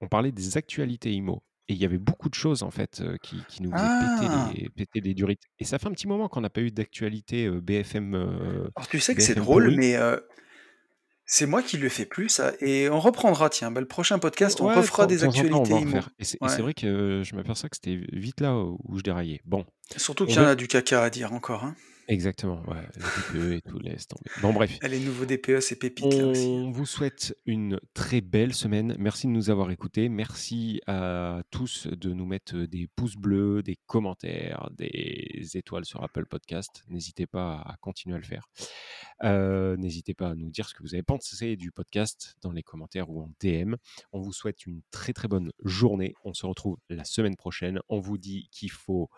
on 0.00 0.08
parlait 0.08 0.32
des 0.32 0.56
actualités 0.56 1.12
IMO 1.12 1.42
et 1.68 1.74
il 1.74 1.78
y 1.78 1.84
avait 1.84 1.98
beaucoup 1.98 2.28
de 2.28 2.34
choses, 2.34 2.62
en 2.62 2.70
fait, 2.70 3.02
qui 3.22 3.44
qui 3.46 3.62
nous 3.62 3.72
faisaient 3.72 3.90
péter 3.90 4.28
Ah! 4.32 4.48
les 4.52 4.68
péter 4.70 5.00
les 5.00 5.14
durites 5.14 5.42
et 5.58 5.64
ça 5.64 5.78
fait 5.78 5.86
un 5.88 5.92
petit 5.92 6.08
moment 6.08 6.28
qu'on 6.28 6.40
n'a 6.40 6.50
pas 6.50 6.60
eu 6.62 6.70
d'actualité, 6.70 7.48
BFM, 7.50 8.14
Alors 8.76 8.88
tu 8.90 9.00
sais 9.00 9.14
que 9.14 9.22
c'est 9.22 9.34
drôle, 9.34 9.70
mais 9.76 9.96
c'est 11.26 11.46
moi 11.46 11.62
qui 11.62 11.76
le 11.76 11.88
fais 11.88 12.06
plus 12.06 12.28
ça 12.28 12.52
et 12.60 12.88
on 12.90 12.98
reprendra 12.98 13.48
tiens, 13.50 13.70
bah, 13.70 13.80
le 13.80 13.86
prochain 13.86 14.18
podcast, 14.18 14.60
on 14.60 14.66
Ouais, 14.66 14.74
refera 14.74 15.06
des 15.06 15.22
actualités 15.22 15.74
IMO. 15.80 15.98
et 16.18 16.24
c'est 16.24 16.36
et 16.42 16.48
c'est 16.48 16.56
Ouais. 16.56 16.62
vrai 16.62 16.74
que 16.74 17.22
je 17.24 17.34
m'aperçois 17.36 17.68
que 17.68 17.76
c'était 17.76 18.00
vite 18.12 18.40
là 18.40 18.56
où 18.58 18.96
je 18.98 19.02
déraillais. 19.02 19.40
Bon, 19.44 19.64
Surtout 19.96 20.26
qu'il 20.26 20.36
y 20.36 20.38
en 20.38 20.46
a 20.46 20.54
du 20.56 20.66
caca 20.66 21.02
à 21.02 21.10
dire 21.10 21.32
encore, 21.32 21.64
hein. 21.64 21.76
Exactement, 22.10 22.62
ouais, 22.68 22.86
les 22.96 23.38
DPE 23.40 23.52
et 23.52 23.60
tout, 23.62 23.78
laisse 23.78 24.06
tomber. 24.06 24.30
Bon 24.42 24.52
bref. 24.52 24.78
Et 24.82 24.88
les 24.88 25.00
nouveaux 25.00 25.24
DPE, 25.24 25.60
c'est 25.60 25.76
pépite 25.76 26.12
là 26.12 26.26
aussi, 26.26 26.46
hein. 26.46 26.64
On 26.66 26.70
vous 26.70 26.86
souhaite 26.86 27.36
une 27.46 27.80
très 27.94 28.20
belle 28.20 28.52
semaine. 28.54 28.96
Merci 28.98 29.26
de 29.26 29.32
nous 29.32 29.50
avoir 29.50 29.70
écoutés. 29.70 30.08
Merci 30.08 30.80
à 30.86 31.42
tous 31.50 31.86
de 31.86 32.12
nous 32.12 32.26
mettre 32.26 32.56
des 32.56 32.88
pouces 32.96 33.16
bleus, 33.16 33.62
des 33.62 33.78
commentaires, 33.86 34.68
des 34.76 35.48
étoiles 35.54 35.84
sur 35.84 36.02
Apple 36.02 36.26
Podcast. 36.26 36.84
N'hésitez 36.88 37.26
pas 37.26 37.54
à 37.54 37.76
continuer 37.80 38.16
à 38.16 38.18
le 38.18 38.24
faire. 38.24 38.48
Heu, 39.22 39.76
n'hésitez 39.78 40.14
pas 40.14 40.30
à 40.30 40.34
nous 40.34 40.50
dire 40.50 40.68
ce 40.68 40.74
que 40.74 40.82
vous 40.82 40.94
avez 40.94 41.02
pensé 41.02 41.56
du 41.56 41.70
podcast 41.70 42.36
dans 42.42 42.52
les 42.52 42.62
commentaires 42.62 43.10
ou 43.10 43.22
en 43.22 43.30
DM. 43.40 43.74
On 44.12 44.20
vous 44.20 44.32
souhaite 44.32 44.66
une 44.66 44.82
très, 44.90 45.12
très 45.12 45.28
bonne 45.28 45.52
journée. 45.64 46.14
On 46.24 46.34
se 46.34 46.46
retrouve 46.46 46.78
la 46.88 47.04
semaine 47.04 47.36
prochaine. 47.36 47.80
On 47.88 48.00
vous 48.00 48.18
dit 48.18 48.48
qu'il 48.50 48.70
faut 48.70 49.10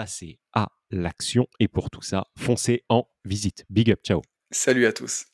passer 0.00 0.38
à 0.54 0.68
l'action 0.90 1.46
et 1.58 1.68
pour 1.68 1.90
tout 1.90 2.00
ça, 2.00 2.24
foncez 2.38 2.84
en 2.88 3.06
visite. 3.26 3.66
Big 3.68 3.90
up, 3.90 4.00
ciao. 4.02 4.22
Salut 4.50 4.86
à 4.86 4.94
tous. 4.94 5.26